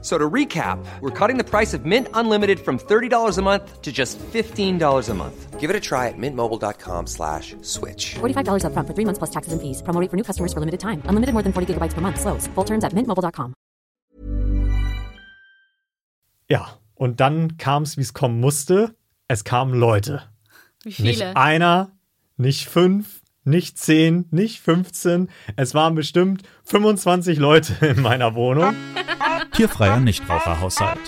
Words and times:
So 0.00 0.16
to 0.16 0.30
recap, 0.30 0.78
we're 1.00 1.10
cutting 1.10 1.38
the 1.38 1.44
price 1.44 1.74
of 1.74 1.84
Mint 1.84 2.06
Unlimited 2.14 2.60
from 2.60 2.78
$30 2.78 3.36
a 3.36 3.42
month 3.42 3.82
to 3.82 3.90
just 3.90 4.16
$15 4.32 5.08
a 5.08 5.14
month. 5.14 5.58
Give 5.58 5.70
it 5.70 5.74
a 5.74 5.80
try 5.80 6.06
at 6.06 6.14
mintmobile.com 6.16 7.08
slash 7.08 7.56
switch. 7.62 8.14
$45 8.20 8.62
upfront 8.62 8.86
for 8.86 8.94
three 8.94 9.04
months 9.04 9.18
plus 9.18 9.30
taxes 9.30 9.52
and 9.52 9.60
fees. 9.60 9.82
Promo 9.82 10.00
rate 10.00 10.08
for 10.08 10.16
new 10.16 10.22
customers 10.22 10.52
for 10.52 10.60
limited 10.60 10.78
time. 10.78 11.02
Unlimited 11.06 11.34
more 11.34 11.42
than 11.42 11.52
40 11.52 11.74
gigabytes 11.74 11.94
per 11.94 12.00
month. 12.00 12.20
Slows. 12.20 12.46
Full 12.54 12.64
terms 12.64 12.84
at 12.84 12.92
mintmobile.com. 12.94 13.54
Ja, 16.48 16.78
und 16.94 17.18
dann 17.20 17.58
kam 17.58 17.82
es, 17.82 17.96
wie 17.96 18.02
es 18.02 18.14
kommen 18.14 18.40
musste. 18.40 18.94
Es 19.26 19.42
kamen 19.42 19.74
Leute. 19.74 20.22
Wie 20.84 20.92
viele? 20.92 21.08
Nicht 21.08 21.36
einer, 21.36 21.90
nicht 22.36 22.68
fünf, 22.68 23.17
nicht 23.48 23.78
zehn, 23.78 24.26
nicht 24.30 24.60
15. 24.60 25.28
Es 25.56 25.74
waren 25.74 25.94
bestimmt 25.94 26.42
25 26.64 27.38
Leute 27.38 27.74
in 27.86 28.02
meiner 28.02 28.34
Wohnung. 28.34 28.74
Tierfreier 29.52 29.98
Nichtraucherhaushalt. 29.98 31.00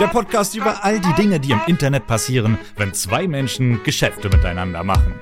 Der 0.00 0.08
Podcast 0.08 0.54
über 0.54 0.84
all 0.84 1.00
die 1.00 1.12
Dinge, 1.14 1.40
die 1.40 1.52
im 1.52 1.60
Internet 1.66 2.06
passieren, 2.06 2.58
wenn 2.76 2.94
zwei 2.94 3.26
Menschen 3.26 3.82
Geschäfte 3.84 4.28
miteinander 4.28 4.82
machen. 4.82 5.14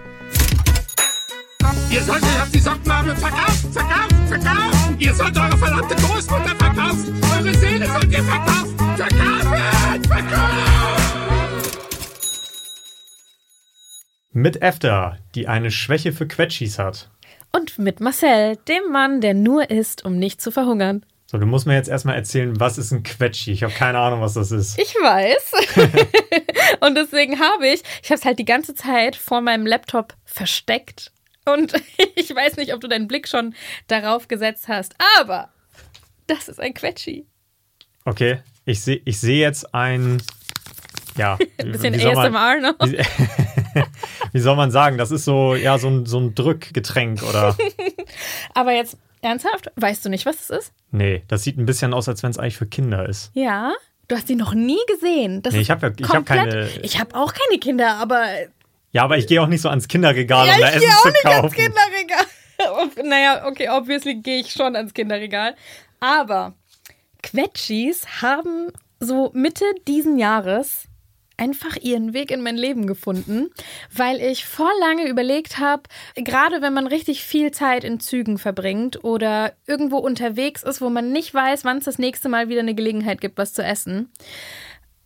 Ihr 1.90 2.02
solltet 2.02 2.40
auf 2.40 2.50
die 2.50 2.58
Sockenmarmel 2.60 3.16
verkaufen, 3.16 3.72
verkaufen, 3.72 4.26
verkaufen. 4.28 4.96
Ihr 4.98 5.14
sollt 5.14 5.36
eure 5.36 5.56
verdammte 5.56 5.94
Großmutter 5.96 6.56
verkaufen. 6.56 7.20
Eure 7.36 7.54
Seele 7.54 7.86
sollt 7.86 8.12
ihr 8.12 8.22
verkaufen. 8.22 8.76
Verkaufen, 8.96 10.04
verkaufen. 10.04 10.99
Mit 14.32 14.62
Efter, 14.62 15.18
die 15.34 15.48
eine 15.48 15.70
Schwäche 15.70 16.12
für 16.12 16.28
Quetschis 16.28 16.78
hat. 16.78 17.10
Und 17.52 17.78
mit 17.78 17.98
Marcel, 18.00 18.56
dem 18.68 18.92
Mann, 18.92 19.20
der 19.20 19.34
nur 19.34 19.70
isst, 19.70 20.04
um 20.04 20.18
nicht 20.18 20.40
zu 20.40 20.52
verhungern. 20.52 21.04
So, 21.26 21.38
du 21.38 21.46
musst 21.46 21.66
mir 21.66 21.74
jetzt 21.74 21.88
erstmal 21.88 22.16
erzählen, 22.16 22.58
was 22.58 22.78
ist 22.78 22.92
ein 22.92 23.02
Quetschi? 23.02 23.52
Ich 23.52 23.62
habe 23.62 23.72
keine 23.72 23.98
Ahnung, 23.98 24.20
was 24.20 24.34
das 24.34 24.50
ist. 24.52 24.78
Ich 24.78 24.94
weiß. 24.94 25.52
und 26.80 26.96
deswegen 26.96 27.40
habe 27.40 27.68
ich, 27.68 27.82
ich 28.02 28.10
habe 28.10 28.18
es 28.18 28.24
halt 28.24 28.38
die 28.38 28.44
ganze 28.44 28.74
Zeit 28.74 29.16
vor 29.16 29.40
meinem 29.40 29.66
Laptop 29.66 30.14
versteckt. 30.24 31.12
Und 31.44 31.72
ich 32.16 32.34
weiß 32.34 32.56
nicht, 32.56 32.72
ob 32.74 32.80
du 32.80 32.88
deinen 32.88 33.08
Blick 33.08 33.28
schon 33.28 33.54
darauf 33.88 34.28
gesetzt 34.28 34.68
hast, 34.68 34.94
aber 35.18 35.50
das 36.26 36.48
ist 36.48 36.60
ein 36.60 36.74
Quetschi. 36.74 37.26
Okay, 38.04 38.42
ich 38.64 38.80
sehe 38.80 39.00
ich 39.04 39.20
seh 39.20 39.40
jetzt 39.40 39.74
ein. 39.74 40.22
Ja, 41.20 41.38
Ein 41.58 41.72
bisschen 41.72 41.94
wie 41.94 41.98
soll 42.00 42.14
man- 42.14 42.34
ASMR 42.36 42.60
noch. 42.72 42.86
Wie, 42.88 42.98
wie 44.32 44.40
soll 44.40 44.56
man 44.56 44.70
sagen? 44.70 44.98
Das 44.98 45.10
ist 45.10 45.24
so, 45.24 45.54
ja, 45.54 45.78
so 45.78 45.88
ein, 45.88 46.06
so 46.06 46.18
ein 46.18 46.34
Drückgetränk 46.34 47.22
oder. 47.22 47.56
Aber 48.54 48.72
jetzt 48.72 48.96
ernsthaft, 49.22 49.70
weißt 49.76 50.04
du 50.04 50.08
nicht, 50.08 50.26
was 50.26 50.40
es 50.40 50.50
ist? 50.50 50.72
Nee, 50.90 51.22
das 51.28 51.42
sieht 51.42 51.58
ein 51.58 51.66
bisschen 51.66 51.92
aus, 51.94 52.08
als 52.08 52.22
wenn 52.22 52.30
es 52.30 52.38
eigentlich 52.38 52.56
für 52.56 52.66
Kinder 52.66 53.08
ist. 53.08 53.30
Ja. 53.34 53.72
Du 54.08 54.16
hast 54.16 54.26
sie 54.26 54.34
noch 54.34 54.54
nie 54.54 54.80
gesehen. 54.88 55.40
Das 55.42 55.54
Nee, 55.54 55.60
ich 55.60 55.70
hab 55.70 55.82
ja- 55.82 55.92
ich 55.96 56.08
hab 56.08 56.26
keine- 56.26 56.68
Ich 56.82 56.98
habe 56.98 57.14
auch 57.14 57.32
keine 57.32 57.60
Kinder, 57.60 57.94
aber 57.96 58.24
Ja, 58.92 59.04
aber 59.04 59.18
ich 59.18 59.26
gehe 59.28 59.40
auch 59.40 59.46
nicht 59.46 59.60
so 59.60 59.68
ans 59.68 59.86
Kinderregal, 59.86 60.46
ja, 60.48 60.54
um 60.54 60.60
da 60.60 60.68
ich 60.68 60.74
Essen 60.76 60.80
gehe 60.80 60.96
auch 60.96 61.02
zu 61.02 61.08
nicht 61.10 61.26
ans 61.26 61.54
Kinderregal. 61.54 62.26
Naja, 63.04 63.46
okay, 63.46 63.68
obviously 63.70 64.16
gehe 64.16 64.40
ich 64.40 64.50
schon 64.52 64.74
ans 64.74 64.92
Kinderregal. 64.94 65.54
Aber 66.00 66.54
Quetschis 67.22 68.06
haben 68.22 68.72
so 68.98 69.30
Mitte 69.32 69.64
diesen 69.86 70.18
Jahres 70.18 70.84
einfach 71.40 71.76
ihren 71.76 72.12
Weg 72.12 72.30
in 72.30 72.42
mein 72.42 72.56
Leben 72.56 72.86
gefunden, 72.86 73.50
weil 73.92 74.20
ich 74.20 74.44
vor 74.44 74.70
lange 74.80 75.08
überlegt 75.08 75.58
habe, 75.58 75.84
gerade 76.14 76.60
wenn 76.60 76.74
man 76.74 76.86
richtig 76.86 77.24
viel 77.24 77.50
Zeit 77.50 77.82
in 77.82 77.98
Zügen 77.98 78.38
verbringt 78.38 79.02
oder 79.02 79.54
irgendwo 79.66 79.96
unterwegs 79.96 80.62
ist, 80.62 80.80
wo 80.80 80.90
man 80.90 81.12
nicht 81.12 81.32
weiß, 81.32 81.64
wann 81.64 81.78
es 81.78 81.84
das 81.84 81.98
nächste 81.98 82.28
Mal 82.28 82.48
wieder 82.48 82.60
eine 82.60 82.74
Gelegenheit 82.74 83.20
gibt, 83.20 83.38
was 83.38 83.54
zu 83.54 83.62
essen. 83.62 84.12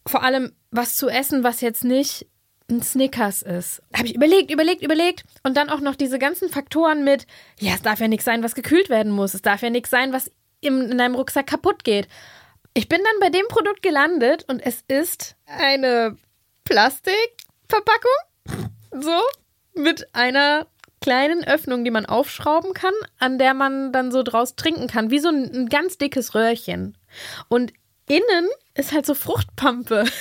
Vor 0.06 0.22
allem 0.22 0.52
was 0.70 0.96
zu 0.96 1.08
essen, 1.08 1.44
was 1.44 1.60
jetzt 1.60 1.84
nicht 1.84 2.26
ein 2.68 2.82
Snickers 2.82 3.42
ist. 3.42 3.82
Habe 3.94 4.08
ich 4.08 4.14
überlegt, 4.14 4.50
überlegt, 4.50 4.82
überlegt 4.82 5.24
und 5.44 5.56
dann 5.56 5.70
auch 5.70 5.80
noch 5.80 5.94
diese 5.94 6.18
ganzen 6.18 6.48
Faktoren 6.48 7.04
mit, 7.04 7.26
ja, 7.60 7.74
es 7.74 7.82
darf 7.82 8.00
ja 8.00 8.08
nichts 8.08 8.24
sein, 8.24 8.42
was 8.42 8.54
gekühlt 8.54 8.88
werden 8.88 9.12
muss. 9.12 9.34
Es 9.34 9.42
darf 9.42 9.62
ja 9.62 9.70
nichts 9.70 9.90
sein, 9.90 10.12
was 10.12 10.30
in 10.60 10.96
deinem 10.98 11.14
Rucksack 11.14 11.46
kaputt 11.46 11.84
geht. 11.84 12.08
Ich 12.72 12.88
bin 12.88 13.00
dann 13.04 13.20
bei 13.20 13.30
dem 13.30 13.46
Produkt 13.48 13.82
gelandet 13.82 14.44
und 14.48 14.60
es 14.60 14.82
ist 14.88 15.36
eine 15.46 16.16
Plastikverpackung. 16.64 18.10
So, 18.90 19.20
mit 19.74 20.08
einer 20.14 20.66
kleinen 21.00 21.44
Öffnung, 21.44 21.84
die 21.84 21.90
man 21.90 22.06
aufschrauben 22.06 22.72
kann, 22.72 22.94
an 23.18 23.38
der 23.38 23.52
man 23.54 23.92
dann 23.92 24.10
so 24.10 24.22
draus 24.22 24.56
trinken 24.56 24.86
kann, 24.86 25.10
wie 25.10 25.18
so 25.18 25.28
ein, 25.28 25.50
ein 25.54 25.68
ganz 25.68 25.98
dickes 25.98 26.34
Röhrchen. 26.34 26.96
Und 27.48 27.72
innen 28.08 28.48
ist 28.74 28.92
halt 28.92 29.06
so 29.06 29.14
Fruchtpampe. 29.14 30.04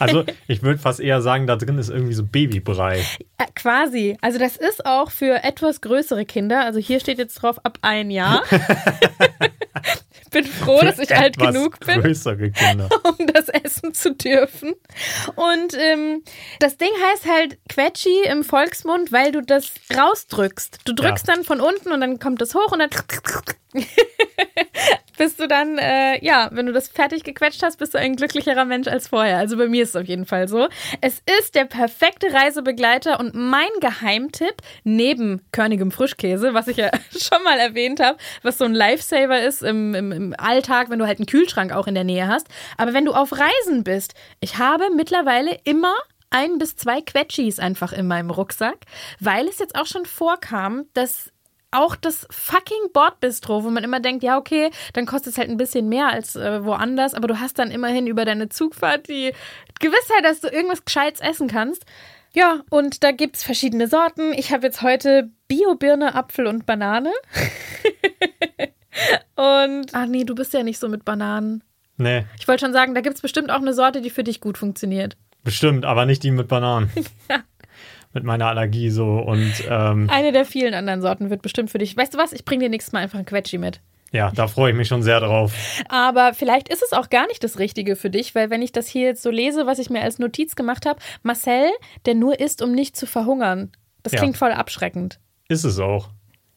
Also, 0.00 0.24
ich 0.48 0.62
würde 0.62 0.80
fast 0.80 1.00
eher 1.00 1.22
sagen, 1.22 1.46
da 1.46 1.56
drin 1.56 1.78
ist 1.78 1.88
irgendwie 1.88 2.14
so 2.14 2.24
Babybrei. 2.24 3.04
Äh, 3.38 3.46
quasi. 3.54 4.18
Also 4.20 4.38
das 4.38 4.56
ist 4.56 4.84
auch 4.84 5.10
für 5.10 5.44
etwas 5.44 5.80
größere 5.80 6.24
Kinder. 6.24 6.64
Also 6.64 6.80
hier 6.80 7.00
steht 7.00 7.18
jetzt 7.18 7.34
drauf 7.34 7.64
ab 7.64 7.78
ein 7.82 8.10
Jahr. 8.10 8.42
bin 10.30 10.44
froh, 10.44 10.80
dass 10.80 10.98
ich 10.98 11.14
alt 11.14 11.38
genug 11.54 11.78
bin. 11.86 12.00
Um 13.04 13.26
das 13.26 13.48
essen 13.48 13.94
zu 13.94 14.14
dürfen. 14.14 14.74
Und 15.36 15.74
ähm, 15.78 16.22
das 16.60 16.76
Ding 16.76 16.90
heißt 17.12 17.26
halt 17.26 17.58
Quetschi 17.68 18.24
im 18.24 18.44
Volksmund, 18.44 19.12
weil 19.12 19.32
du 19.32 19.42
das 19.42 19.72
rausdrückst. 19.96 20.78
Du 20.84 20.92
drückst 20.92 21.28
Ja. 21.28 21.34
dann 21.34 21.44
von 21.44 21.60
unten 21.60 21.92
und 21.92 22.00
dann 22.00 22.18
kommt 22.18 22.42
es 22.42 22.54
hoch 22.54 22.72
und 22.72 22.80
dann 22.80 22.90
bist 25.16 25.40
du 25.40 25.48
dann, 25.48 25.78
äh, 25.78 26.24
ja, 26.24 26.48
wenn 26.52 26.66
du 26.66 26.72
das 26.72 26.88
fertig 26.88 27.24
gequetscht 27.24 27.62
hast, 27.62 27.78
bist 27.78 27.94
du 27.94 27.98
ein 27.98 28.16
glücklicherer 28.16 28.64
Mensch 28.64 28.88
als 28.88 29.08
vorher. 29.08 29.38
Also 29.38 29.56
bei 29.56 29.68
mir 29.68 29.82
ist 29.82 29.90
es 29.90 29.96
auf 29.96 30.06
jeden 30.06 30.26
Fall 30.26 30.48
so. 30.48 30.68
Es 31.00 31.22
ist 31.38 31.54
der 31.54 31.64
perfekte 31.64 32.32
Reisebegleiter 32.32 33.20
und 33.20 33.34
mein 33.34 33.68
Geheimtipp 33.80 34.56
neben 34.82 35.42
körnigem 35.52 35.90
Frischkäse, 35.90 36.54
was 36.54 36.68
ich 36.68 36.78
ja 36.78 36.90
schon 37.10 37.42
mal 37.44 37.58
erwähnt 37.58 38.00
habe, 38.00 38.18
was 38.42 38.58
so 38.58 38.64
ein 38.64 38.74
Lifesaver 38.74 39.42
ist 39.42 39.62
im, 39.62 39.94
im, 39.94 40.12
im 40.12 40.34
Alltag, 40.36 40.90
wenn 40.90 40.98
du 40.98 41.06
halt 41.06 41.18
einen 41.18 41.26
Kühlschrank 41.26 41.72
auch 41.72 41.86
in 41.86 41.94
der 41.94 42.04
Nähe 42.04 42.26
hast. 42.26 42.48
Aber 42.76 42.92
wenn 42.92 43.04
du 43.04 43.12
auf 43.12 43.32
Reisen 43.32 43.84
bist, 43.84 44.14
ich 44.40 44.58
habe 44.58 44.84
mittlerweile 44.94 45.58
immer 45.64 45.94
ein 46.30 46.58
bis 46.58 46.74
zwei 46.74 47.00
Quetschis 47.00 47.60
einfach 47.60 47.92
in 47.92 48.08
meinem 48.08 48.30
Rucksack, 48.30 48.78
weil 49.20 49.46
es 49.46 49.60
jetzt 49.60 49.76
auch 49.76 49.86
schon 49.86 50.04
vorkam, 50.04 50.86
dass 50.92 51.30
auch 51.74 51.96
das 51.96 52.26
fucking 52.30 52.92
Bordbistro, 52.92 53.64
wo 53.64 53.70
man 53.70 53.84
immer 53.84 54.00
denkt, 54.00 54.22
ja, 54.22 54.38
okay, 54.38 54.70
dann 54.92 55.06
kostet 55.06 55.32
es 55.32 55.38
halt 55.38 55.50
ein 55.50 55.56
bisschen 55.56 55.88
mehr 55.88 56.08
als 56.08 56.36
äh, 56.36 56.64
woanders, 56.64 57.14
aber 57.14 57.28
du 57.28 57.40
hast 57.40 57.58
dann 57.58 57.70
immerhin 57.70 58.06
über 58.06 58.24
deine 58.24 58.48
Zugfahrt 58.48 59.08
die 59.08 59.32
Gewissheit, 59.80 60.24
dass 60.24 60.40
du 60.40 60.48
irgendwas 60.48 60.84
Gescheites 60.84 61.20
essen 61.20 61.48
kannst. 61.48 61.84
Ja, 62.32 62.60
und 62.70 63.04
da 63.04 63.12
gibt's 63.12 63.44
verschiedene 63.44 63.86
Sorten. 63.86 64.32
Ich 64.32 64.52
habe 64.52 64.66
jetzt 64.66 64.82
heute 64.82 65.30
Bio-Birne, 65.46 66.16
Apfel 66.16 66.46
und 66.46 66.66
Banane. 66.66 67.12
und, 69.36 69.86
ach 69.92 70.06
nee, 70.06 70.24
du 70.24 70.34
bist 70.34 70.52
ja 70.52 70.62
nicht 70.62 70.78
so 70.78 70.88
mit 70.88 71.04
Bananen. 71.04 71.62
Nee, 71.96 72.24
Ich 72.40 72.48
wollte 72.48 72.64
schon 72.64 72.72
sagen, 72.72 72.94
da 72.94 73.02
gibt's 73.02 73.20
bestimmt 73.20 73.50
auch 73.50 73.60
eine 73.60 73.72
Sorte, 73.72 74.00
die 74.00 74.10
für 74.10 74.24
dich 74.24 74.40
gut 74.40 74.58
funktioniert. 74.58 75.16
bestimmt, 75.44 75.84
aber 75.84 76.06
nicht 76.06 76.24
die 76.24 76.32
mit 76.32 76.48
Bananen. 76.48 76.90
Mit 78.14 78.24
meiner 78.24 78.46
Allergie 78.46 78.88
so 78.90 79.18
und 79.18 79.52
ähm, 79.68 80.08
Eine 80.08 80.32
der 80.32 80.44
vielen 80.46 80.72
anderen 80.72 81.02
Sorten 81.02 81.28
wird 81.30 81.42
bestimmt 81.42 81.70
für 81.70 81.78
dich. 81.78 81.96
Weißt 81.96 82.14
du 82.14 82.18
was? 82.18 82.32
Ich 82.32 82.44
bringe 82.44 82.64
dir 82.64 82.70
nächstes 82.70 82.92
Mal 82.92 83.00
einfach 83.00 83.18
ein 83.18 83.26
Quetschi 83.26 83.58
mit. 83.58 83.80
ja, 84.12 84.30
da 84.34 84.46
freue 84.46 84.70
ich 84.70 84.76
mich 84.76 84.86
schon 84.88 85.02
sehr 85.02 85.18
drauf. 85.20 85.52
Aber 85.88 86.32
vielleicht 86.34 86.68
ist 86.68 86.82
es 86.84 86.92
auch 86.92 87.10
gar 87.10 87.26
nicht 87.26 87.42
das 87.42 87.58
Richtige 87.58 87.96
für 87.96 88.10
dich, 88.10 88.34
weil 88.36 88.48
wenn 88.50 88.62
ich 88.62 88.70
das 88.72 88.86
hier 88.86 89.02
jetzt 89.08 89.22
so 89.22 89.30
lese, 89.30 89.66
was 89.66 89.80
ich 89.80 89.90
mir 89.90 90.00
als 90.02 90.18
Notiz 90.20 90.54
gemacht 90.54 90.86
habe, 90.86 91.00
Marcel, 91.24 91.68
der 92.06 92.14
nur 92.14 92.38
isst, 92.38 92.62
um 92.62 92.70
nicht 92.72 92.96
zu 92.96 93.06
verhungern. 93.06 93.72
Das 94.04 94.12
Ja. 94.12 94.20
klingt 94.20 94.36
voll 94.36 94.52
abschreckend. 94.52 95.18
Ist 95.48 95.64
es 95.64 95.80
auch. 95.80 96.10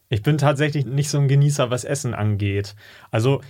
Ich 0.10 0.22
bin 0.22 0.38
tatsächlich 0.38 0.86
nicht 0.86 1.10
so 1.10 1.18
ein 1.18 1.28
Genießer, 1.28 1.70
was 1.72 1.84
Essen 1.84 2.14
angeht. 2.14 2.76
Also, 3.12 3.42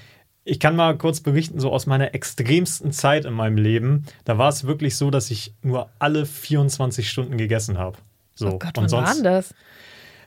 ich 0.48 0.60
kann 0.60 0.76
mal 0.76 0.98
kurz 0.98 1.20
berichten, 1.20 1.60
so 1.60 1.72
aus 1.72 1.86
meiner 1.86 2.16
extremsten 2.16 2.92
Zeit 2.92 3.26
in 3.26 3.34
meinem 3.34 3.58
Leben, 3.58 4.06
da 4.26 4.38
war 4.38 4.50
es 4.50 4.66
wirklich 4.66 4.96
so, 4.96 5.12
dass 5.12 5.30
ich 5.30 5.54
nur 5.62 5.90
alle 6.00 6.26
24 6.26 7.10
Stunden 7.10 7.38
gegessen 7.38 7.78
habe. 7.78 7.98
So. 8.36 8.54
Oh 8.54 8.60
Gott, 8.60 8.72
wann 8.76 8.92
war 8.92 9.14
denn 9.14 9.24
das? 9.24 9.54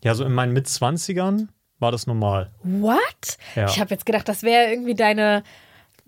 Ja, 0.02 0.14
so 0.14 0.24
in 0.24 0.32
meinen 0.32 0.52
Mitzwanzigern 0.52 1.48
war 1.78 1.90
das 1.90 2.06
normal. 2.06 2.50
What? 2.62 3.38
Ja. 3.56 3.66
Ich 3.66 3.80
habe 3.80 3.90
jetzt 3.90 4.04
gedacht, 4.04 4.28
das 4.28 4.42
wäre 4.42 4.70
irgendwie 4.70 4.94
deine 4.94 5.42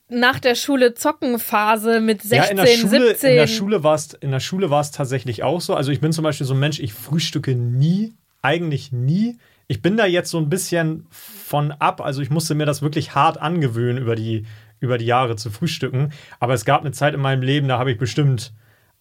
nach 0.09 0.39
der 0.41 0.55
Schule 0.55 0.93
Zockenphase 0.93 2.01
mit 2.01 2.21
16, 2.21 2.39
ja, 2.39 2.45
in 2.51 2.57
der 2.59 2.67
Schule, 2.67 3.09
17. 3.09 3.31
in 3.31 3.37
der 3.37 3.47
Schule 3.47 3.83
war 3.83 3.95
es 3.95 4.13
in 4.13 4.31
der 4.31 4.41
Schule 4.41 4.69
war 4.69 4.83
es 4.83 4.91
tatsächlich 4.91 5.43
auch 5.43 5.63
so. 5.63 5.75
Also 5.75 5.91
ich 5.91 6.01
bin 6.01 6.13
zum 6.13 6.25
Beispiel 6.25 6.47
so 6.47 6.53
ein 6.53 6.61
Mensch, 6.61 6.81
ich 6.81 6.93
frühstücke 6.93 7.55
nie, 7.55 8.13
eigentlich 8.43 8.93
nie. 8.93 9.39
Ich 9.69 9.83
bin 9.83 9.97
da 9.97 10.07
jetzt 10.07 10.31
so 10.31 10.39
ein 10.39 10.49
bisschen 10.49 11.07
von 11.11 11.73
ab. 11.73 12.01
Also 12.01 12.21
ich 12.23 12.31
musste 12.31 12.55
mir 12.55 12.67
das 12.67 12.83
wirklich 12.83 13.15
hart 13.15 13.39
angewöhnen, 13.41 13.99
über 14.03 14.15
die, 14.17 14.45
über 14.81 14.99
die 14.99 15.07
Jahre 15.07 15.37
zu 15.37 15.51
frühstücken. 15.51 16.13
Aber 16.41 16.55
es 16.55 16.65
gab 16.65 16.81
eine 16.83 16.93
Zeit 16.93 17.15
in 17.15 17.21
meinem 17.21 17.43
Leben, 17.43 17.69
da 17.69 17.79
habe 17.79 17.91
ich 17.93 17.99
bestimmt 17.99 18.53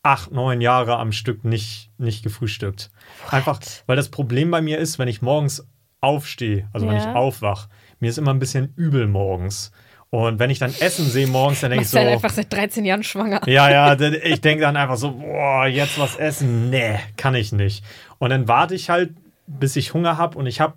acht, 0.03 0.31
neun 0.31 0.61
Jahre 0.61 0.97
am 0.97 1.11
Stück 1.11 1.43
nicht, 1.43 1.91
nicht 1.97 2.23
gefrühstückt. 2.23 2.89
Einfach, 3.29 3.59
weil 3.85 3.95
das 3.95 4.09
Problem 4.09 4.49
bei 4.51 4.61
mir 4.61 4.77
ist, 4.79 4.97
wenn 4.99 5.07
ich 5.07 5.21
morgens 5.21 5.67
aufstehe, 5.99 6.67
also 6.73 6.87
wenn 6.87 6.97
ich 6.97 7.03
Ja. 7.05 7.13
aufwach, 7.13 7.67
mir 7.99 8.09
ist 8.09 8.17
immer 8.17 8.33
ein 8.33 8.39
bisschen 8.39 8.73
übel 8.75 9.07
morgens. 9.07 9.71
Und 10.09 10.39
wenn 10.39 10.49
ich 10.49 10.59
dann 10.59 10.73
Essen 10.79 11.05
sehe 11.05 11.27
morgens, 11.27 11.61
dann 11.61 11.69
denke 11.69 11.83
ich 11.83 11.87
Machst 11.87 11.91
so. 11.93 11.99
halt 11.99 12.09
einfach 12.09 12.31
seit 12.31 12.51
13 12.51 12.83
Jahren 12.83 13.03
schwanger. 13.03 13.47
Ja, 13.47 13.69
ja, 13.69 13.93
ich 14.23 14.41
denke 14.41 14.63
dann 14.63 14.75
einfach 14.75 14.97
so, 14.97 15.11
boah, 15.11 15.67
jetzt 15.67 15.97
was 15.99 16.17
essen. 16.17 16.69
Nee, 16.69 16.99
kann 17.15 17.33
ich 17.35 17.53
nicht. 17.53 17.85
Und 18.17 18.31
dann 18.31 18.47
warte 18.47 18.75
ich 18.75 18.89
halt, 18.89 19.11
bis 19.47 19.75
ich 19.75 19.93
Hunger 19.93 20.17
habe 20.17 20.37
und 20.37 20.45
ich 20.45 20.59
habe, 20.59 20.75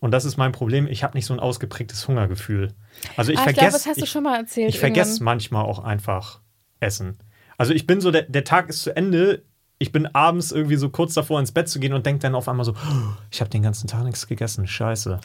und 0.00 0.10
das 0.10 0.24
ist 0.24 0.36
mein 0.36 0.52
Problem, 0.52 0.86
ich 0.86 1.02
habe 1.04 1.16
nicht 1.16 1.26
so 1.26 1.32
ein 1.32 1.40
ausgeprägtes 1.40 2.06
Hungergefühl. 2.08 2.72
Also 3.16 3.32
ich 3.32 3.38
ah, 3.38 3.42
vergesse. 3.44 3.72
das 3.72 3.86
hast 3.86 4.00
du 4.00 4.04
ich, 4.04 4.10
schon 4.10 4.24
mal 4.24 4.38
erzählt. 4.38 4.68
ich 4.68 4.78
vergesse 4.78 5.22
manchmal 5.22 5.64
auch 5.64 5.78
einfach 5.78 6.40
Essen. 6.80 7.18
Also 7.56 7.72
ich 7.72 7.86
bin 7.86 8.00
so, 8.00 8.10
der, 8.10 8.22
der 8.22 8.44
Tag 8.44 8.68
ist 8.68 8.82
zu 8.82 8.94
Ende. 8.96 9.44
Ich 9.78 9.92
bin 9.92 10.06
abends 10.06 10.52
irgendwie 10.52 10.76
so 10.76 10.90
kurz 10.90 11.14
davor 11.14 11.40
ins 11.40 11.52
Bett 11.52 11.68
zu 11.68 11.80
gehen 11.80 11.92
und 11.92 12.06
denke 12.06 12.20
dann 12.20 12.34
auf 12.34 12.48
einmal 12.48 12.64
so, 12.64 12.72
oh, 12.72 13.12
ich 13.30 13.40
habe 13.40 13.50
den 13.50 13.62
ganzen 13.62 13.88
Tag 13.88 14.04
nichts 14.04 14.26
gegessen. 14.26 14.66
Scheiße. 14.66 15.20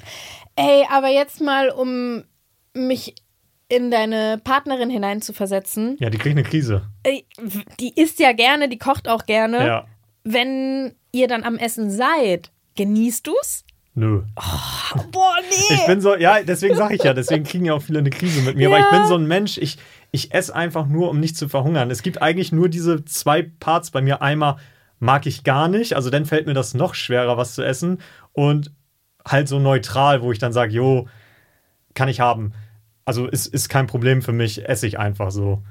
Ey, 0.56 0.86
aber 0.92 1.10
jetzt 1.10 1.42
mal, 1.42 1.70
um 1.70 2.24
mich 2.74 3.16
in 3.70 3.92
deine 3.92 4.40
Partnerin 4.44 4.90
hineinzuversetzen. 4.90 5.98
Ja, 6.00 6.10
die 6.10 6.18
kriegt 6.18 6.38
eine 6.38 6.48
Krise. 6.48 6.88
Ey, 7.04 7.26
Die 7.80 8.00
isst 8.00 8.20
ja 8.20 8.32
gerne, 8.32 8.70
die 8.70 8.78
kocht 8.78 9.08
auch 9.08 9.26
gerne. 9.26 9.66
Ja. 9.66 9.86
Wenn 10.24 10.96
ihr 11.12 11.28
dann 11.28 11.44
am 11.44 11.58
Essen 11.58 11.90
seid, 11.90 12.52
genießt 12.78 13.28
du's? 13.28 13.66
Nö. 13.98 14.22
Boah, 15.12 15.36
nee. 15.50 15.76
Ich 15.76 15.86
bin 15.88 16.02
so, 16.02 16.16
ja, 16.16 16.44
deswegen 16.44 16.76
sage 16.76 16.94
ich 16.94 17.04
ja, 17.04 17.16
deswegen 17.16 17.44
kriegen 17.44 17.66
ja 17.66 17.74
auch 17.74 17.82
viele 17.82 17.98
eine 17.98 18.12
Krise 18.12 18.44
mit 18.44 18.56
mir, 18.56 18.70
weil 18.70 18.82
ich 18.82 18.92
bin 18.92 19.08
so 19.08 19.16
ein 19.16 19.26
Mensch, 19.26 19.58
ich, 19.58 19.80
ich 20.12 20.34
esse 20.36 20.54
einfach 20.54 20.86
nur, 20.86 21.10
um 21.10 21.20
nicht 21.20 21.36
zu 21.36 21.50
verhungern. 21.50 21.90
Es 21.90 22.04
gibt 22.04 22.22
eigentlich 22.22 22.52
nur 22.52 22.70
diese 22.70 23.04
zwei 23.06 23.42
Parts 23.42 23.90
bei 23.90 24.02
mir. 24.02 24.22
Einmal 24.22 24.58
mag 25.00 25.26
ich 25.26 25.44
gar 25.44 25.68
nicht, 25.68 25.96
also 25.96 26.12
dann 26.12 26.26
fällt 26.26 26.46
mir 26.46 26.54
das 26.54 26.76
noch 26.76 26.94
schwerer, 26.94 27.38
was 27.38 27.56
zu 27.56 27.64
essen. 27.64 27.98
Und 28.34 28.72
halt 29.26 29.48
so 29.48 29.58
neutral, 29.58 30.22
wo 30.22 30.32
ich 30.32 30.38
dann 30.38 30.54
sage, 30.54 30.74
jo, 30.74 31.08
kann 31.96 32.08
ich 32.08 32.20
haben. 32.20 32.54
Also 33.04 33.26
ist, 33.26 33.48
ist 33.48 33.68
kein 33.68 33.88
Problem 33.88 34.22
für 34.22 34.32
mich, 34.32 34.70
esse 34.70 34.86
ich 34.86 35.00
einfach 35.00 35.32
so. 35.32 35.64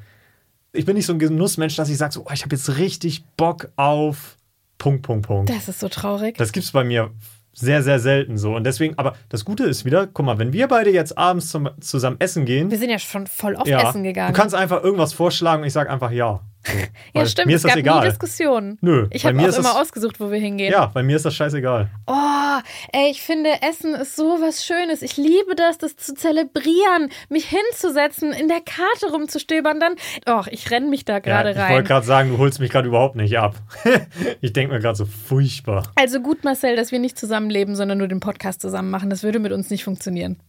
Ich 0.73 0.85
bin 0.85 0.97
nicht 0.97 1.07
so 1.07 1.13
ein 1.13 1.21
Genussmensch, 1.21 1.77
dass 1.77 1.89
ich 1.89 1.97
sage, 1.97 2.13
so, 2.13 2.25
oh, 2.27 2.33
ich 2.33 2.43
habe 2.43 2.57
jetzt 2.57 2.77
richtig 2.77 3.25
Bock 3.37 3.69
auf 3.77 4.37
Punkt, 4.79 5.03
Punkt, 5.03 5.27
Punkt. 5.27 5.51
das 5.51 5.69
ist 5.69 5.81
so 5.81 5.89
traurig. 5.89 6.37
Das 6.37 6.53
gibt's 6.53 6.73
bei 6.73 6.85
mir 6.85 7.11
sehr, 7.53 7.83
sehr 7.83 7.99
selten 7.99 8.37
so. 8.37 8.55
Und 8.55 8.65
deswegen, 8.65 8.99
aber 8.99 9.15
das 9.31 9.45
Gute 9.45 9.65
ist 9.65 9.85
wieder, 9.85 10.07
guck 10.07 10.27
mal, 10.27 10.39
wenn 10.39 10.53
wir 10.53 10.69
beide 10.69 10.91
jetzt 10.91 11.17
abends 11.17 11.49
zum, 11.49 11.71
zusammen 11.81 12.17
essen 12.19 12.45
gehen, 12.45 12.71
Wir 12.71 12.79
sind 12.79 12.91
ja 12.91 12.99
schon 12.99 13.27
voll 13.27 13.55
oft 13.55 13.67
ja, 13.67 13.89
essen 13.89 14.05
gegangen. 14.05 14.35
du 14.35 14.39
kannst 14.39 14.55
einfach 14.55 14.85
irgendwas 14.85 15.15
vorschlagen 15.15 15.63
und 15.63 15.67
ich 15.67 15.73
sage 15.73 15.91
einfach 15.91 16.11
ja. 16.11 16.41
Ja, 17.15 17.25
stimmt. 17.27 17.47
Mir 17.47 17.55
es 17.57 17.61
ist 17.61 17.65
das 17.65 17.69
gab 17.71 17.77
nie 17.77 17.81
egal. 17.81 18.09
Diskussionen. 18.09 18.79
Nö, 18.81 19.07
Ich 19.11 19.25
habe 19.25 19.35
mir 19.37 19.45
auch 19.45 19.49
ist 19.49 19.59
immer 19.59 19.69
das- 19.71 19.77
ausgesucht, 19.77 20.21
wo 20.21 20.31
wir 20.31 20.39
hingehen. 20.39 20.71
Ja, 20.73 20.87
bei 20.87 21.03
mir 21.03 21.17
ist 21.17 21.25
das 21.25 21.35
scheißegal. 21.35 21.89
Oh, 22.07 22.59
ey, 22.93 23.11
ich 23.11 23.23
finde, 23.23 23.51
Essen 23.63 23.95
ist 23.95 24.17
so 24.17 24.39
was 24.41 24.65
Schönes. 24.65 25.03
Ich 25.03 25.17
liebe 25.17 25.55
das, 25.57 25.79
das 25.79 25.97
zu 25.97 26.15
zelebrieren, 26.15 27.11
mich 27.29 27.47
hinzusetzen, 27.49 28.33
in 28.33 28.49
der 28.49 28.61
Karte 28.61 29.13
rumzustöbern, 29.13 29.81
dann. 29.81 29.95
Och, 30.29 30.47
ich 30.49 30.71
renne 30.71 30.89
mich 30.89 31.05
da 31.05 31.19
gerade 31.21 31.51
ja, 31.51 31.55
ich 31.55 31.61
rein. 31.63 31.73
wollte 31.75 31.89
gerade 31.89 32.07
sagen, 32.07 32.31
du 32.31 32.39
holst 32.39 32.61
mich 32.61 32.71
gerade 32.71 32.89
überhaupt 32.89 33.17
nicht 33.17 33.39
ab. 33.39 33.57
ich 34.41 34.53
denke 34.53 34.75
mir 34.75 34.81
gerade 34.81 34.97
so 34.97 35.07
furchtbar. 35.07 35.85
Also 35.95 36.21
gut, 36.21 36.45
Marcel, 36.45 36.77
dass 36.77 36.93
wir 36.93 36.99
nicht 36.99 37.19
zusammenleben, 37.19 37.77
sondern 37.77 37.99
nur 37.99 38.09
den 38.09 38.21
Podcast 38.21 38.61
zusammen 38.61 38.91
machen. 38.91 39.09
Das 39.11 39.23
würde 39.23 39.39
mit 39.39 39.53
uns 39.53 39.71
nicht 39.71 39.85
funktionieren. 39.85 40.41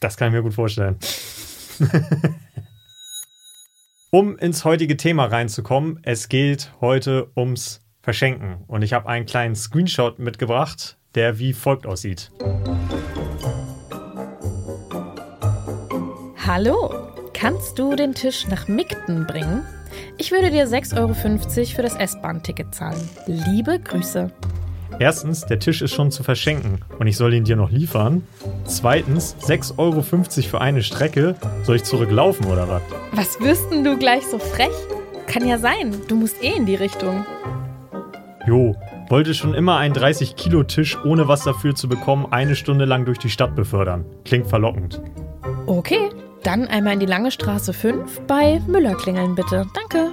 Das 0.00 0.16
kann 0.16 0.28
ich 0.28 0.34
mir 0.34 0.42
gut 0.42 0.54
vorstellen. 0.54 0.96
um 4.14 4.38
ins 4.38 4.64
heutige 4.64 4.96
Thema 4.96 5.24
reinzukommen, 5.24 5.98
es 6.04 6.28
geht 6.28 6.70
heute 6.80 7.32
ums 7.36 7.80
Verschenken. 8.00 8.58
Und 8.68 8.82
ich 8.82 8.92
habe 8.92 9.08
einen 9.08 9.26
kleinen 9.26 9.56
Screenshot 9.56 10.20
mitgebracht, 10.20 10.96
der 11.16 11.40
wie 11.40 11.52
folgt 11.52 11.84
aussieht. 11.84 12.30
Hallo, 16.46 16.94
kannst 17.32 17.76
du 17.76 17.96
den 17.96 18.14
Tisch 18.14 18.46
nach 18.46 18.68
Migden 18.68 19.26
bringen? 19.26 19.64
Ich 20.16 20.30
würde 20.30 20.52
dir 20.52 20.68
6,50 20.68 20.96
Euro 20.96 21.14
für 21.74 21.82
das 21.82 21.96
S-Bahn-Ticket 21.96 22.72
zahlen. 22.72 23.08
Liebe 23.26 23.80
Grüße. 23.80 24.30
Erstens, 24.98 25.46
der 25.46 25.58
Tisch 25.58 25.82
ist 25.82 25.92
schon 25.92 26.10
zu 26.10 26.22
verschenken 26.22 26.80
und 26.98 27.06
ich 27.06 27.16
soll 27.16 27.34
ihn 27.34 27.44
dir 27.44 27.56
noch 27.56 27.70
liefern. 27.70 28.22
Zweitens, 28.64 29.36
6,50 29.40 29.78
Euro 29.78 30.02
für 30.02 30.60
eine 30.60 30.82
Strecke. 30.82 31.34
Soll 31.64 31.76
ich 31.76 31.84
zurücklaufen 31.84 32.46
oder 32.46 32.68
was? 32.68 32.82
Was 33.12 33.40
wirst 33.40 33.70
denn 33.70 33.84
du 33.84 33.98
gleich 33.98 34.26
so 34.26 34.38
frech? 34.38 34.70
Kann 35.26 35.46
ja 35.46 35.58
sein, 35.58 35.94
du 36.08 36.16
musst 36.16 36.42
eh 36.42 36.52
in 36.56 36.66
die 36.66 36.74
Richtung. 36.74 37.24
Jo, 38.46 38.76
wollte 39.08 39.34
schon 39.34 39.54
immer 39.54 39.78
einen 39.78 39.94
30-Kilo-Tisch 39.94 40.98
ohne 41.04 41.28
was 41.28 41.44
dafür 41.44 41.74
zu 41.74 41.88
bekommen 41.88 42.26
eine 42.30 42.56
Stunde 42.56 42.84
lang 42.84 43.04
durch 43.04 43.18
die 43.18 43.30
Stadt 43.30 43.56
befördern. 43.56 44.04
Klingt 44.24 44.46
verlockend. 44.46 45.00
Okay, 45.66 46.10
dann 46.42 46.68
einmal 46.68 46.94
in 46.94 47.00
die 47.00 47.06
lange 47.06 47.30
Straße 47.30 47.72
5 47.72 48.20
bei 48.26 48.60
Müller 48.66 48.94
klingeln 48.94 49.34
bitte. 49.34 49.64
Danke. 49.74 50.12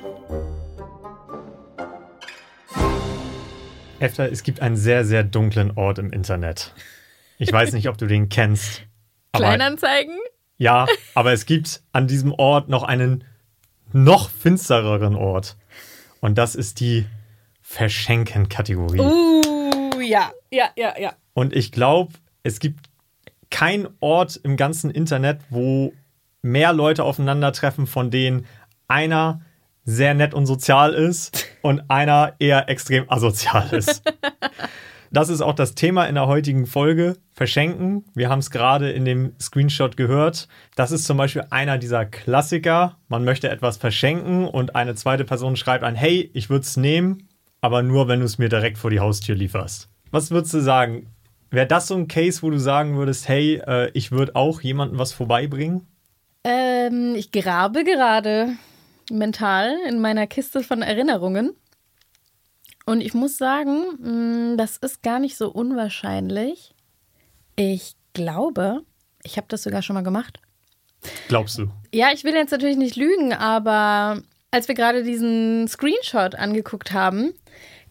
Efter, 4.02 4.32
es 4.32 4.42
gibt 4.42 4.62
einen 4.62 4.78
sehr, 4.78 5.06
sehr 5.06 5.24
dunklen 5.24 5.78
Ort 5.78 6.00
im 6.00 6.12
Internet. 6.12 6.74
Ich 7.38 7.54
weiß 7.54 7.72
nicht, 7.74 7.88
ob 7.88 8.00
du 8.00 8.08
den 8.08 8.30
kennst. 8.30 8.82
Kleinanzeigen? 9.32 10.18
ja, 10.58 10.88
aber 11.14 11.34
es 11.34 11.46
gibt 11.46 11.84
an 11.92 12.08
diesem 12.08 12.34
Ort 12.34 12.68
noch 12.68 12.82
einen 12.82 13.24
noch 13.94 14.32
finstereren 14.32 15.16
Ort. 15.16 15.56
Und 16.20 16.40
das 16.40 16.56
ist 16.56 16.80
die 16.80 17.06
Verschenken-Kategorie. 17.62 19.00
Uh, 19.00 20.00
ja, 20.02 20.32
ja, 20.50 20.72
ja, 20.76 21.00
ja. 21.00 21.14
Und 21.34 21.56
ich 21.56 21.72
glaube, 21.72 22.14
es 22.42 22.60
gibt 22.60 22.90
keinen 23.52 23.88
Ort 24.00 24.40
im 24.44 24.58
ganzen 24.58 24.90
Internet, 24.90 25.42
wo 25.52 25.94
mehr 26.42 26.74
Leute 26.74 27.04
aufeinandertreffen, 27.04 27.86
von 27.86 28.10
denen 28.10 28.48
einer 28.88 29.42
sehr 29.84 30.14
nett 30.14 30.34
und 30.34 30.46
sozial 30.46 30.94
ist 30.94 31.46
und 31.62 31.90
einer 31.90 32.34
eher 32.40 32.70
extrem 32.70 33.10
asozial 33.10 33.70
ist. 33.74 34.04
Das 35.14 35.28
ist 35.28 35.42
auch 35.42 35.56
das 35.56 35.76
Thema 35.76 36.06
in 36.06 36.16
der 36.16 36.28
heutigen 36.28 36.66
Folge. 36.66 37.18
Verschenken. 37.34 38.06
Wir 38.14 38.30
haben 38.30 38.40
es 38.40 38.50
gerade 38.50 38.92
in 38.92 39.04
dem 39.04 39.34
Screenshot 39.42 39.98
gehört. 39.98 40.48
Das 40.76 40.92
ist 40.92 41.06
zum 41.06 41.18
Beispiel 41.18 41.44
einer 41.50 41.78
dieser 41.78 42.06
Klassiker. 42.06 42.98
Man 43.10 43.26
möchte 43.26 43.50
etwas 43.50 43.76
verschenken 43.76 44.48
und 44.48 44.76
eine 44.76 44.96
zweite 44.96 45.26
Person 45.26 45.58
schreibt 45.58 45.84
ein, 45.84 45.96
hey, 45.96 46.32
ich 46.34 46.50
würde 46.50 46.64
es 46.64 46.78
nehmen, 46.78 47.28
aber 47.60 47.84
nur, 47.84 48.08
wenn 48.08 48.20
du 48.20 48.26
es 48.26 48.38
mir 48.38 48.48
direkt 48.48 48.78
vor 48.78 48.90
die 48.90 49.02
Haustür 49.02 49.36
lieferst. 49.36 49.90
Was 50.12 50.32
würdest 50.32 50.54
du 50.54 50.62
sagen? 50.62 51.08
Wäre 51.50 51.68
das 51.68 51.88
so 51.88 51.96
ein 51.96 52.08
Case, 52.08 52.42
wo 52.42 52.50
du 52.50 52.58
sagen 52.58 52.96
würdest, 52.96 53.28
hey, 53.28 53.62
äh, 53.68 53.92
ich 53.94 54.14
würde 54.14 54.38
auch 54.38 54.62
jemandem 54.62 54.98
was 54.98 55.12
vorbeibringen? 55.12 55.88
Ähm, 56.46 57.16
ich 57.18 57.32
grabe 57.32 57.84
gerade 57.84 58.54
mental 59.18 59.76
in 59.88 60.00
meiner 60.00 60.28
Kiste 60.28 60.64
von 60.64 60.82
Erinnerungen. 60.82 61.56
Und 62.86 63.02
ich 63.02 63.14
muss 63.14 63.38
sagen, 63.38 63.84
mh, 64.00 64.56
das 64.58 64.78
ist 64.78 65.04
gar 65.04 65.20
nicht 65.20 65.38
so 65.38 65.52
unwahrscheinlich. 65.52 66.74
Ich 67.56 67.94
glaube, 68.14 68.82
ich 69.24 69.38
habe 69.38 69.48
das 69.50 69.64
sogar 69.64 69.82
schon 69.82 69.94
mal 69.94 70.02
gemacht. 70.04 70.40
Glaubst 71.28 71.58
du? 71.58 71.68
Ja, 71.94 72.12
ich 72.12 72.24
will 72.24 72.34
jetzt 72.34 72.52
natürlich 72.52 72.78
nicht 72.78 72.96
lügen, 72.96 73.34
aber 73.34 74.22
als 74.52 74.68
wir 74.68 74.76
gerade 74.76 75.04
diesen 75.04 75.68
Screenshot 75.68 76.36
angeguckt 76.36 76.92
haben, 76.92 77.34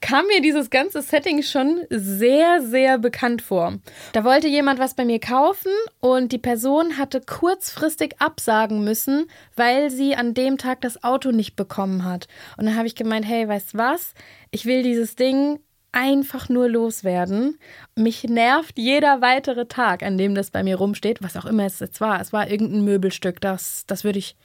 kam 0.01 0.27
mir 0.27 0.41
dieses 0.41 0.71
ganze 0.71 1.03
Setting 1.03 1.43
schon 1.43 1.81
sehr, 1.91 2.63
sehr 2.63 2.99
bekannt 2.99 3.43
vor. 3.43 3.79
Da 4.13 4.25
wollte 4.25 4.49
jemand 4.49 4.79
was 4.79 4.95
bei 4.95 5.05
mir 5.05 5.21
kaufen 5.21 5.73
und 6.01 6.33
die 6.33 6.39
Person 6.39 6.97
hatte 6.99 7.21
kurzfristig 7.21 8.15
absagen 8.19 8.83
müssen, 8.85 9.27
weil 9.57 9.91
sie 9.91 10.17
an 10.17 10.35
dem 10.35 10.59
Tag 10.59 10.81
das 10.81 11.05
Auto 11.05 11.31
nicht 11.31 11.57
bekommen 11.57 12.05
hat. 12.05 12.29
Und 12.57 12.67
dann 12.67 12.77
habe 12.77 12.87
ich 12.87 12.95
gemeint, 12.95 13.27
hey, 13.27 13.47
weißt 13.47 13.77
was? 13.77 14.15
Ich 14.51 14.67
will 14.67 14.83
dieses 14.83 15.17
Ding 15.17 15.61
einfach 15.93 16.49
nur 16.49 16.69
loswerden. 16.69 17.59
Mich 17.97 18.25
nervt 18.25 18.79
jeder 18.79 19.21
weitere 19.21 19.67
Tag, 19.67 20.03
an 20.03 20.19
dem 20.19 20.35
das 20.35 20.51
bei 20.51 20.63
mir 20.63 20.77
rumsteht, 20.77 21.23
was 21.23 21.37
auch 21.37 21.47
immer 21.47 21.65
es 21.65 21.81
jetzt 21.81 22.01
war. 22.01 22.21
Es 22.21 22.33
war 22.33 22.49
irgendein 22.49 22.85
Möbelstück, 22.85 23.41
das, 23.41 23.85
das 23.87 24.05
würde 24.05 24.19
ich, 24.19 24.37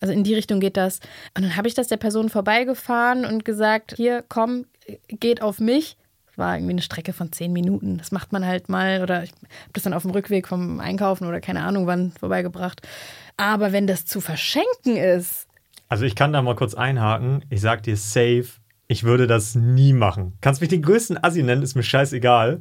also 0.00 0.14
in 0.14 0.24
die 0.24 0.34
Richtung 0.34 0.60
geht 0.60 0.76
das. 0.76 1.00
Und 1.36 1.42
dann 1.44 1.56
habe 1.56 1.68
ich 1.68 1.74
das 1.74 1.88
der 1.88 1.98
Person 1.98 2.28
vorbeigefahren 2.30 3.24
und 3.24 3.44
gesagt, 3.44 3.94
hier, 3.96 4.24
komm, 4.28 4.66
geht 5.08 5.42
auf 5.42 5.58
mich. 5.60 5.96
War 6.36 6.56
irgendwie 6.56 6.72
eine 6.72 6.82
Strecke 6.82 7.12
von 7.12 7.30
zehn 7.30 7.52
Minuten. 7.52 7.96
Das 7.98 8.10
macht 8.10 8.32
man 8.32 8.44
halt 8.44 8.68
mal 8.68 9.02
oder 9.02 9.22
ich 9.22 9.30
habe 9.30 9.46
das 9.72 9.84
dann 9.84 9.94
auf 9.94 10.02
dem 10.02 10.10
Rückweg 10.10 10.48
vom 10.48 10.80
Einkaufen 10.80 11.28
oder 11.28 11.40
keine 11.40 11.62
Ahnung 11.62 11.86
wann 11.86 12.10
vorbeigebracht. 12.18 12.82
Aber 13.36 13.72
wenn 13.72 13.86
das 13.86 14.04
zu 14.04 14.20
verschenken 14.20 14.96
ist, 14.96 15.46
Also 15.88 16.04
ich 16.04 16.16
kann 16.16 16.32
da 16.32 16.42
mal 16.42 16.56
kurz 16.56 16.74
einhaken. 16.74 17.44
Ich 17.50 17.60
sag 17.60 17.84
dir 17.84 17.96
safe, 17.96 18.46
ich 18.88 19.04
würde 19.04 19.28
das 19.28 19.54
nie 19.54 19.92
machen. 19.92 20.32
Kannst 20.40 20.60
mich 20.60 20.70
den 20.70 20.82
größten 20.82 21.22
Assi 21.22 21.42
nennen, 21.44 21.62
ist 21.62 21.76
mir 21.76 21.84
scheißegal. 21.84 22.60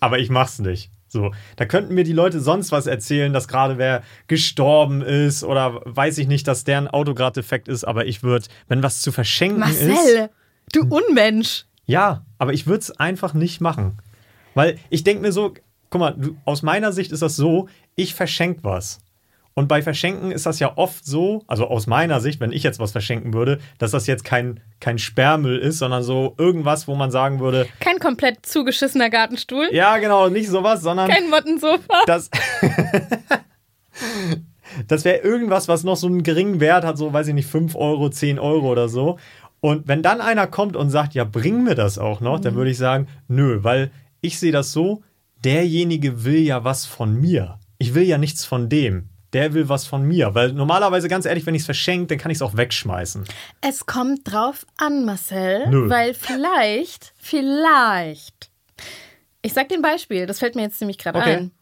aber 0.00 0.18
ich 0.18 0.30
mach's 0.30 0.58
nicht. 0.58 0.90
So, 1.08 1.30
da 1.56 1.64
könnten 1.66 1.94
mir 1.94 2.04
die 2.04 2.12
Leute 2.12 2.40
sonst 2.40 2.72
was 2.72 2.86
erzählen, 2.86 3.32
dass 3.32 3.46
gerade 3.48 3.78
wer 3.78 4.02
gestorben 4.26 5.00
ist 5.02 5.44
oder 5.44 5.80
weiß 5.84 6.18
ich 6.18 6.26
nicht, 6.26 6.48
dass 6.48 6.64
deren 6.64 6.88
Auto 6.88 7.14
gerade 7.14 7.40
defekt 7.40 7.68
ist, 7.68 7.84
aber 7.84 8.06
ich 8.06 8.22
würde, 8.22 8.46
wenn 8.66 8.82
was 8.82 9.00
zu 9.00 9.12
verschenken 9.12 9.62
ist. 9.62 9.86
Marcel, 9.86 10.30
du 10.76 10.86
Unmensch. 10.88 11.64
Ja, 11.86 12.24
aber 12.38 12.52
ich 12.52 12.66
würde 12.66 12.80
es 12.80 12.98
einfach 12.98 13.34
nicht 13.34 13.60
machen. 13.60 13.98
Weil 14.54 14.78
ich 14.90 15.04
denke 15.04 15.22
mir 15.22 15.32
so, 15.32 15.54
guck 15.90 16.00
mal, 16.00 16.16
aus 16.44 16.62
meiner 16.62 16.92
Sicht 16.92 17.12
ist 17.12 17.22
das 17.22 17.36
so, 17.36 17.68
ich 17.96 18.14
verschenke 18.14 18.60
was. 18.64 18.98
Und 19.56 19.68
bei 19.68 19.82
Verschenken 19.82 20.32
ist 20.32 20.46
das 20.46 20.58
ja 20.58 20.76
oft 20.76 21.04
so, 21.06 21.44
also 21.46 21.68
aus 21.68 21.86
meiner 21.86 22.20
Sicht, 22.20 22.40
wenn 22.40 22.50
ich 22.50 22.64
jetzt 22.64 22.80
was 22.80 22.90
verschenken 22.90 23.34
würde, 23.34 23.60
dass 23.78 23.92
das 23.92 24.08
jetzt 24.08 24.24
kein, 24.24 24.58
kein 24.80 24.98
Sperrmüll 24.98 25.58
ist, 25.58 25.78
sondern 25.78 26.02
so 26.02 26.34
irgendwas, 26.38 26.88
wo 26.88 26.96
man 26.96 27.12
sagen 27.12 27.38
würde, 27.38 27.68
Kein 27.78 28.00
komplett 28.00 28.44
zugeschissener 28.44 29.10
Gartenstuhl. 29.10 29.68
ja, 29.70 29.98
genau, 29.98 30.28
nicht 30.28 30.48
sowas, 30.48 30.82
sondern 30.82 31.08
Kein 31.08 31.30
Mottensofa. 31.30 32.00
das. 32.06 32.30
das 34.88 35.04
wäre 35.04 35.18
irgendwas, 35.18 35.68
was 35.68 35.84
noch 35.84 35.96
so 35.96 36.08
einen 36.08 36.24
geringen 36.24 36.58
Wert 36.58 36.84
hat, 36.84 36.98
so 36.98 37.12
weiß 37.12 37.28
ich 37.28 37.34
nicht, 37.34 37.48
5 37.48 37.76
Euro, 37.76 38.10
10 38.10 38.40
Euro 38.40 38.72
oder 38.72 38.88
so. 38.88 39.20
Und 39.64 39.88
wenn 39.88 40.02
dann 40.02 40.20
einer 40.20 40.46
kommt 40.46 40.76
und 40.76 40.90
sagt, 40.90 41.14
ja, 41.14 41.24
bring 41.24 41.64
mir 41.64 41.74
das 41.74 41.96
auch 41.96 42.20
noch, 42.20 42.38
dann 42.38 42.54
würde 42.54 42.70
ich 42.70 42.76
sagen, 42.76 43.08
nö, 43.28 43.60
weil 43.62 43.90
ich 44.20 44.38
sehe 44.38 44.52
das 44.52 44.72
so, 44.72 45.02
derjenige 45.42 46.22
will 46.22 46.40
ja 46.40 46.64
was 46.64 46.84
von 46.84 47.18
mir. 47.18 47.58
Ich 47.78 47.94
will 47.94 48.02
ja 48.02 48.18
nichts 48.18 48.44
von 48.44 48.68
dem. 48.68 49.08
Der 49.32 49.54
will 49.54 49.70
was 49.70 49.86
von 49.86 50.02
mir. 50.06 50.34
Weil 50.34 50.52
normalerweise, 50.52 51.08
ganz 51.08 51.24
ehrlich, 51.24 51.46
wenn 51.46 51.54
ich 51.54 51.62
es 51.62 51.64
verschenke, 51.64 52.08
dann 52.08 52.18
kann 52.18 52.30
ich 52.30 52.36
es 52.36 52.42
auch 52.42 52.58
wegschmeißen. 52.58 53.24
Es 53.62 53.86
kommt 53.86 54.30
drauf 54.30 54.66
an, 54.76 55.06
Marcel, 55.06 55.66
Nö. 55.70 55.88
weil 55.88 56.12
vielleicht, 56.12 57.14
vielleicht. 57.16 58.50
Ich 59.40 59.54
sag 59.54 59.70
dir 59.70 59.76
ein 59.76 59.82
Beispiel, 59.82 60.26
das 60.26 60.40
fällt 60.40 60.56
mir 60.56 60.62
jetzt 60.62 60.82
nämlich 60.82 60.98
gerade 60.98 61.18
Okay. 61.20 61.36
ein. 61.36 61.52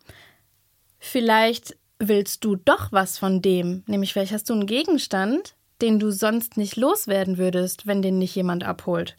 Vielleicht 0.98 1.76
willst 2.00 2.44
du 2.44 2.56
doch 2.56 2.90
was 2.90 3.16
von 3.16 3.42
dem, 3.42 3.84
nämlich 3.86 4.12
vielleicht 4.12 4.32
hast 4.32 4.50
du 4.50 4.54
einen 4.54 4.66
Gegenstand, 4.66 5.54
den 5.82 5.98
du 5.98 6.10
sonst 6.10 6.56
nicht 6.56 6.76
loswerden 6.76 7.36
würdest, 7.36 7.86
wenn 7.86 8.00
den 8.00 8.18
nicht 8.18 8.34
jemand 8.34 8.64
abholt. 8.64 9.16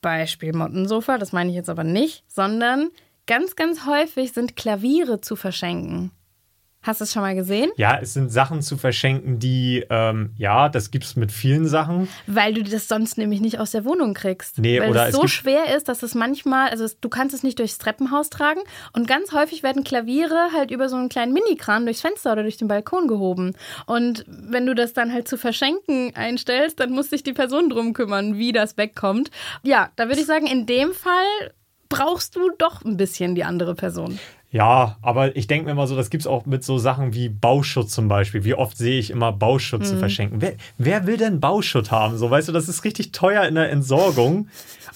Beispiel 0.00 0.54
Mottensofa, 0.54 1.18
das 1.18 1.32
meine 1.32 1.50
ich 1.50 1.56
jetzt 1.56 1.68
aber 1.68 1.84
nicht, 1.84 2.24
sondern 2.28 2.90
ganz, 3.26 3.56
ganz 3.56 3.84
häufig 3.84 4.32
sind 4.32 4.56
Klaviere 4.56 5.20
zu 5.20 5.36
verschenken. 5.36 6.12
Hast 6.82 7.00
du 7.00 7.04
es 7.04 7.12
schon 7.12 7.22
mal 7.22 7.34
gesehen? 7.34 7.70
Ja, 7.76 7.98
es 8.00 8.14
sind 8.14 8.30
Sachen 8.30 8.62
zu 8.62 8.76
verschenken, 8.76 9.40
die, 9.40 9.84
ähm, 9.90 10.30
ja, 10.36 10.68
das 10.68 10.92
gibt 10.92 11.04
es 11.04 11.16
mit 11.16 11.32
vielen 11.32 11.66
Sachen. 11.66 12.08
Weil 12.26 12.54
du 12.54 12.62
das 12.62 12.86
sonst 12.86 13.18
nämlich 13.18 13.40
nicht 13.40 13.58
aus 13.58 13.72
der 13.72 13.84
Wohnung 13.84 14.14
kriegst. 14.14 14.58
Nee, 14.58 14.80
Weil 14.80 14.90
oder 14.90 15.08
es 15.08 15.14
so 15.14 15.26
schwer 15.26 15.76
ist, 15.76 15.88
dass 15.88 16.04
es 16.04 16.14
manchmal, 16.14 16.70
also 16.70 16.84
es, 16.84 17.00
du 17.00 17.08
kannst 17.08 17.34
es 17.34 17.42
nicht 17.42 17.58
durchs 17.58 17.78
Treppenhaus 17.78 18.30
tragen 18.30 18.60
und 18.92 19.08
ganz 19.08 19.32
häufig 19.32 19.64
werden 19.64 19.82
Klaviere 19.82 20.50
halt 20.54 20.70
über 20.70 20.88
so 20.88 20.96
einen 20.96 21.08
kleinen 21.08 21.32
Minikran 21.32 21.84
durchs 21.84 22.00
Fenster 22.00 22.32
oder 22.32 22.42
durch 22.42 22.58
den 22.58 22.68
Balkon 22.68 23.08
gehoben. 23.08 23.54
Und 23.86 24.24
wenn 24.28 24.64
du 24.64 24.74
das 24.74 24.92
dann 24.92 25.12
halt 25.12 25.26
zu 25.26 25.36
verschenken 25.36 26.14
einstellst, 26.14 26.78
dann 26.78 26.92
muss 26.92 27.10
sich 27.10 27.24
die 27.24 27.32
Person 27.32 27.70
drum 27.70 27.92
kümmern, 27.92 28.38
wie 28.38 28.52
das 28.52 28.76
wegkommt. 28.76 29.30
Ja, 29.64 29.90
da 29.96 30.06
würde 30.06 30.20
ich 30.20 30.26
sagen, 30.26 30.46
in 30.46 30.66
dem 30.66 30.92
Fall 30.92 31.52
brauchst 31.88 32.36
du 32.36 32.50
doch 32.58 32.84
ein 32.84 32.96
bisschen 32.96 33.34
die 33.34 33.44
andere 33.44 33.74
Person. 33.74 34.18
Ja, 34.50 34.96
aber 35.02 35.36
ich 35.36 35.46
denke 35.46 35.66
mir 35.66 35.74
mal 35.74 35.86
so, 35.86 35.94
das 35.94 36.08
gibt 36.08 36.22
es 36.22 36.26
auch 36.26 36.46
mit 36.46 36.64
so 36.64 36.78
Sachen 36.78 37.12
wie 37.12 37.28
Bauschutt 37.28 37.90
zum 37.90 38.08
Beispiel. 38.08 38.44
Wie 38.44 38.54
oft 38.54 38.78
sehe 38.78 38.98
ich 38.98 39.10
immer 39.10 39.30
Bauschutt 39.30 39.86
zu 39.86 39.98
verschenken? 39.98 40.40
Wer, 40.40 40.54
wer 40.78 41.06
will 41.06 41.18
denn 41.18 41.38
Bauschutt 41.38 41.90
haben? 41.90 42.16
So, 42.16 42.30
weißt 42.30 42.48
du, 42.48 42.52
das 42.52 42.66
ist 42.66 42.84
richtig 42.84 43.12
teuer 43.12 43.44
in 43.44 43.56
der 43.56 43.70
Entsorgung. 43.70 44.48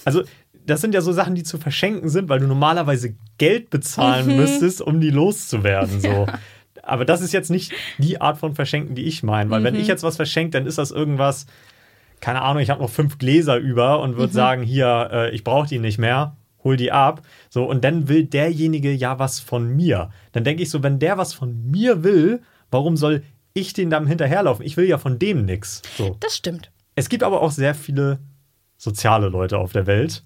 Also, 0.05 0.23
das 0.65 0.81
sind 0.81 0.95
ja 0.95 1.01
so 1.01 1.11
Sachen, 1.11 1.35
die 1.35 1.43
zu 1.43 1.59
verschenken 1.59 2.09
sind, 2.09 2.29
weil 2.29 2.39
du 2.39 2.47
normalerweise 2.47 3.15
Geld 3.37 3.69
bezahlen 3.69 4.37
müsstest, 4.37 4.81
um 4.81 4.99
die 4.99 5.11
loszuwerden. 5.11 6.01
So. 6.01 6.25
Aber 6.83 7.05
das 7.05 7.21
ist 7.21 7.31
jetzt 7.31 7.51
nicht 7.51 7.73
die 7.97 8.19
Art 8.21 8.37
von 8.37 8.55
Verschenken, 8.55 8.95
die 8.95 9.03
ich 9.03 9.23
meine. 9.23 9.49
Weil 9.49 9.63
wenn 9.63 9.75
ich 9.75 9.87
jetzt 9.87 10.03
was 10.03 10.15
verschenke, 10.15 10.51
dann 10.51 10.65
ist 10.65 10.77
das 10.77 10.91
irgendwas, 10.91 11.45
keine 12.21 12.41
Ahnung, 12.41 12.61
ich 12.61 12.69
habe 12.69 12.81
noch 12.81 12.89
fünf 12.89 13.17
Gläser 13.19 13.57
über 13.57 14.01
und 14.01 14.17
würde 14.17 14.33
sagen, 14.33 14.63
hier, 14.63 15.09
äh, 15.11 15.29
ich 15.31 15.43
brauche 15.43 15.67
die 15.67 15.79
nicht 15.79 15.97
mehr, 15.97 16.35
hol 16.63 16.77
die 16.77 16.91
ab. 16.91 17.21
So, 17.49 17.65
und 17.65 17.83
dann 17.83 18.07
will 18.07 18.25
derjenige 18.25 18.91
ja 18.91 19.19
was 19.19 19.39
von 19.39 19.75
mir. 19.75 20.09
Dann 20.31 20.43
denke 20.43 20.63
ich 20.63 20.69
so, 20.69 20.83
wenn 20.83 20.99
der 20.99 21.17
was 21.17 21.33
von 21.33 21.69
mir 21.69 22.03
will, 22.03 22.41
warum 22.71 22.97
soll 22.97 23.23
ich 23.53 23.73
den 23.73 23.89
dann 23.89 24.07
hinterherlaufen? 24.07 24.65
Ich 24.65 24.77
will 24.77 24.87
ja 24.87 24.97
von 24.97 25.19
dem 25.19 25.45
nichts. 25.45 25.81
So. 25.97 26.17
Das 26.19 26.35
stimmt. 26.35 26.71
Es 26.95 27.09
gibt 27.09 27.23
aber 27.23 27.41
auch 27.41 27.51
sehr 27.51 27.75
viele 27.75 28.19
soziale 28.77 29.29
Leute 29.29 29.57
auf 29.57 29.71
der 29.71 29.87
Welt. 29.87 30.23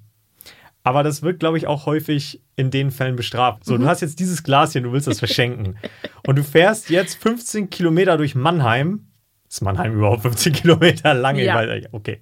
Aber 0.84 1.04
das 1.04 1.22
wird, 1.22 1.42
glaube 1.42 1.58
ich, 1.58 1.68
auch 1.68 1.86
häufig 1.86 2.42
in 2.56 2.72
den 2.72 2.92
Fällen 2.92 3.18
bestraft. 3.18 3.66
So, 3.66 3.78
du 3.78 3.88
hast 3.88 4.02
jetzt 4.02 4.22
dieses 4.22 4.44
Glas 4.44 4.72
hier, 4.72 4.82
du 4.82 4.94
willst 4.94 5.08
das 5.08 5.20
verschenken. 5.20 5.78
Und 6.26 6.38
du 6.38 6.44
fährst 6.44 6.90
jetzt 6.90 7.22
15 7.22 7.70
Kilometer 7.70 8.16
durch 8.16 8.36
Mannheim. 8.36 9.07
Ist 9.50 9.62
Mannheim 9.62 9.96
überhaupt 9.96 10.22
15 10.24 10.54
Kilometer 10.54 11.14
lang? 11.14 11.38
Ja. 11.38 11.56
Weiß, 11.56 11.86
okay. 11.92 12.20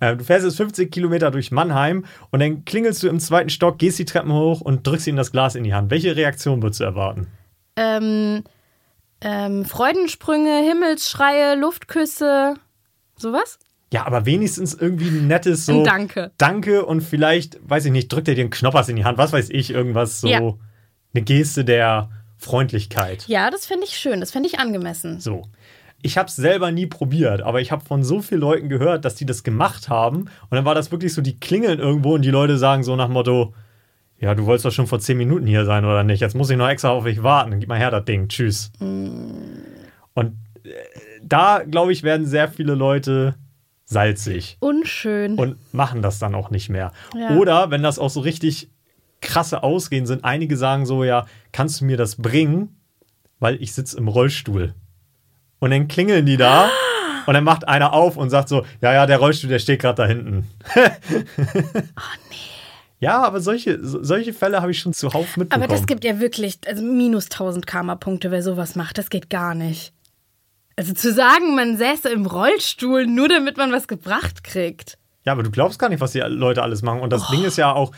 Äh, 0.00 0.16
du 0.16 0.24
fährst 0.24 0.44
jetzt 0.44 0.56
15 0.56 0.90
Kilometer 0.90 1.30
durch 1.30 1.50
Mannheim 1.50 2.04
und 2.30 2.40
dann 2.40 2.64
klingelst 2.64 3.02
du 3.02 3.08
im 3.08 3.18
zweiten 3.18 3.50
Stock, 3.50 3.78
gehst 3.78 3.98
die 3.98 4.04
Treppen 4.04 4.32
hoch 4.32 4.60
und 4.60 4.86
drückst 4.86 5.06
ihm 5.06 5.16
das 5.16 5.32
Glas 5.32 5.54
in 5.54 5.64
die 5.64 5.74
Hand. 5.74 5.90
Welche 5.90 6.16
Reaktion 6.16 6.62
würdest 6.62 6.80
du 6.80 6.84
erwarten? 6.84 7.28
Ähm, 7.76 8.44
ähm, 9.20 9.64
Freudensprünge, 9.64 10.62
Himmelsschreie, 10.62 11.54
Luftküsse, 11.56 12.54
sowas? 13.16 13.58
Ja, 13.92 14.04
aber 14.04 14.26
wenigstens 14.26 14.74
irgendwie 14.74 15.08
ein 15.08 15.26
nettes 15.26 15.64
so. 15.64 15.78
Ein 15.78 15.84
Danke. 15.84 16.32
Danke 16.38 16.84
und 16.84 17.00
vielleicht, 17.00 17.58
weiß 17.62 17.86
ich 17.86 17.92
nicht, 17.92 18.12
drückt 18.12 18.28
er 18.28 18.34
dir 18.34 18.42
einen 18.42 18.50
Knoppers 18.50 18.88
in 18.88 18.96
die 18.96 19.04
Hand, 19.04 19.16
was 19.16 19.32
weiß 19.32 19.48
ich, 19.50 19.70
irgendwas 19.70 20.20
so. 20.20 20.28
Ja. 20.28 20.40
Eine 21.14 21.24
Geste 21.24 21.64
der 21.64 22.10
Freundlichkeit. 22.36 23.24
Ja, 23.26 23.50
das 23.50 23.64
finde 23.64 23.84
ich 23.84 23.96
schön, 23.96 24.20
das 24.20 24.32
finde 24.32 24.48
ich 24.48 24.58
angemessen. 24.58 25.20
So. 25.20 25.42
Ich 26.06 26.16
habe 26.16 26.28
es 26.28 26.36
selber 26.36 26.70
nie 26.70 26.86
probiert, 26.86 27.42
aber 27.42 27.60
ich 27.60 27.72
habe 27.72 27.84
von 27.84 28.04
so 28.04 28.22
vielen 28.22 28.40
Leuten 28.40 28.68
gehört, 28.68 29.04
dass 29.04 29.16
die 29.16 29.26
das 29.26 29.42
gemacht 29.42 29.88
haben. 29.88 30.20
Und 30.20 30.52
dann 30.52 30.64
war 30.64 30.76
das 30.76 30.92
wirklich 30.92 31.12
so, 31.12 31.20
die 31.20 31.40
klingeln 31.40 31.80
irgendwo 31.80 32.14
und 32.14 32.22
die 32.22 32.30
Leute 32.30 32.58
sagen 32.58 32.84
so 32.84 32.94
nach 32.94 33.08
Motto, 33.08 33.54
ja, 34.20 34.36
du 34.36 34.46
wolltest 34.46 34.66
doch 34.66 34.70
schon 34.70 34.86
vor 34.86 35.00
zehn 35.00 35.18
Minuten 35.18 35.48
hier 35.48 35.64
sein, 35.64 35.84
oder 35.84 36.04
nicht? 36.04 36.20
Jetzt 36.20 36.36
muss 36.36 36.48
ich 36.48 36.56
noch 36.56 36.68
extra 36.68 36.90
auf 36.90 37.02
dich 37.02 37.24
warten. 37.24 37.50
Dann 37.50 37.58
gib 37.58 37.68
mal 37.68 37.76
her 37.76 37.90
das 37.90 38.04
Ding. 38.04 38.28
Tschüss. 38.28 38.70
Und 38.78 39.34
äh, 40.14 40.70
da, 41.24 41.64
glaube 41.68 41.90
ich, 41.90 42.04
werden 42.04 42.24
sehr 42.24 42.46
viele 42.46 42.76
Leute 42.76 43.34
salzig 43.84 44.58
Unschön. 44.60 45.34
und 45.34 45.56
machen 45.74 46.02
das 46.02 46.20
dann 46.20 46.36
auch 46.36 46.50
nicht 46.50 46.68
mehr. 46.68 46.92
Ja. 47.18 47.36
Oder 47.36 47.72
wenn 47.72 47.82
das 47.82 47.98
auch 47.98 48.10
so 48.10 48.20
richtig 48.20 48.70
krasse 49.20 49.64
Ausreden 49.64 50.06
sind, 50.06 50.24
einige 50.24 50.56
sagen 50.56 50.86
so, 50.86 51.02
ja, 51.02 51.26
kannst 51.50 51.80
du 51.80 51.84
mir 51.84 51.96
das 51.96 52.14
bringen, 52.14 52.80
weil 53.40 53.60
ich 53.60 53.74
sitze 53.74 53.98
im 53.98 54.06
Rollstuhl. 54.06 54.72
Und 55.58 55.70
dann 55.70 55.88
klingeln 55.88 56.26
die 56.26 56.36
da 56.36 56.70
und 57.26 57.34
dann 57.34 57.44
macht 57.44 57.66
einer 57.66 57.92
auf 57.92 58.16
und 58.16 58.30
sagt 58.30 58.48
so, 58.48 58.64
ja, 58.82 58.92
ja, 58.92 59.06
der 59.06 59.18
Rollstuhl, 59.18 59.48
der 59.50 59.58
steht 59.58 59.80
gerade 59.80 60.02
da 60.02 60.06
hinten. 60.06 60.46
oh 60.76 60.80
nee. 62.30 62.36
Ja, 62.98 63.22
aber 63.22 63.40
solche, 63.40 63.84
so- 63.84 64.02
solche 64.02 64.32
Fälle 64.32 64.62
habe 64.62 64.70
ich 64.70 64.78
schon 64.78 64.92
zuhauf 64.94 65.36
mitbekommen. 65.36 65.64
Aber 65.64 65.72
das 65.74 65.86
gibt 65.86 66.04
ja 66.04 66.18
wirklich 66.18 66.58
also 66.66 66.82
minus 66.82 67.24
1000 67.26 67.66
Karma-Punkte, 67.66 68.30
wer 68.30 68.42
sowas 68.42 68.74
macht. 68.74 68.96
Das 68.98 69.10
geht 69.10 69.28
gar 69.28 69.54
nicht. 69.54 69.92
Also 70.76 70.92
zu 70.92 71.12
sagen, 71.12 71.54
man 71.54 71.76
säße 71.78 72.08
im 72.10 72.26
Rollstuhl, 72.26 73.06
nur 73.06 73.28
damit 73.28 73.56
man 73.56 73.72
was 73.72 73.88
gebracht 73.88 74.44
kriegt. 74.44 74.98
Ja, 75.24 75.32
aber 75.32 75.42
du 75.42 75.50
glaubst 75.50 75.78
gar 75.78 75.88
nicht, 75.88 76.00
was 76.00 76.12
die 76.12 76.20
Leute 76.20 76.62
alles 76.62 76.82
machen. 76.82 77.00
Und 77.00 77.10
das 77.12 77.28
Ding 77.28 77.44
ist 77.44 77.56
ja 77.58 77.72
auch, 77.72 77.92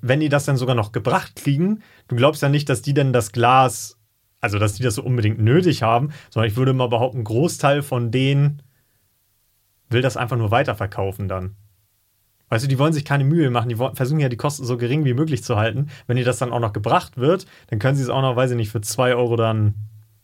wenn 0.00 0.20
die 0.20 0.28
das 0.28 0.44
dann 0.44 0.56
sogar 0.56 0.74
noch 0.74 0.92
gebracht 0.92 1.36
kriegen, 1.36 1.82
du 2.08 2.16
glaubst 2.16 2.42
ja 2.42 2.48
nicht, 2.48 2.68
dass 2.68 2.82
die 2.82 2.94
denn 2.94 3.12
das 3.12 3.30
Glas, 3.32 3.97
also 4.40 4.58
dass 4.58 4.74
die 4.74 4.82
das 4.82 4.94
so 4.94 5.02
unbedingt 5.02 5.38
nötig 5.40 5.82
haben, 5.82 6.12
sondern 6.30 6.50
ich 6.50 6.56
würde 6.56 6.72
mal 6.72 6.88
behaupten, 6.88 7.18
ein 7.18 7.24
Großteil 7.24 7.82
von 7.82 8.10
denen 8.10 8.62
will 9.90 10.02
das 10.02 10.16
einfach 10.16 10.36
nur 10.36 10.50
weiterverkaufen 10.50 11.28
dann. 11.28 11.56
Weißt 12.50 12.64
du, 12.64 12.68
die 12.68 12.78
wollen 12.78 12.92
sich 12.92 13.04
keine 13.04 13.24
Mühe 13.24 13.50
machen, 13.50 13.68
die 13.68 13.76
versuchen 13.76 14.20
ja 14.20 14.28
die 14.28 14.36
Kosten 14.36 14.64
so 14.64 14.78
gering 14.78 15.04
wie 15.04 15.12
möglich 15.14 15.44
zu 15.44 15.56
halten. 15.56 15.88
Wenn 16.06 16.16
dir 16.16 16.24
das 16.24 16.38
dann 16.38 16.52
auch 16.52 16.60
noch 16.60 16.72
gebracht 16.72 17.18
wird, 17.18 17.46
dann 17.68 17.78
können 17.78 17.96
sie 17.96 18.02
es 18.02 18.08
auch 18.08 18.22
noch, 18.22 18.36
weiß 18.36 18.52
ich 18.52 18.56
nicht, 18.56 18.70
für 18.70 18.80
zwei 18.80 19.14
Euro 19.14 19.36
dann 19.36 19.74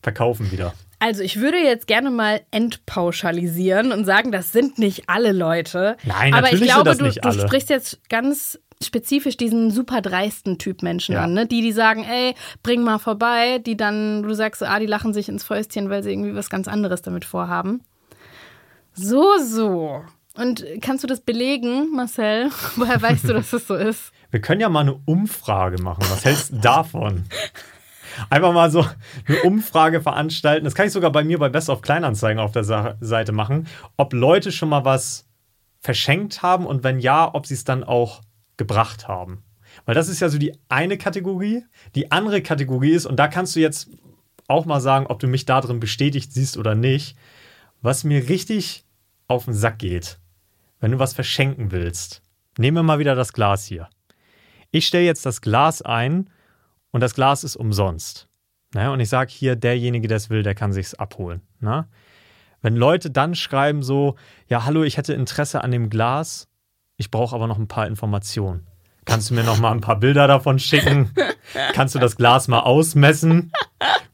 verkaufen 0.03 0.51
wieder. 0.51 0.75
Also 1.01 1.23
ich 1.23 1.41
würde 1.41 1.59
jetzt 1.59 1.87
gerne 1.87 2.11
mal 2.11 2.41
entpauschalisieren 2.51 3.93
und 3.93 4.05
sagen, 4.07 4.33
das 4.33 4.53
sind 4.53 4.79
nicht 4.79 5.09
alle 5.09 5.33
Leute. 5.33 5.97
Nein, 6.05 6.33
Aber 6.33 6.47
ich 6.47 6.53
natürlich 6.53 6.61
sind 6.61 6.67
glaube, 6.69 6.85
das 6.85 6.99
du, 6.99 7.05
nicht 7.05 7.25
du 7.25 7.29
alle. 7.29 7.43
sprichst 7.43 7.69
jetzt 7.69 8.09
ganz 8.09 8.59
spezifisch 8.87 9.37
diesen 9.37 9.71
super 9.71 10.01
dreisten 10.03 10.59
Typ 10.59 10.83
Menschen 10.83 11.15
Ja. 11.15 11.25
an, 11.25 11.33
ne? 11.35 11.47
Die, 11.47 11.61
die 11.63 11.73
sagen, 11.73 12.05
ey, 12.05 12.35
bring 12.63 12.83
mal 12.83 12.99
vorbei, 12.99 13.59
die 13.59 13.77
dann, 13.77 14.23
du 14.23 14.35
sagst, 14.35 14.63
ah, 14.63 14.79
die 14.79 14.87
lachen 14.87 15.13
sich 15.15 15.29
ins 15.29 15.45
Fäustchen, 15.45 15.91
weil 15.91 16.03
sie 16.03 16.11
irgendwie 16.13 16.35
was 16.35 16.51
ganz 16.51 16.69
anderes 16.69 17.03
damit 17.03 17.25
vorhaben. 17.25 17.83
So, 18.95 19.25
so. 19.39 20.05
Und 20.37 20.65
kannst 20.83 21.03
du 21.05 21.09
das 21.09 21.21
belegen, 21.21 21.93
Marcel? 21.95 22.51
Woher 22.77 23.01
weißt 23.01 23.29
du, 23.29 23.33
dass 23.35 23.53
es 23.53 23.67
so 23.67 23.75
ist? 23.75 24.13
Wir 24.31 24.41
können 24.41 24.61
ja 24.61 24.69
mal 24.69 24.81
eine 24.81 24.95
Umfrage 25.05 25.81
machen. 25.83 26.03
Was 26.11 26.25
hältst 26.25 26.53
du 26.53 26.57
davon? 26.57 27.25
Einfach 28.31 28.53
mal 28.53 28.71
so 28.71 28.85
eine 29.27 29.43
Umfrage 29.43 30.01
veranstalten. 30.01 30.65
Das 30.65 30.75
kann 30.75 30.87
ich 30.87 30.93
sogar 30.93 31.11
bei 31.11 31.25
mir 31.25 31.39
bei 31.39 31.49
Best 31.49 31.69
of 31.69 31.83
Kleinanzeigen 31.83 32.41
auf 32.41 32.53
der 32.53 32.63
Sa 32.65 32.95
Seite 33.01 33.33
machen, 33.33 33.67
ob 33.97 34.13
Leute 34.13 34.53
schon 34.53 34.69
mal 34.69 34.85
was 34.85 35.27
verschenkt 35.81 36.43
haben 36.43 36.67
und 36.67 36.83
wenn 36.85 36.99
ja, 36.99 37.33
ob 37.33 37.47
sie 37.47 37.55
es 37.55 37.65
dann 37.65 37.85
auch 37.85 38.23
gebracht 38.57 39.09
haben. 39.09 39.43
Weil 39.85 39.95
das 39.95 40.09
ist 40.09 40.21
ja 40.21 40.29
so 40.29 40.39
die 40.39 40.57
eine 40.69 40.99
Kategorie. 40.99 41.65
Die 41.95 42.13
andere 42.13 42.43
Kategorie 42.43 42.93
ist, 42.93 43.07
und 43.07 43.17
da 43.17 43.29
kannst 43.29 43.57
du 43.57 43.61
jetzt 43.61 43.89
auch 44.47 44.67
mal 44.67 44.81
sagen, 44.81 45.07
ob 45.07 45.19
du 45.19 45.27
mich 45.27 45.47
da 45.47 45.61
drin 45.61 45.81
bestätigt 45.81 46.33
siehst 46.33 46.57
oder 46.57 46.75
nicht, 46.75 47.17
was 47.83 48.05
mir 48.05 48.29
richtig 48.29 48.85
auf 49.27 49.47
den 49.47 49.55
Sack 49.55 49.79
geht, 49.79 50.19
wenn 50.81 50.93
du 50.93 50.99
was 50.99 51.15
verschenken 51.15 51.71
willst. 51.71 52.23
Nehmen 52.59 52.77
wir 52.77 52.83
mal 52.83 52.99
wieder 52.99 53.15
das 53.15 53.33
Glas 53.33 53.65
hier. 53.65 53.89
Ich 54.71 54.87
stelle 54.87 55.05
jetzt 55.05 55.27
das 55.27 55.41
Glas 55.41 55.83
ein 55.83 56.31
und 56.91 57.01
das 57.01 57.15
Glas 57.15 57.45
ist 57.45 57.57
umsonst. 57.57 58.29
Ne? 58.75 58.91
Und 58.91 59.01
ich 59.01 59.09
sage 59.09 59.31
hier, 59.33 59.57
derjenige, 59.57 60.09
der 60.09 60.19
es 60.19 60.31
will, 60.31 60.43
der 60.43 60.55
kann 60.55 60.73
sich's 60.73 60.95
abholen. 60.95 61.41
Ne? 61.61 61.89
Wenn 62.61 62.77
Leute 62.77 63.11
dann 63.11 63.35
schreiben 63.35 63.83
so, 63.83 64.17
ja, 64.49 64.65
hallo, 64.65 64.83
ich 64.83 64.97
hätte 64.97 65.15
Interesse 65.15 65.63
an 65.63 65.71
dem 65.71 65.91
Glas, 65.91 66.49
ich 66.97 67.11
brauche 67.11 67.35
aber 67.35 67.47
noch 67.47 67.59
ein 67.59 67.69
paar 67.69 67.87
Informationen. 67.87 68.67
Kannst 69.05 69.31
du 69.31 69.35
mir 69.35 69.45
noch 69.45 69.59
mal 69.59 69.73
ein 69.73 69.81
paar 69.81 70.01
Bilder 70.01 70.27
davon 70.27 70.59
schicken? 70.59 71.11
Kannst 71.75 71.95
du 71.95 71.99
das 71.99 72.17
Glas 72.17 72.49
mal 72.49 72.61
ausmessen? 72.61 73.53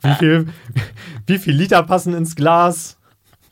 Wie 0.02 0.14
viel, 0.14 0.48
wie 1.26 1.38
viel 1.38 1.54
Liter 1.54 1.82
passen 1.82 2.14
ins 2.14 2.34
Glas? 2.34 2.98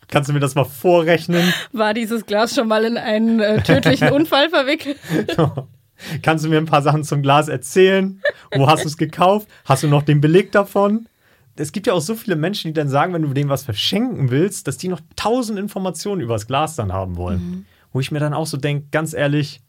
Kannst 0.08 0.28
du 0.28 0.32
mir 0.32 0.40
das 0.40 0.54
mal 0.54 0.64
vorrechnen? 0.64 1.52
War 1.72 1.94
dieses 1.94 2.26
Glas 2.26 2.54
schon 2.54 2.66
mal 2.66 2.84
in 2.84 2.96
einen 2.96 3.40
äh, 3.40 3.62
tödlichen 3.62 4.10
Unfall 4.10 4.48
verwickelt? 4.48 4.98
Kannst 6.22 6.44
du 6.44 6.48
mir 6.48 6.58
ein 6.58 6.66
paar 6.66 6.82
Sachen 6.82 7.04
zum 7.04 7.22
Glas 7.22 7.48
erzählen? 7.48 8.22
Wo 8.54 8.68
hast 8.68 8.84
du 8.84 8.88
es 8.88 8.96
gekauft? 8.96 9.48
Hast 9.64 9.82
du 9.82 9.88
noch 9.88 10.02
den 10.02 10.20
Beleg 10.20 10.50
davon? 10.52 11.08
Es 11.56 11.72
gibt 11.72 11.88
ja 11.88 11.92
auch 11.92 12.00
so 12.00 12.14
viele 12.14 12.36
Menschen, 12.36 12.68
die 12.68 12.72
dann 12.72 12.88
sagen, 12.88 13.12
wenn 13.12 13.22
du 13.22 13.34
denen 13.34 13.50
was 13.50 13.64
verschenken 13.64 14.30
willst, 14.30 14.68
dass 14.68 14.78
die 14.78 14.88
noch 14.88 15.00
tausend 15.16 15.58
Informationen 15.58 16.20
über 16.20 16.34
das 16.34 16.46
Glas 16.46 16.76
dann 16.76 16.92
haben 16.92 17.16
wollen. 17.16 17.40
Mhm. 17.40 17.66
Wo 17.92 18.00
ich 18.00 18.10
mir 18.10 18.20
dann 18.20 18.34
auch 18.34 18.46
so 18.46 18.56
denke, 18.56 18.88
ganz 18.90 19.14
ehrlich, 19.14 19.60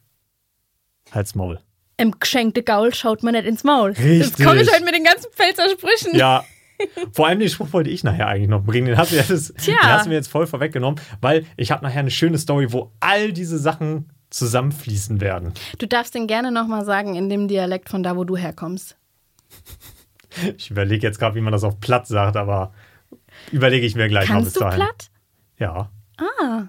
halt's 1.12 1.36
Maul. 1.36 1.60
Im 1.98 2.18
geschenkte 2.20 2.64
Gaul 2.64 2.94
schaut 2.94 3.24
man 3.24 3.34
nicht 3.34 3.46
ins 3.46 3.64
Maul. 3.64 3.92
Richtig. 3.92 4.20
Jetzt 4.20 4.44
komme 4.44 4.62
ich 4.62 4.72
heute 4.72 4.86
mit 4.86 4.96
den 4.96 5.04
ganzen 5.04 5.32
Pfälzer 5.32 5.70
Sprüchen. 5.70 6.16
Ja. 6.16 6.44
Vor 7.12 7.28
allem 7.28 7.40
den 7.40 7.50
Spruch 7.50 7.74
wollte 7.74 7.90
ich 7.90 8.06
nachher 8.06 8.28
eigentlich 8.28 8.48
noch 8.48 8.64
bringen. 8.64 8.88
Den 8.88 8.98
hast 8.98 9.12
du, 9.12 9.18
jetzt, 9.18 9.68
den 9.68 9.78
hast 9.80 10.06
du 10.06 10.10
mir 10.10 10.16
jetzt 10.16 10.30
voll 10.30 10.48
vorweggenommen, 10.48 11.00
weil 11.20 11.46
ich 11.58 11.72
habe 11.72 11.84
nachher 11.84 12.00
eine 12.00 12.12
schöne 12.12 12.38
Story, 12.38 12.72
wo 12.72 12.94
all 13.02 13.34
diese 13.34 13.58
Sachen 13.58 14.14
zusammenfließen 14.30 15.20
werden. 15.20 15.54
Du 15.78 15.88
darfst 15.88 16.16
den 16.16 16.28
gerne 16.28 16.52
nochmal 16.52 16.86
sagen 16.86 17.16
in 17.16 17.28
dem 17.30 17.48
Dialekt 17.50 17.90
von 17.90 18.02
da, 18.02 18.16
wo 18.16 18.24
du 18.24 18.38
herkommst. 18.38 18.96
Ich 20.58 20.70
überlege 20.70 21.06
jetzt 21.06 21.20
gerade, 21.20 21.36
wie 21.36 21.42
man 21.42 21.52
das 21.52 21.64
auf 21.64 21.80
platt 21.80 22.08
sagt, 22.08 22.38
aber 22.38 22.72
überlege 23.52 23.86
ich 23.86 23.96
mir 23.96 24.08
gleich 24.08 24.30
mal 24.30 24.44
bis 24.44 24.54
Kannst 24.54 24.56
du 24.56 24.60
dahin. 24.62 24.76
platt? 24.78 25.10
Ja. 25.58 25.92
Ah. 26.18 26.68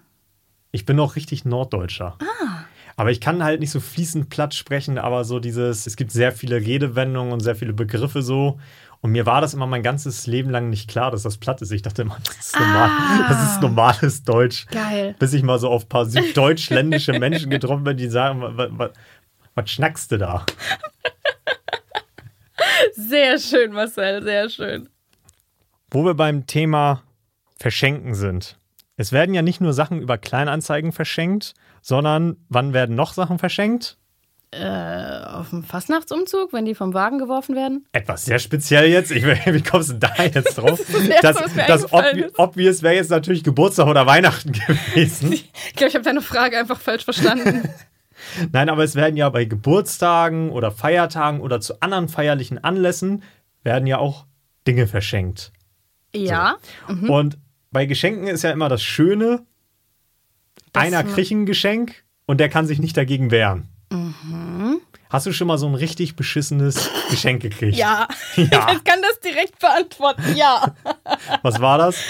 Ich 0.72 0.84
bin 0.84 0.98
auch 1.00 1.16
richtig 1.16 1.44
Norddeutscher. 1.44 2.16
Ah. 2.20 2.64
Aber 2.96 3.10
ich 3.10 3.20
kann 3.20 3.42
halt 3.42 3.60
nicht 3.60 3.70
so 3.70 3.80
fließend 3.80 4.28
platt 4.28 4.54
sprechen, 4.54 4.98
aber 4.98 5.24
so 5.24 5.40
dieses, 5.40 5.86
es 5.86 5.96
gibt 5.96 6.12
sehr 6.12 6.32
viele 6.32 6.56
Redewendungen 6.56 7.32
und 7.32 7.40
sehr 7.40 7.56
viele 7.56 7.72
Begriffe 7.72 8.22
so. 8.22 8.58
Und 9.00 9.12
mir 9.12 9.24
war 9.24 9.40
das 9.40 9.54
immer 9.54 9.66
mein 9.66 9.82
ganzes 9.82 10.26
Leben 10.26 10.50
lang 10.50 10.68
nicht 10.68 10.90
klar, 10.90 11.10
dass 11.10 11.22
das 11.22 11.38
platt 11.38 11.62
ist. 11.62 11.72
Ich 11.72 11.80
dachte 11.80 12.02
immer, 12.02 12.18
das 12.24 12.38
ist, 12.38 12.58
normal, 12.58 12.90
das 13.28 13.52
ist 13.52 13.62
normales 13.62 14.22
Deutsch. 14.24 14.66
Ah. 14.68 14.74
Geil. 14.74 15.16
Bis 15.18 15.32
ich 15.32 15.42
mal 15.42 15.58
so 15.58 15.70
auf 15.70 15.84
ein 15.84 15.88
paar 15.88 16.06
süddeutschländische 16.06 17.18
Menschen 17.18 17.50
getroffen 17.50 17.84
bin, 17.84 17.96
die 17.96 18.08
sagen, 18.08 18.42
was, 18.42 18.68
was, 18.72 18.90
was 19.54 19.70
schnackst 19.70 20.12
du 20.12 20.18
da? 20.18 20.44
Sehr 22.92 23.38
schön, 23.38 23.72
Marcel, 23.72 24.22
sehr 24.22 24.48
schön. 24.50 24.88
Wo 25.90 26.04
wir 26.04 26.14
beim 26.14 26.46
Thema 26.46 27.02
Verschenken 27.58 28.14
sind. 28.14 28.58
Es 29.00 29.12
werden 29.12 29.34
ja 29.34 29.40
nicht 29.40 29.62
nur 29.62 29.72
Sachen 29.72 30.02
über 30.02 30.18
Kleinanzeigen 30.18 30.92
verschenkt, 30.92 31.54
sondern 31.80 32.36
wann 32.50 32.74
werden 32.74 32.96
noch 32.96 33.14
Sachen 33.14 33.38
verschenkt? 33.38 33.96
Auf 34.52 35.48
dem 35.48 35.64
Fastnachtsumzug, 35.64 36.52
wenn 36.52 36.66
die 36.66 36.74
vom 36.74 36.92
Wagen 36.92 37.16
geworfen 37.18 37.56
werden? 37.56 37.86
Etwas 37.92 38.26
sehr 38.26 38.38
speziell 38.38 38.90
jetzt. 38.90 39.10
Ich, 39.10 39.24
wie 39.24 39.62
kommst 39.62 39.88
du 39.88 39.94
da 39.94 40.12
jetzt 40.22 40.58
drauf? 40.58 40.78
Das 41.22 41.34
das 41.34 41.94
eingefallen 41.94 42.18
obvi 42.18 42.20
ist. 42.24 42.38
obvious 42.38 42.82
wäre 42.82 42.94
jetzt 42.96 43.08
natürlich 43.08 43.42
Geburtstag 43.42 43.86
oder 43.86 44.04
Weihnachten 44.04 44.52
gewesen. 44.92 45.32
Ich 45.32 45.50
glaube, 45.76 45.88
ich 45.88 45.94
habe 45.94 46.04
deine 46.04 46.20
Frage 46.20 46.58
einfach 46.58 46.78
falsch 46.78 47.04
verstanden. 47.04 47.70
Nein, 48.52 48.68
aber 48.68 48.84
es 48.84 48.96
werden 48.96 49.16
ja 49.16 49.30
bei 49.30 49.46
Geburtstagen 49.46 50.50
oder 50.50 50.72
Feiertagen 50.72 51.40
oder 51.40 51.62
zu 51.62 51.80
anderen 51.80 52.10
feierlichen 52.10 52.62
Anlässen 52.62 53.22
werden 53.62 53.86
ja 53.86 53.96
auch 53.96 54.26
Dinge 54.66 54.86
verschenkt. 54.86 55.52
ja. 56.12 56.56
Und 57.08 57.38
bei 57.70 57.86
Geschenken 57.86 58.26
ist 58.26 58.42
ja 58.42 58.50
immer 58.50 58.68
das 58.68 58.82
Schöne, 58.82 59.46
einer 60.72 61.04
kriegt 61.04 61.30
ein 61.30 61.46
Geschenk 61.46 62.04
und 62.26 62.38
der 62.38 62.48
kann 62.48 62.66
sich 62.66 62.78
nicht 62.78 62.96
dagegen 62.96 63.30
wehren. 63.30 63.68
Hast 65.08 65.26
du 65.26 65.32
schon 65.32 65.48
mal 65.48 65.58
so 65.58 65.66
ein 65.66 65.74
richtig 65.74 66.14
beschissenes 66.14 66.88
Geschenk 67.10 67.42
gekriegt? 67.42 67.76
Ja. 67.76 68.06
Ja. 68.36 68.72
Ich 68.72 68.84
kann 68.84 69.00
das 69.02 69.18
direkt 69.20 69.58
beantworten. 69.58 70.22
Ja. 70.36 70.74
Was 71.42 71.60
war 71.60 71.78
das? 71.78 71.96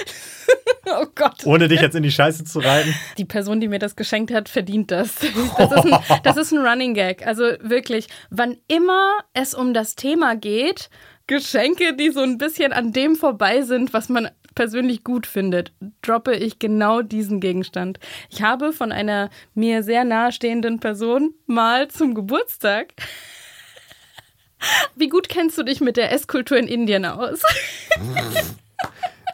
Oh 0.86 1.06
Gott. 1.14 1.44
Ohne 1.44 1.68
dich 1.68 1.80
jetzt 1.80 1.94
in 1.94 2.02
die 2.02 2.10
Scheiße 2.10 2.42
zu 2.42 2.58
reiten. 2.58 2.92
Die 3.16 3.24
Person, 3.24 3.60
die 3.60 3.68
mir 3.68 3.78
das 3.78 3.94
geschenkt 3.94 4.32
hat, 4.32 4.48
verdient 4.48 4.90
das. 4.90 5.14
Das 5.56 5.70
ist, 5.70 5.92
ein, 5.92 6.20
das 6.24 6.36
ist 6.36 6.52
ein 6.52 6.66
Running 6.66 6.94
Gag. 6.94 7.24
Also 7.24 7.44
wirklich, 7.60 8.08
wann 8.30 8.56
immer 8.66 9.18
es 9.32 9.54
um 9.54 9.72
das 9.72 9.94
Thema 9.94 10.34
geht, 10.34 10.90
Geschenke, 11.28 11.94
die 11.94 12.10
so 12.10 12.22
ein 12.22 12.38
bisschen 12.38 12.72
an 12.72 12.92
dem 12.92 13.14
vorbei 13.14 13.62
sind, 13.62 13.92
was 13.92 14.08
man 14.08 14.30
persönlich 14.54 15.04
gut 15.04 15.26
findet, 15.26 15.72
droppe 16.02 16.34
ich 16.34 16.58
genau 16.58 17.02
diesen 17.02 17.40
Gegenstand. 17.40 17.98
Ich 18.28 18.42
habe 18.42 18.72
von 18.72 18.92
einer 18.92 19.30
mir 19.54 19.82
sehr 19.82 20.04
nahestehenden 20.04 20.80
Person 20.80 21.34
mal 21.46 21.88
zum 21.88 22.14
Geburtstag. 22.14 22.94
Wie 24.94 25.08
gut 25.08 25.28
kennst 25.28 25.56
du 25.56 25.62
dich 25.62 25.80
mit 25.80 25.96
der 25.96 26.12
Esskultur 26.12 26.58
in 26.58 26.68
Indien 26.68 27.04
aus? 27.06 27.40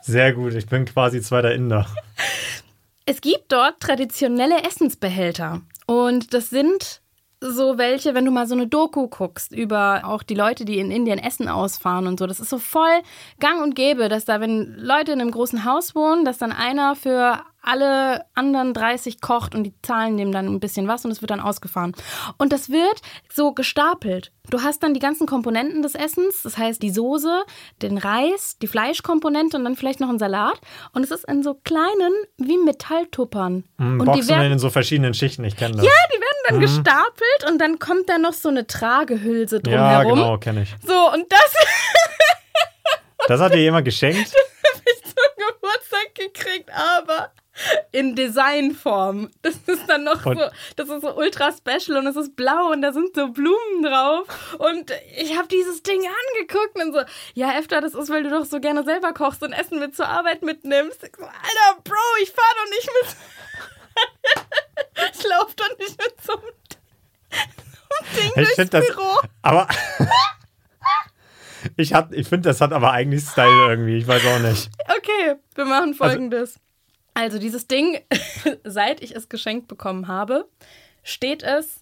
Sehr 0.03 0.33
gut, 0.33 0.55
ich 0.55 0.67
bin 0.67 0.85
quasi 0.85 1.21
zweiter 1.21 1.53
Inder. 1.53 1.87
Es 3.07 3.21
gibt 3.21 3.53
dort 3.53 3.81
traditionelle 3.81 4.63
Essensbehälter. 4.65 5.63
Und 5.87 6.35
das 6.35 6.51
sind 6.51 7.01
so 7.41 7.77
welche, 7.77 8.15
wenn 8.15 8.25
du 8.25 8.31
mal 8.31 8.47
so 8.47 8.55
eine 8.55 8.67
Doku 8.67 9.09
guckst 9.09 9.53
über 9.53 10.03
auch 10.05 10.23
die 10.23 10.35
Leute, 10.35 10.65
die 10.65 10.79
in 10.79 10.91
Indien 10.91 11.19
Essen 11.19 11.49
ausfahren 11.49 12.07
und 12.07 12.19
so. 12.19 12.27
Das 12.27 12.41
ist 12.41 12.51
so 12.51 12.59
voll 12.59 13.03
gang 13.41 13.63
und 13.63 13.75
gäbe, 13.75 14.09
dass 14.09 14.25
da, 14.25 14.41
wenn 14.41 14.75
Leute 14.79 15.13
in 15.13 15.21
einem 15.21 15.31
großen 15.31 15.65
Haus 15.65 15.95
wohnen, 15.95 16.25
dass 16.25 16.39
dann 16.39 16.53
einer 16.53 16.97
für 16.97 17.43
alle 17.67 18.25
anderen 18.35 18.73
30 18.73 19.21
kocht 19.21 19.55
und 19.55 19.65
die 19.65 19.75
zahlen 19.83 20.17
dem 20.17 20.31
dann 20.31 20.47
ein 20.47 20.61
bisschen 20.61 20.87
was 20.87 21.05
und 21.05 21.11
es 21.11 21.21
wird 21.21 21.33
dann 21.33 21.41
ausgefahren. 21.41 21.95
Und 22.39 22.53
das 22.53 22.71
wird 22.71 23.01
so 23.29 23.53
gestapelt. 23.53 24.33
Du 24.49 24.63
hast 24.63 24.85
dann 24.85 24.95
die 24.95 25.01
ganzen 25.01 25.27
Komponenten 25.27 25.83
des 25.83 25.97
Essens, 25.97 26.43
das 26.45 26.57
heißt 26.57 26.81
die 26.81 26.91
Soße, 26.91 27.43
den 27.83 27.99
Reis, 27.99 28.57
die 28.63 28.69
Fleischkomponente 28.69 29.57
und 29.57 29.65
dann 29.65 29.75
vielleicht 29.75 29.99
noch 29.99 30.09
ein 30.09 30.21
Salat. 30.21 30.61
Und 30.93 31.03
es 31.03 31.11
ist 31.11 31.29
in 31.29 31.43
so 31.43 31.55
kleinen, 31.55 32.13
wie 32.39 32.57
Metalltuppern. 32.57 33.65
Hm, 33.79 34.01
und 34.01 34.01
die 34.01 34.05
Boxen 34.05 34.29
werden, 34.29 34.53
in 34.53 34.59
so 34.61 34.71
verschiedenen 34.71 35.15
Schichten, 35.15 35.43
ich 35.43 35.57
kenne 35.57 35.75
das. 35.75 35.85
ja, 35.85 35.91
die 36.15 36.21
werden 36.21 36.36
dann 36.49 36.61
gestapelt 36.61 37.45
und 37.49 37.59
dann 37.59 37.79
kommt 37.79 38.09
da 38.09 38.19
noch 38.19 38.33
so 38.33 38.49
eine 38.49 38.67
Tragehülse 38.67 39.57
Ja, 39.67 40.03
drumherum. 40.03 40.15
genau, 40.19 40.39
kenne 40.39 40.63
ich. 40.63 40.75
So, 40.87 41.13
und 41.13 41.31
das 41.33 41.41
Das 43.29 43.41
hat 43.41 43.55
dir 43.55 43.61
jemand 43.61 43.85
geschenkt? 43.85 44.19
habe 44.33 44.83
ich 44.85 45.03
zum 45.03 45.15
Geburtstag 45.49 46.15
gekriegt, 46.15 46.71
aber 46.73 47.33
in 47.91 48.15
Designform. 48.15 49.31
Das 49.43 49.55
ist 49.67 49.89
dann 49.89 50.05
noch 50.05 50.25
Und- 50.27 50.39
so, 50.39 50.45
das 50.77 50.89
ist 50.91 51.01
so 51.01 51.17
ultra 51.17 51.51
special 51.53 51.97
und 51.99 52.07
es 52.07 52.15
ist 52.15 52.37
blau 52.37 52.71
und 52.71 52.83
da 52.83 52.93
sind 52.93 53.15
so 53.17 53.29
Blumen 53.29 53.83
drauf. 53.83 54.27
Und 54.59 54.93
ich 55.17 55.37
habe 55.37 55.49
dieses 55.49 55.83
Ding 55.83 56.03
angeguckt 56.07 56.77
und 56.77 56.93
so, 56.93 57.01
ja, 57.35 57.59
Efter, 57.59 57.81
das 57.81 57.95
ist, 57.95 58.11
weil 58.11 58.23
du 58.25 58.31
doch 58.31 58.45
so 58.45 58.61
gerne 58.61 58.85
selber 58.85 59.13
kochst 59.13 59.43
und 59.43 59.53
Essen 59.55 59.79
mit 59.81 59.97
zur 59.97 60.07
Arbeit 60.07 60.43
mitnimmst. 60.43 61.03
Ich 61.03 61.17
so, 61.17 61.25
Alter, 61.25 61.81
Bro, 61.83 61.97
ich 62.23 62.31
fahr 62.31 62.45
doch 62.63 62.71
nicht 62.71 62.91
mit. 63.03 63.17
ich 65.15 65.25
lauf 65.25 65.55
doch 65.55 65.79
nicht 65.79 65.99
mit 65.99 66.15
so 66.23 66.33
einem 66.33 66.43
so 67.91 68.21
einem 68.21 68.33
Ding 68.35 68.43
Ich 68.45 68.55
durchs 68.55 68.71
das- 68.71 68.87
Büro. 68.87 69.21
Aber 69.43 69.69
ich, 71.77 71.93
hab- 71.95 72.13
ich 72.13 72.29
finde, 72.29 72.49
das 72.49 72.61
hat 72.61 72.73
aber 72.73 72.93
eigentlich 72.93 73.25
Style 73.25 73.69
irgendwie. 73.71 73.99
Ich 73.99 74.07
weiß 74.07 74.25
auch 74.27 74.39
nicht. 74.41 74.71
Okay, 74.97 75.37
wir 75.55 75.65
machen 75.65 75.95
folgendes. 75.95 76.59
Also, 77.15 77.39
dieses 77.39 77.67
Ding, 77.67 77.99
seit 78.65 79.03
ich 79.03 79.15
es 79.15 79.29
geschenkt 79.29 79.69
bekommen 79.69 80.09
habe, 80.09 80.49
steht 81.03 81.43
es 81.43 81.81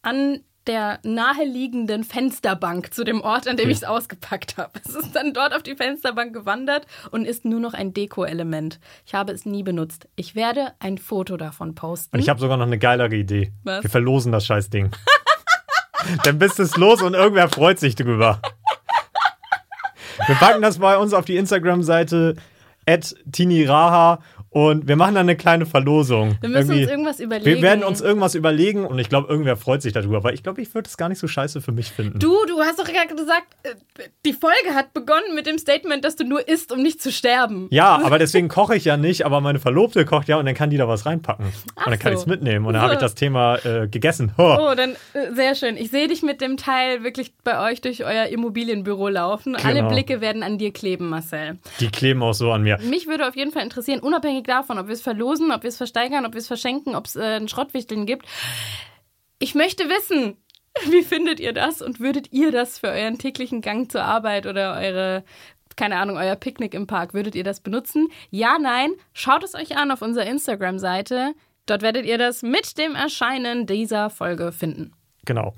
an 0.00 0.42
der 0.66 1.00
naheliegenden 1.02 2.04
Fensterbank 2.04 2.94
zu 2.94 3.04
dem 3.04 3.20
Ort, 3.20 3.48
an 3.48 3.56
dem 3.56 3.70
ich 3.70 3.78
es 3.78 3.84
ausgepackt 3.84 4.56
habe. 4.56 4.80
Es 4.84 4.94
ist 4.94 5.14
dann 5.14 5.32
dort 5.32 5.54
auf 5.54 5.62
die 5.62 5.74
Fensterbank 5.74 6.32
gewandert 6.32 6.86
und 7.10 7.24
ist 7.24 7.44
nur 7.44 7.60
noch 7.60 7.74
ein 7.74 7.92
Deko-Element. 7.92 8.78
Ich 9.06 9.14
habe 9.14 9.32
es 9.32 9.44
nie 9.44 9.62
benutzt. 9.62 10.08
Ich 10.16 10.34
werde 10.34 10.72
ein 10.78 10.98
Foto 10.98 11.36
davon 11.36 11.74
posten. 11.74 12.16
Und 12.16 12.20
ich 12.20 12.28
habe 12.28 12.40
sogar 12.40 12.56
noch 12.56 12.66
eine 12.66 12.78
geilere 12.78 13.14
Idee. 13.14 13.52
Was? 13.64 13.82
Wir 13.82 13.90
verlosen 13.90 14.32
das 14.32 14.46
scheiß 14.46 14.70
Ding. 14.70 14.90
Dann 16.24 16.38
bist 16.38 16.58
es 16.58 16.76
los 16.76 17.02
und 17.02 17.14
irgendwer 17.14 17.48
freut 17.48 17.78
sich 17.78 17.94
drüber. 17.94 18.40
Wir 20.26 20.34
packen 20.36 20.62
das 20.62 20.78
bei 20.78 20.96
uns 20.96 21.14
auf 21.14 21.24
die 21.24 21.36
Instagram-Seite 21.36 22.36
tiniraha 23.30 24.20
Und 24.52 24.86
wir 24.86 24.96
machen 24.96 25.14
dann 25.14 25.26
eine 25.26 25.36
kleine 25.36 25.64
Verlosung. 25.66 26.36
Wir 26.40 26.48
müssen 26.50 26.70
Irgendwie- 26.72 26.82
uns 26.82 26.90
irgendwas 26.90 27.20
überlegen. 27.20 27.56
Wir 27.56 27.62
werden 27.62 27.84
uns 27.84 28.00
irgendwas 28.02 28.34
überlegen 28.34 28.84
und 28.84 28.98
ich 28.98 29.08
glaube, 29.08 29.28
irgendwer 29.28 29.56
freut 29.56 29.80
sich 29.82 29.92
darüber, 29.94 30.22
weil 30.24 30.34
ich 30.34 30.42
glaube, 30.42 30.60
ich 30.60 30.74
würde 30.74 30.88
es 30.88 30.96
gar 30.98 31.08
nicht 31.08 31.18
so 31.18 31.26
scheiße 31.26 31.60
für 31.62 31.72
mich 31.72 31.90
finden. 31.90 32.18
Du, 32.18 32.36
du 32.46 32.60
hast 32.60 32.78
doch 32.78 32.84
gerade 32.84 33.08
gesagt, 33.14 33.46
äh, 33.62 33.70
die 34.26 34.34
Folge 34.34 34.74
hat 34.74 34.92
begonnen 34.92 35.34
mit 35.34 35.46
dem 35.46 35.58
Statement, 35.58 36.04
dass 36.04 36.16
du 36.16 36.24
nur 36.24 36.46
isst, 36.48 36.70
um 36.70 36.82
nicht 36.82 37.00
zu 37.02 37.10
sterben. 37.10 37.66
Ja, 37.70 37.94
aber 38.04 38.18
deswegen 38.18 38.48
koche 38.48 38.76
ich 38.76 38.84
ja 38.84 38.96
nicht, 38.98 39.24
aber 39.24 39.40
meine 39.40 39.58
Verlobte 39.58 40.04
kocht 40.04 40.28
ja 40.28 40.36
und 40.36 40.44
dann 40.46 40.54
kann 40.54 40.68
die 40.70 40.76
da 40.76 40.86
was 40.86 41.06
reinpacken. 41.06 41.46
Ach 41.76 41.86
und 41.86 41.90
dann 41.92 41.98
kann 41.98 42.12
so. 42.12 42.16
ich 42.18 42.22
es 42.22 42.26
mitnehmen 42.26 42.66
und 42.66 42.74
dann 42.74 42.82
habe 42.82 42.92
ich 42.94 43.00
das 43.00 43.14
Thema 43.14 43.56
äh, 43.64 43.88
gegessen. 43.88 44.32
Ho. 44.36 44.70
Oh, 44.70 44.74
dann 44.74 44.90
äh, 45.14 45.32
sehr 45.34 45.54
schön. 45.54 45.76
Ich 45.78 45.90
sehe 45.90 46.08
dich 46.08 46.22
mit 46.22 46.40
dem 46.42 46.58
Teil 46.58 47.02
wirklich 47.04 47.32
bei 47.42 47.70
euch 47.70 47.80
durch 47.80 48.04
euer 48.04 48.26
Immobilienbüro 48.26 49.08
laufen. 49.08 49.56
Alle 49.56 49.76
Genau. 49.76 49.88
Blicke 49.88 50.20
werden 50.20 50.42
an 50.42 50.58
dir 50.58 50.72
kleben, 50.72 51.08
Marcel. 51.08 51.56
Die 51.80 51.88
kleben 51.88 52.22
auch 52.22 52.34
so 52.34 52.52
an 52.52 52.62
mir. 52.62 52.78
Mich 52.88 53.06
würde 53.06 53.26
auf 53.26 53.34
jeden 53.36 53.50
Fall 53.52 53.62
interessieren, 53.62 54.00
unabhängig 54.00 54.41
davon, 54.48 54.78
ob 54.78 54.86
wir 54.86 54.94
es 54.94 55.02
verlosen, 55.02 55.52
ob 55.52 55.62
wir 55.62 55.68
es 55.68 55.76
versteigern, 55.76 56.26
ob 56.26 56.34
wir 56.34 56.40
es 56.40 56.46
verschenken, 56.46 56.94
ob 56.94 57.06
es 57.06 57.16
äh, 57.16 57.22
einen 57.22 57.48
Schrottwichteln 57.48 58.06
gibt. 58.06 58.26
Ich 59.38 59.54
möchte 59.54 59.88
wissen, 59.88 60.36
wie 60.90 61.02
findet 61.02 61.40
ihr 61.40 61.52
das 61.52 61.82
und 61.82 62.00
würdet 62.00 62.32
ihr 62.32 62.52
das 62.52 62.78
für 62.78 62.88
euren 62.88 63.18
täglichen 63.18 63.60
Gang 63.60 63.90
zur 63.90 64.04
Arbeit 64.04 64.46
oder 64.46 64.76
eure, 64.76 65.24
keine 65.76 65.96
Ahnung, 65.96 66.16
euer 66.16 66.36
Picknick 66.36 66.74
im 66.74 66.86
Park, 66.86 67.14
würdet 67.14 67.34
ihr 67.34 67.44
das 67.44 67.60
benutzen? 67.60 68.08
Ja, 68.30 68.58
nein, 68.58 68.92
schaut 69.12 69.44
es 69.44 69.54
euch 69.54 69.76
an 69.76 69.90
auf 69.90 70.02
unserer 70.02 70.26
Instagram-Seite. 70.26 71.34
Dort 71.66 71.82
werdet 71.82 72.06
ihr 72.06 72.18
das 72.18 72.42
mit 72.42 72.76
dem 72.78 72.94
Erscheinen 72.94 73.66
dieser 73.66 74.10
Folge 74.10 74.52
finden. 74.52 74.92
Genau. 75.24 75.54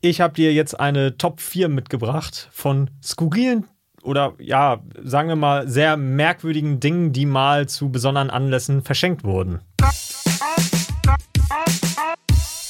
Ich 0.00 0.20
habe 0.20 0.34
dir 0.34 0.52
jetzt 0.52 0.78
eine 0.78 1.18
Top 1.18 1.40
4 1.40 1.68
mitgebracht 1.68 2.48
von 2.52 2.90
skurrilen 3.02 3.66
oder 4.02 4.34
ja, 4.38 4.82
sagen 5.02 5.28
wir 5.28 5.36
mal, 5.36 5.68
sehr 5.68 5.96
merkwürdigen 5.96 6.80
Dingen, 6.80 7.12
die 7.12 7.26
mal 7.26 7.68
zu 7.68 7.90
besonderen 7.90 8.30
Anlässen 8.30 8.82
verschenkt 8.82 9.24
wurden. 9.24 9.60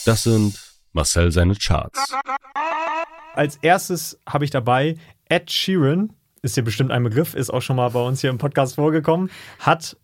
Das 0.05 0.23
sind 0.23 0.59
Marcel 0.93 1.31
seine 1.33 1.55
Charts. 1.55 2.14
Als 3.35 3.57
erstes 3.57 4.21
habe 4.27 4.45
ich 4.45 4.51
dabei 4.51 4.97
Ed 5.29 5.51
Sheeran, 5.51 6.12
ist 6.43 6.57
dir 6.57 6.62
bestimmt 6.62 6.91
ein 6.91 7.05
Begriff, 7.05 7.35
ist 7.35 7.51
auch 7.51 7.62
schon 7.62 7.77
mal 7.77 7.91
bei 7.91 8.01
uns 8.01 8.21
hier 8.21 8.31
im 8.31 8.38
Podcast 8.38 8.77
vorgekommen, 8.77 9.31
hat 9.59 9.97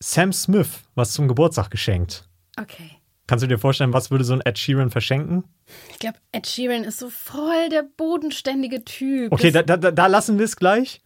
Sam 0.00 0.32
Smith 0.32 0.80
was 0.94 1.12
zum 1.12 1.28
Geburtstag 1.28 1.70
geschenkt. 1.70 2.28
Okay. 2.60 3.01
Kannst 3.32 3.44
du 3.44 3.48
dir 3.48 3.56
vorstellen, 3.56 3.94
was 3.94 4.10
würde 4.10 4.24
so 4.24 4.34
ein 4.34 4.42
Ed 4.44 4.58
Sheeran 4.58 4.90
verschenken? 4.90 5.44
Ich 5.90 5.98
glaube, 5.98 6.18
Ed 6.32 6.46
Sheeran 6.46 6.84
ist 6.84 6.98
so 6.98 7.08
voll 7.08 7.70
der 7.70 7.82
bodenständige 7.96 8.84
Typ. 8.84 9.32
Okay, 9.32 9.50
da, 9.50 9.62
da, 9.62 9.78
da 9.78 10.06
lassen 10.06 10.36
wir 10.36 10.44
es 10.44 10.54
gleich. 10.54 11.00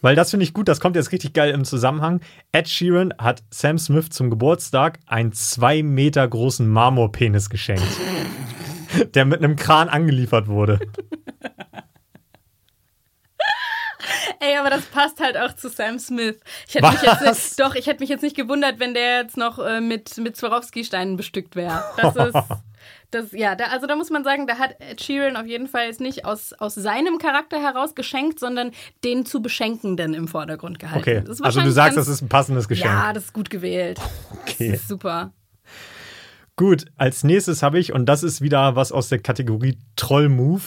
Weil 0.00 0.16
das 0.16 0.30
finde 0.30 0.42
ich 0.42 0.52
gut, 0.52 0.66
das 0.66 0.80
kommt 0.80 0.96
jetzt 0.96 1.12
richtig 1.12 1.32
geil 1.32 1.52
im 1.52 1.64
Zusammenhang. 1.64 2.22
Ed 2.50 2.68
Sheeran 2.68 3.14
hat 3.18 3.44
Sam 3.52 3.78
Smith 3.78 4.08
zum 4.10 4.30
Geburtstag 4.30 4.98
einen 5.06 5.32
zwei 5.32 5.84
Meter 5.84 6.26
großen 6.26 6.66
Marmorpenis 6.66 7.48
geschenkt. 7.50 7.84
der 9.14 9.24
mit 9.24 9.38
einem 9.38 9.54
Kran 9.54 9.88
angeliefert 9.88 10.48
wurde. 10.48 10.80
Ey, 14.40 14.56
aber 14.58 14.70
das 14.70 14.82
passt 14.86 15.20
halt 15.20 15.36
auch 15.36 15.54
zu 15.54 15.68
Sam 15.68 15.98
Smith. 15.98 16.36
Ich 16.68 16.74
hätte 16.74 16.90
mich 16.90 17.02
jetzt 17.02 17.22
nicht, 17.22 17.60
doch, 17.60 17.74
ich 17.74 17.86
hätte 17.86 18.00
mich 18.00 18.08
jetzt 18.10 18.22
nicht 18.22 18.36
gewundert, 18.36 18.78
wenn 18.78 18.94
der 18.94 19.22
jetzt 19.22 19.36
noch 19.36 19.58
äh, 19.58 19.80
mit, 19.80 20.16
mit 20.18 20.36
Swarovski-Steinen 20.36 21.16
bestückt 21.16 21.56
wäre. 21.56 21.82
Das 21.96 22.16
ist. 22.28 22.36
Das, 23.10 23.30
ja, 23.32 23.54
da, 23.54 23.66
also 23.66 23.86
da 23.86 23.94
muss 23.94 24.10
man 24.10 24.24
sagen, 24.24 24.46
da 24.48 24.58
hat 24.58 24.74
Sheeran 25.00 25.36
auf 25.36 25.46
jeden 25.46 25.68
Fall 25.68 25.86
jetzt 25.86 26.00
nicht 26.00 26.24
aus, 26.24 26.52
aus 26.54 26.74
seinem 26.74 27.18
Charakter 27.18 27.60
heraus 27.62 27.94
geschenkt, 27.94 28.40
sondern 28.40 28.72
den 29.04 29.24
zu 29.24 29.40
Beschenkenden 29.40 30.14
im 30.14 30.26
Vordergrund 30.26 30.80
gehalten. 30.80 31.00
Okay, 31.00 31.22
also 31.44 31.60
du 31.60 31.70
sagst, 31.70 31.94
ganz- 31.94 32.06
das 32.06 32.08
ist 32.08 32.22
ein 32.22 32.28
passendes 32.28 32.66
Geschenk. 32.66 32.90
Ja, 32.92 33.12
das 33.12 33.26
ist 33.26 33.32
gut 33.32 33.50
gewählt. 33.50 34.00
Okay. 34.42 34.72
Das 34.72 34.80
ist 34.80 34.88
super. 34.88 35.32
Gut, 36.56 36.86
als 36.96 37.24
nächstes 37.24 37.62
habe 37.62 37.78
ich, 37.78 37.92
und 37.92 38.06
das 38.06 38.22
ist 38.22 38.40
wieder 38.40 38.76
was 38.76 38.92
aus 38.92 39.08
der 39.08 39.18
Kategorie 39.20 39.78
Troll-Move. 39.96 40.62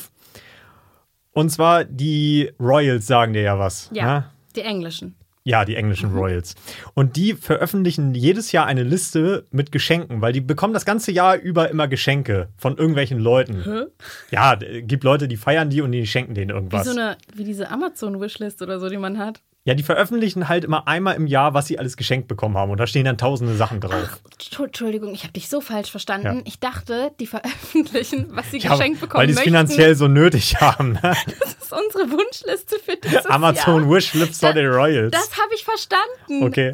Und 1.38 1.50
zwar 1.52 1.84
die 1.86 2.52
Royals 2.60 3.06
sagen 3.08 3.34
dir 3.34 3.44
ja 3.44 3.60
was. 3.60 3.90
Ja, 3.94 4.06
ne? 4.06 4.26
die 4.56 4.62
englischen. 4.62 5.16
Ja, 5.44 5.64
die 5.64 5.76
englischen 5.76 6.12
Royals. 6.14 6.56
Und 6.94 7.16
die 7.16 7.34
veröffentlichen 7.34 8.14
jedes 8.14 8.52
Jahr 8.52 8.66
eine 8.66 8.84
Liste 8.84 9.46
mit 9.52 9.72
Geschenken, 9.72 10.20
weil 10.20 10.34
die 10.34 10.42
bekommen 10.42 10.74
das 10.74 10.84
ganze 10.84 11.12
Jahr 11.12 11.38
über 11.38 11.70
immer 11.70 11.88
Geschenke 11.88 12.50
von 12.58 12.76
irgendwelchen 12.76 13.20
Leuten. 13.20 13.86
Ja, 14.30 14.58
d- 14.58 14.82
gibt 14.82 15.06
Leute, 15.06 15.28
die 15.30 15.38
feiern 15.38 15.70
die 15.70 15.82
und 15.82 15.94
die 15.94 16.06
schenken 16.06 16.34
denen 16.34 16.50
Wie 16.50 16.54
irgendwas. 16.56 16.86
so 16.86 16.92
eine, 16.92 17.18
wie 17.34 17.46
diese 17.46 17.70
Amazon-Wishlist 17.70 18.62
oder 18.62 18.80
so, 18.80 18.90
die 18.90 18.98
man 18.98 19.20
hat. 19.20 19.40
Ja, 19.68 19.74
die 19.74 19.84
veröffentlichen 19.84 20.48
halt 20.48 20.64
immer 20.64 20.88
einmal 20.88 21.16
im 21.18 21.28
Jahr, 21.28 21.54
was 21.54 21.68
sie 21.68 21.78
alles 21.78 21.98
geschenkt 21.98 22.30
bekommen 22.30 22.56
haben. 22.56 22.72
Und 22.72 22.80
da 22.80 22.88
stehen 22.88 23.04
dann 23.04 23.18
tausende 23.18 23.54
Sachen 23.58 23.82
drauf. 23.82 24.22
Entschu- 24.40 24.64
Entschuldigung, 24.64 25.14
ich 25.14 25.24
habe 25.24 25.34
dich 25.34 25.50
so 25.50 25.60
falsch 25.60 25.92
verstanden. 25.92 26.38
Ja. 26.38 26.42
Ich 26.46 26.62
dachte, 26.62 27.12
die 27.20 27.28
veröffentlichen, 27.28 28.28
was 28.30 28.50
sie 28.52 28.60
Ja, 28.60 28.72
geschenkt 28.72 29.02
bekommen 29.02 29.20
weil 29.20 29.28
die 29.28 29.34
es 29.34 29.42
finanziell 29.42 29.94
so 29.96 30.08
nötig 30.08 30.56
haben. 30.62 30.94
Ne? 30.94 31.02
Das 31.28 31.54
ist 31.54 31.74
unsere 31.74 32.10
Wunschliste 32.18 32.78
für 32.80 32.96
dieses 32.96 33.26
Amazon 33.26 33.82
Jahr. 33.84 33.92
Wishlist 33.92 34.40
for 34.40 34.54
the 34.54 34.62
Royals. 34.64 35.12
Das 35.12 35.32
habe 35.38 35.54
ich 35.54 35.66
verstanden. 35.66 36.44
Okay. 36.44 36.72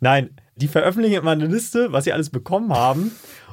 Nein, 0.00 0.36
die 0.56 0.66
veröffentlichen 0.66 1.14
immer 1.18 1.30
eine 1.30 1.46
Liste, 1.46 1.92
was 1.92 2.02
sie 2.04 2.12
alles 2.12 2.30
bekommen 2.30 2.72
haben. 2.72 3.12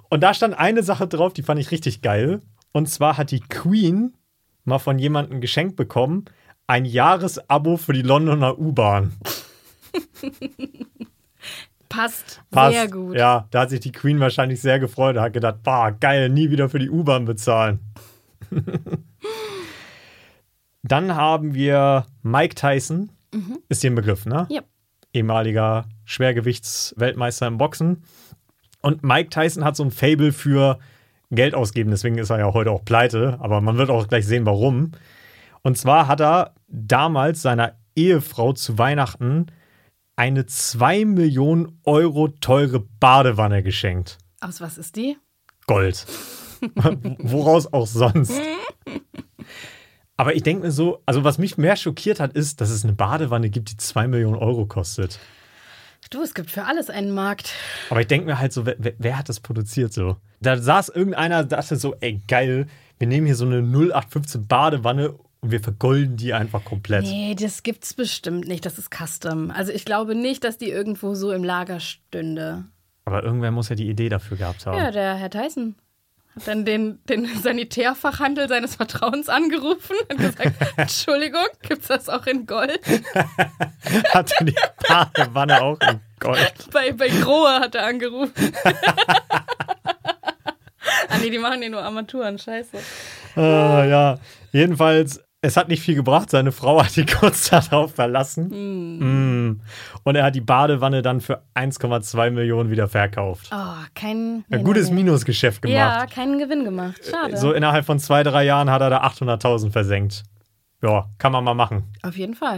Und 0.10 0.22
da 0.22 0.34
stand 0.34 0.58
eine 0.58 0.82
Sache 0.82 1.08
drauf, 1.08 1.34
die 1.34 1.44
fand 1.44 1.60
ich 1.62 1.70
richtig 1.70 2.02
geil. 2.02 2.42
Und 2.72 2.90
zwar 2.90 3.18
hat 3.18 3.30
die 3.30 3.42
Queen 3.42 4.18
mal 4.64 4.80
von 4.80 4.98
jemandem 4.98 5.42
geschenkt 5.42 5.76
bekommen, 5.76 6.26
ein 6.70 6.86
Jahresabo 6.86 7.78
für 7.78 7.94
die 7.94 8.04
Londoner 8.04 8.60
U-Bahn. 8.60 9.14
Passt, 11.90 12.42
Passt. 12.52 12.76
sehr 12.76 12.88
gut. 12.88 13.18
Ja, 13.18 13.48
da 13.50 13.62
hat 13.62 13.72
sich 13.72 13.80
die 13.80 13.92
Queen 13.92 14.20
wahrscheinlich 14.20 14.62
sehr 14.62 14.80
gefreut 14.80 15.16
und 15.16 15.24
hat 15.24 15.34
gedacht, 15.34 15.64
boah, 15.64 15.92
geil, 15.92 16.30
nie 16.30 16.52
wieder 16.52 16.70
für 16.70 16.78
die 16.78 16.92
U-Bahn 16.92 17.26
bezahlen. 17.26 17.80
Dann 20.84 21.16
haben 21.16 21.56
wir 21.56 22.06
Mike 22.22 22.54
Tyson. 22.54 23.10
Ist 23.68 23.82
dir 23.82 23.90
ein 23.90 23.96
Begriff, 23.96 24.28
ne? 24.28 24.46
Ja. 24.52 24.62
ehemaliger 25.12 25.86
Schwergewichtsweltmeister 26.06 27.48
im 27.48 27.58
Boxen. 27.58 28.04
Und 28.82 29.04
Mike 29.04 29.30
Tyson 29.32 29.66
hat 29.66 29.76
so 29.76 29.84
ein 29.84 29.92
Fable 29.92 30.32
für 30.32 30.78
Geld 31.32 31.56
ausgeben, 31.56 31.90
deswegen 31.90 32.20
ist 32.20 32.30
er 32.30 32.38
ja 32.40 32.54
heute 32.54 32.72
auch 32.72 32.86
pleite, 32.86 33.38
aber 33.40 33.60
man 33.60 33.78
wird 33.78 33.90
auch 33.90 34.08
gleich 34.08 34.28
sehen, 34.28 34.46
warum. 34.46 34.92
Und 35.62 35.78
zwar 35.78 36.08
hat 36.08 36.22
er 36.22 36.56
damals 36.68 37.42
seiner 37.42 37.78
Ehefrau 37.96 38.54
zu 38.54 38.78
Weihnachten 38.78 39.48
eine 40.16 40.46
2 40.46 41.06
Millionen 41.06 41.80
Euro 41.84 42.28
teure 42.28 42.80
Badewanne 42.82 43.64
geschenkt. 43.64 44.18
Aus 44.42 44.62
was 44.62 44.78
ist 44.78 44.96
die? 44.96 45.18
Gold. 45.68 46.06
Woraus 47.20 47.72
auch 47.72 47.88
sonst. 47.88 48.34
Aber 50.18 50.36
ich 50.36 50.44
denke 50.44 50.64
mir 50.66 50.72
so, 50.72 51.02
also 51.06 51.24
was 51.24 51.38
mich 51.38 51.58
mehr 51.58 51.78
schockiert 51.78 52.20
hat, 52.20 52.34
ist, 52.34 52.60
dass 52.60 52.70
es 52.70 52.84
eine 52.84 52.94
Badewanne 52.94 53.50
gibt, 53.50 53.72
die 53.72 53.78
2 53.78 54.08
Millionen 54.08 54.36
Euro 54.36 54.66
kostet. 54.66 55.20
Du, 56.10 56.22
es 56.22 56.34
gibt 56.34 56.50
für 56.50 56.66
alles 56.66 56.90
einen 56.90 57.12
Markt. 57.14 57.54
Aber 57.90 58.02
ich 58.02 58.08
denke 58.08 58.26
mir 58.26 58.40
halt 58.40 58.52
so, 58.52 58.66
wer, 58.66 58.76
wer- 58.80 59.18
hat 59.18 59.30
das 59.30 59.40
produziert 59.40 59.94
so? 59.94 60.18
Da 60.42 60.58
saß 60.58 60.90
irgendeiner, 60.90 61.44
dachte 61.44 61.76
so, 61.76 61.96
ey 62.02 62.22
geil, 62.28 62.68
wir 62.98 63.08
nehmen 63.08 63.26
hier 63.28 63.36
so 63.36 63.46
eine 63.46 63.62
0815 63.62 64.48
Badewanne 64.48 65.14
und 65.42 65.52
wir 65.52 65.62
vergolden 65.62 66.18
die 66.18 66.34
einfach 66.34 66.66
komplett. 66.66 67.04
Nee, 67.04 67.36
das 67.36 67.64
gibt's 67.64 67.94
bestimmt 67.94 68.48
nicht. 68.48 68.66
Das 68.66 68.78
ist 68.78 68.90
Custom. 68.92 69.52
Also 69.52 69.72
ich 69.72 69.86
glaube 69.86 70.16
nicht, 70.16 70.44
dass 70.44 70.58
die 70.58 70.70
irgendwo 70.70 71.16
so 71.16 71.32
im 71.32 71.44
Lager 71.44 71.80
stünde. 71.80 72.66
Aber 73.06 73.24
irgendwer 73.24 73.52
muss 73.52 73.70
ja 73.70 73.76
die 73.76 73.90
Idee 73.90 74.10
dafür 74.10 74.38
gehabt 74.38 74.66
haben. 74.66 74.78
Ja, 74.78 74.92
der 74.92 75.16
Herr 75.16 75.30
Tyson 75.30 75.76
hat 76.36 76.48
dann 76.48 76.66
den, 76.66 77.00
den 77.06 77.26
Sanitärfachhandel 77.26 78.48
seines 78.48 78.76
Vertrauens 78.76 79.30
angerufen 79.30 79.96
und 80.10 80.18
gesagt, 80.18 80.54
Entschuldigung, 80.78 81.48
gibt's 81.62 81.88
das 81.88 82.10
auch 82.10 82.26
in 82.28 82.46
Gold? 82.46 82.80
Hatte 84.14 84.46
die 84.46 84.56
Badewanne 84.88 85.62
auch 85.62 85.80
in 85.82 86.00
Gold. 86.20 86.54
Bei, 86.72 86.92
bei 86.92 87.10
Grohe 87.10 87.60
hat 87.60 87.76
er 87.76 87.86
angerufen. 87.86 88.34
ah 91.10 91.18
nee, 91.22 91.30
die 91.30 91.40
machen 91.40 91.62
ja 91.62 91.70
nur 91.70 91.82
Armaturen, 91.82 92.38
scheiße. 92.38 92.78
Ah, 93.36 93.86
ja, 93.86 94.20
jedenfalls, 94.52 95.24
es 95.42 95.56
hat 95.58 95.70
nicht 95.70 95.82
viel 95.82 95.96
gebracht. 95.96 96.30
Seine 96.30 96.52
Frau 96.52 96.84
hat 96.84 96.96
ihn 96.98 97.06
kurz 97.20 97.50
darauf 97.50 97.96
verlassen. 97.96 98.50
Mm. 99.50 99.62
Und 100.04 100.16
er 100.16 100.26
hat 100.26 100.36
die 100.36 100.42
Badewanne 100.42 101.02
dann 101.02 101.22
für 101.22 101.44
1,2 101.56 102.32
Millionen 102.32 102.70
wieder 102.70 102.88
verkauft. 102.88 103.50
Oh, 103.54 103.84
kein... 103.96 104.44
Ein 104.50 104.64
gutes 104.64 104.90
nee. 104.90 104.96
Minusgeschäft 104.96 105.66
Ja, 105.68 106.00
gemacht. 106.00 106.14
keinen 106.14 106.40
Gewinn 106.40 106.66
gemacht. 106.66 107.02
Schade. 107.10 107.38
So 107.38 107.54
innerhalb 107.54 107.86
von 107.86 108.00
zwei, 108.00 108.24
drei 108.24 108.44
Jahren 108.46 108.70
hat 108.70 108.82
er 108.82 108.90
da 108.90 109.04
800.000 109.04 109.72
versenkt. 109.72 110.24
Ja, 110.82 111.10
kann 111.18 111.32
man 111.32 111.44
mal 111.44 111.54
machen. 111.54 111.84
Auf 112.04 112.18
jeden 112.18 112.36
Fall. 112.36 112.58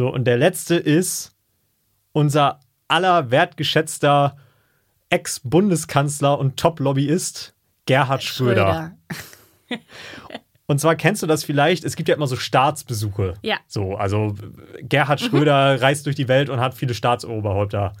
So, 0.00 0.08
und 0.08 0.24
der 0.24 0.38
letzte 0.38 0.76
ist 0.76 1.36
unser 2.12 2.60
aller 2.88 3.30
wertgeschätzter 3.30 4.34
Ex-Bundeskanzler 5.10 6.38
und 6.38 6.56
Top-Lobbyist 6.56 7.54
Gerhard 7.84 8.22
Schröder. 8.22 8.96
Und 10.66 10.80
zwar 10.80 10.96
kennst 10.96 11.22
du 11.22 11.26
das 11.26 11.44
vielleicht, 11.44 11.84
es 11.84 11.96
gibt 11.96 12.08
ja 12.08 12.14
immer 12.14 12.28
so 12.28 12.36
Staatsbesuche. 12.36 13.34
Ja. 13.42 13.58
So, 13.66 13.94
also 13.94 14.36
Gerhard 14.80 15.20
Schröder 15.20 15.82
reist 15.82 16.06
durch 16.06 16.16
die 16.16 16.28
Welt 16.28 16.48
und 16.48 16.60
hat 16.60 16.72
viele 16.72 16.94
Staatsoberhäupter 16.94 17.92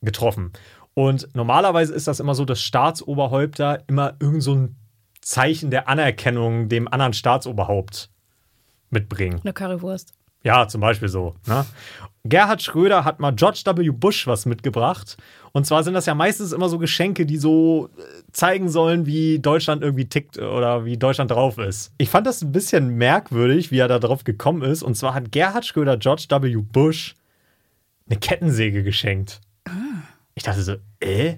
getroffen. 0.00 0.52
Und 0.94 1.34
normalerweise 1.34 1.92
ist 1.92 2.06
das 2.06 2.20
immer 2.20 2.36
so, 2.36 2.44
dass 2.44 2.62
Staatsoberhäupter 2.62 3.82
immer 3.88 4.14
irgend 4.20 4.44
so 4.44 4.54
ein 4.54 4.76
Zeichen 5.22 5.72
der 5.72 5.88
Anerkennung 5.88 6.68
dem 6.68 6.86
anderen 6.86 7.14
Staatsoberhaupt 7.14 8.10
mitbringen. 8.90 9.40
Eine 9.42 9.52
Currywurst. 9.52 10.17
Ja, 10.44 10.68
zum 10.68 10.80
Beispiel 10.80 11.08
so. 11.08 11.34
Ne? 11.46 11.66
Gerhard 12.24 12.62
Schröder 12.62 13.04
hat 13.04 13.20
mal 13.20 13.32
George 13.32 13.62
W. 13.64 13.90
Bush 13.90 14.26
was 14.26 14.46
mitgebracht. 14.46 15.16
Und 15.52 15.66
zwar 15.66 15.82
sind 15.82 15.94
das 15.94 16.06
ja 16.06 16.14
meistens 16.14 16.52
immer 16.52 16.68
so 16.68 16.78
Geschenke, 16.78 17.26
die 17.26 17.38
so 17.38 17.88
äh, 17.96 18.02
zeigen 18.32 18.68
sollen, 18.68 19.06
wie 19.06 19.38
Deutschland 19.38 19.82
irgendwie 19.82 20.06
tickt 20.06 20.38
oder 20.38 20.84
wie 20.84 20.96
Deutschland 20.96 21.30
drauf 21.30 21.58
ist. 21.58 21.92
Ich 21.98 22.10
fand 22.10 22.26
das 22.26 22.42
ein 22.42 22.52
bisschen 22.52 22.96
merkwürdig, 22.96 23.70
wie 23.70 23.78
er 23.78 23.88
da 23.88 23.98
drauf 23.98 24.24
gekommen 24.24 24.62
ist. 24.62 24.82
Und 24.82 24.94
zwar 24.94 25.14
hat 25.14 25.32
Gerhard 25.32 25.64
Schröder 25.66 25.96
George 25.96 26.26
W. 26.28 26.56
Bush 26.56 27.14
eine 28.08 28.18
Kettensäge 28.18 28.82
geschenkt. 28.82 29.40
Ich 30.34 30.42
dachte 30.42 30.62
so, 30.62 30.76
äh? 31.00 31.36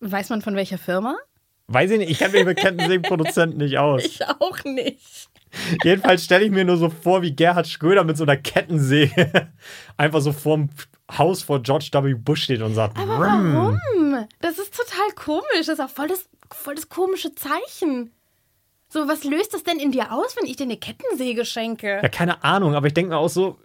Weiß 0.00 0.28
man 0.28 0.42
von 0.42 0.54
welcher 0.54 0.78
Firma? 0.78 1.16
Weiß 1.68 1.90
ich 1.90 1.98
nicht, 1.98 2.10
ich 2.10 2.18
kenne 2.18 2.32
mich 2.32 2.44
mit 2.44 2.58
Kettensägenproduzenten 2.58 3.58
nicht 3.58 3.78
aus. 3.78 4.02
Ich 4.04 4.26
auch 4.26 4.64
nicht. 4.64 5.28
Jedenfalls 5.84 6.24
stelle 6.24 6.44
ich 6.44 6.50
mir 6.50 6.64
nur 6.64 6.76
so 6.76 6.90
vor, 6.90 7.22
wie 7.22 7.34
Gerhard 7.34 7.68
Schröder 7.68 8.04
mit 8.04 8.16
so 8.16 8.24
einer 8.24 8.36
Kettensäge 8.36 9.48
einfach 9.96 10.20
so 10.20 10.32
vorm 10.32 10.70
Haus 11.16 11.42
vor 11.42 11.62
George 11.62 11.88
W. 11.92 12.14
Bush 12.14 12.44
steht 12.44 12.60
und 12.62 12.74
sagt, 12.74 12.98
Aber 12.98 13.16
"Brumm." 13.16 13.54
warum? 13.54 14.28
Das 14.40 14.58
ist 14.58 14.74
total 14.76 15.10
komisch. 15.14 15.66
Das 15.66 15.68
ist 15.68 15.80
auch 15.80 15.88
voll 15.88 16.08
das, 16.08 16.28
voll 16.52 16.74
das 16.74 16.88
komische 16.88 17.34
Zeichen. 17.34 18.12
So, 18.90 19.06
was 19.06 19.24
löst 19.24 19.52
das 19.54 19.64
denn 19.64 19.78
in 19.78 19.92
dir 19.92 20.12
aus, 20.12 20.36
wenn 20.36 20.46
ich 20.48 20.56
dir 20.56 20.64
eine 20.64 20.76
Kettensäge 20.78 21.44
schenke? 21.44 22.00
Ja, 22.02 22.08
keine 22.08 22.42
Ahnung, 22.42 22.74
aber 22.74 22.86
ich 22.86 22.94
denke 22.94 23.10
mir 23.10 23.18
auch 23.18 23.28
so, 23.28 23.58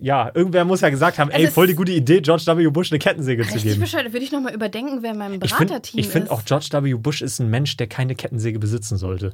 ja, 0.00 0.30
irgendwer 0.34 0.64
muss 0.64 0.80
ja 0.80 0.90
gesagt 0.90 1.18
haben, 1.18 1.30
Also 1.30 1.44
ey, 1.46 1.50
voll 1.50 1.66
die 1.66 1.74
gute 1.74 1.92
Idee, 1.92 2.20
George 2.20 2.44
W. 2.46 2.68
Bush 2.68 2.92
eine 2.92 2.98
Kettensäge 2.98 3.46
zu 3.46 3.58
geben. 3.58 3.80
bescheuert. 3.80 4.12
Würde 4.12 4.24
ich 4.24 4.32
nochmal 4.32 4.54
überdenken, 4.54 5.02
wer 5.02 5.12
in 5.12 5.18
meinem 5.18 5.40
Ich 5.42 5.52
finde 5.52 5.66
Beraterteam 5.74 6.00
ich 6.00 6.08
find 6.08 6.24
ist. 6.26 6.30
auch, 6.30 6.44
George 6.44 6.68
W. 6.72 6.94
Bush 6.94 7.22
ist 7.22 7.38
ein 7.40 7.48
Mensch, 7.50 7.76
der 7.76 7.86
keine 7.88 8.14
Kettensäge 8.14 8.58
besitzen 8.58 8.96
sollte. 8.96 9.32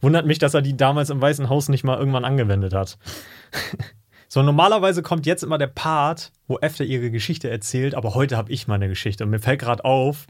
Wundert 0.00 0.26
mich, 0.26 0.38
dass 0.38 0.54
er 0.54 0.62
die 0.62 0.76
damals 0.76 1.10
im 1.10 1.20
Weißen 1.20 1.48
Haus 1.48 1.68
nicht 1.68 1.84
mal 1.84 1.98
irgendwann 1.98 2.24
angewendet 2.24 2.74
hat. 2.74 2.98
so, 4.28 4.42
normalerweise 4.42 5.02
kommt 5.02 5.26
jetzt 5.26 5.42
immer 5.42 5.58
der 5.58 5.68
Part, 5.68 6.32
wo 6.46 6.58
Efter 6.58 6.84
ihre 6.84 7.10
Geschichte 7.10 7.48
erzählt, 7.48 7.94
aber 7.94 8.14
heute 8.14 8.36
habe 8.36 8.52
ich 8.52 8.68
meine 8.68 8.88
Geschichte. 8.88 9.24
Und 9.24 9.30
mir 9.30 9.38
fällt 9.40 9.60
gerade 9.60 9.84
auf, 9.84 10.26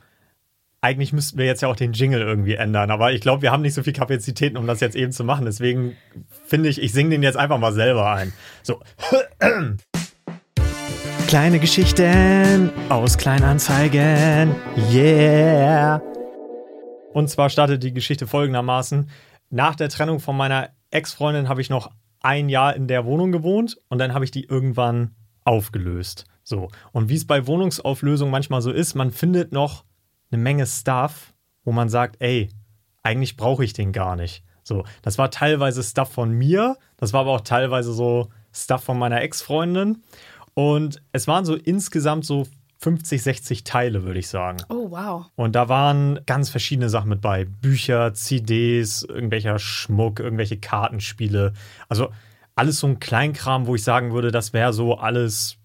eigentlich 0.85 1.14
müssten 1.14 1.38
wir 1.38 1.47
jetzt 1.47 1.62
ja 1.62 1.68
auch 1.68 1.77
den 1.77 1.94
Jingle 1.94 2.20
irgendwie 2.20 2.57
ändern, 2.57 2.90
aber 2.90 3.14
ich 3.14 3.23
glaube, 3.23 3.40
wir 3.40 3.51
haben 3.51 3.62
nicht 3.62 3.73
so 3.73 3.83
viel 3.83 3.94
Kapazitäten, 3.94 4.59
um 4.59 4.66
das 4.66 4.81
jetzt 4.81 4.94
eben 4.94 5.12
zu 5.12 5.25
machen. 5.25 5.47
Deswegen 5.47 5.97
finde 6.44 6.68
ich, 6.68 6.79
ich 6.81 6.92
singe 6.92 7.09
den 7.09 7.23
jetzt 7.23 7.38
einfach 7.38 7.57
mal 7.59 7.73
selber 7.73 8.12
ein. 8.12 8.35
So. 8.62 8.83
Kleine 11.27 11.59
Geschichten 11.59 12.70
aus 12.90 13.16
Kleinanzeigen. 13.16 14.55
Yeah. 14.92 16.03
Und 17.14 17.31
zwar 17.31 17.49
startet 17.49 17.83
die 17.83 17.94
Geschichte 17.94 18.27
folgendermaßen. 18.27 19.09
Nach 19.49 19.77
der 19.77 19.88
Trennung 19.88 20.20
von 20.20 20.37
meiner 20.37 20.68
Ex-Freundin 20.90 21.49
habe 21.49 21.62
ich 21.62 21.70
noch 21.70 21.92
ein 22.20 22.51
Jahr 22.51 22.77
in 22.77 22.88
der 22.88 23.07
Wohnung 23.07 23.33
gewohnt 23.33 23.79
und 23.88 23.97
dann 23.97 24.12
habe 24.12 24.27
ich 24.27 24.31
die 24.31 24.44
irgendwann 24.44 25.14
aufgelöst. 25.44 26.27
So. 26.42 26.68
Und 26.92 27.09
wie 27.09 27.16
es 27.16 27.27
bei 27.27 27.47
Wohnungsauflösung 27.47 28.29
manchmal 28.31 28.61
so 28.61 28.70
ist, 28.70 28.94
man 28.94 29.12
findet 29.12 29.51
noch 29.51 29.87
eine 30.35 30.42
Menge 30.42 30.66
Stuff, 30.66 31.33
wo 31.64 31.73
man 31.73 31.88
sagt, 31.88 32.16
ey, 32.18 32.51
eigentlich 33.03 33.37
brauche 33.37 33.64
ich 33.64 33.73
den 33.73 33.92
gar 33.92 34.16
nicht. 34.16 34.44
So, 34.62 34.85
das 35.03 35.18
war 35.18 35.31
teilweise 35.31 35.83
Stuff 35.83 36.12
von 36.12 36.33
mir, 36.33 36.77
das 36.97 37.12
war 37.12 37.20
aber 37.20 37.33
auch 37.33 37.42
teilweise 37.42 37.92
so 37.92 38.31
Stuff 38.53 38.85
von 38.85 38.99
meiner 38.99 39.20
Ex-Freundin. 39.20 40.03
Und 40.55 41.03
es 41.12 41.27
waren 41.27 41.44
so 41.44 41.55
insgesamt 41.55 42.25
so 42.25 42.47
50, 42.79 43.23
60 43.23 43.64
Teile, 43.64 44.05
würde 44.05 44.18
ich 44.18 44.29
sagen. 44.29 44.59
Oh, 44.68 44.90
wow. 44.90 45.27
Und 45.37 45.55
da 45.55 45.68
waren 45.68 46.20
ganz 46.27 46.51
verschiedene 46.51 46.88
Sachen 46.88 47.09
mit 47.09 47.20
bei. 47.20 47.44
Bücher, 47.44 48.14
CDs, 48.14 49.03
irgendwelcher 49.03 49.59
Schmuck, 49.59 50.20
irgendwelche 50.20 50.59
Kartenspiele. 50.59 51.53
Also 51.88 52.11
alles 52.55 52.81
so 52.81 52.87
ein 52.87 53.01
Kleinkram, 53.01 53.66
wo 53.66 53.75
ich 53.75 53.83
sagen 53.83 54.12
würde, 54.12 54.31
das 54.31 54.53
wäre 54.53 54.73
so 54.73 54.97
alles 54.97 55.57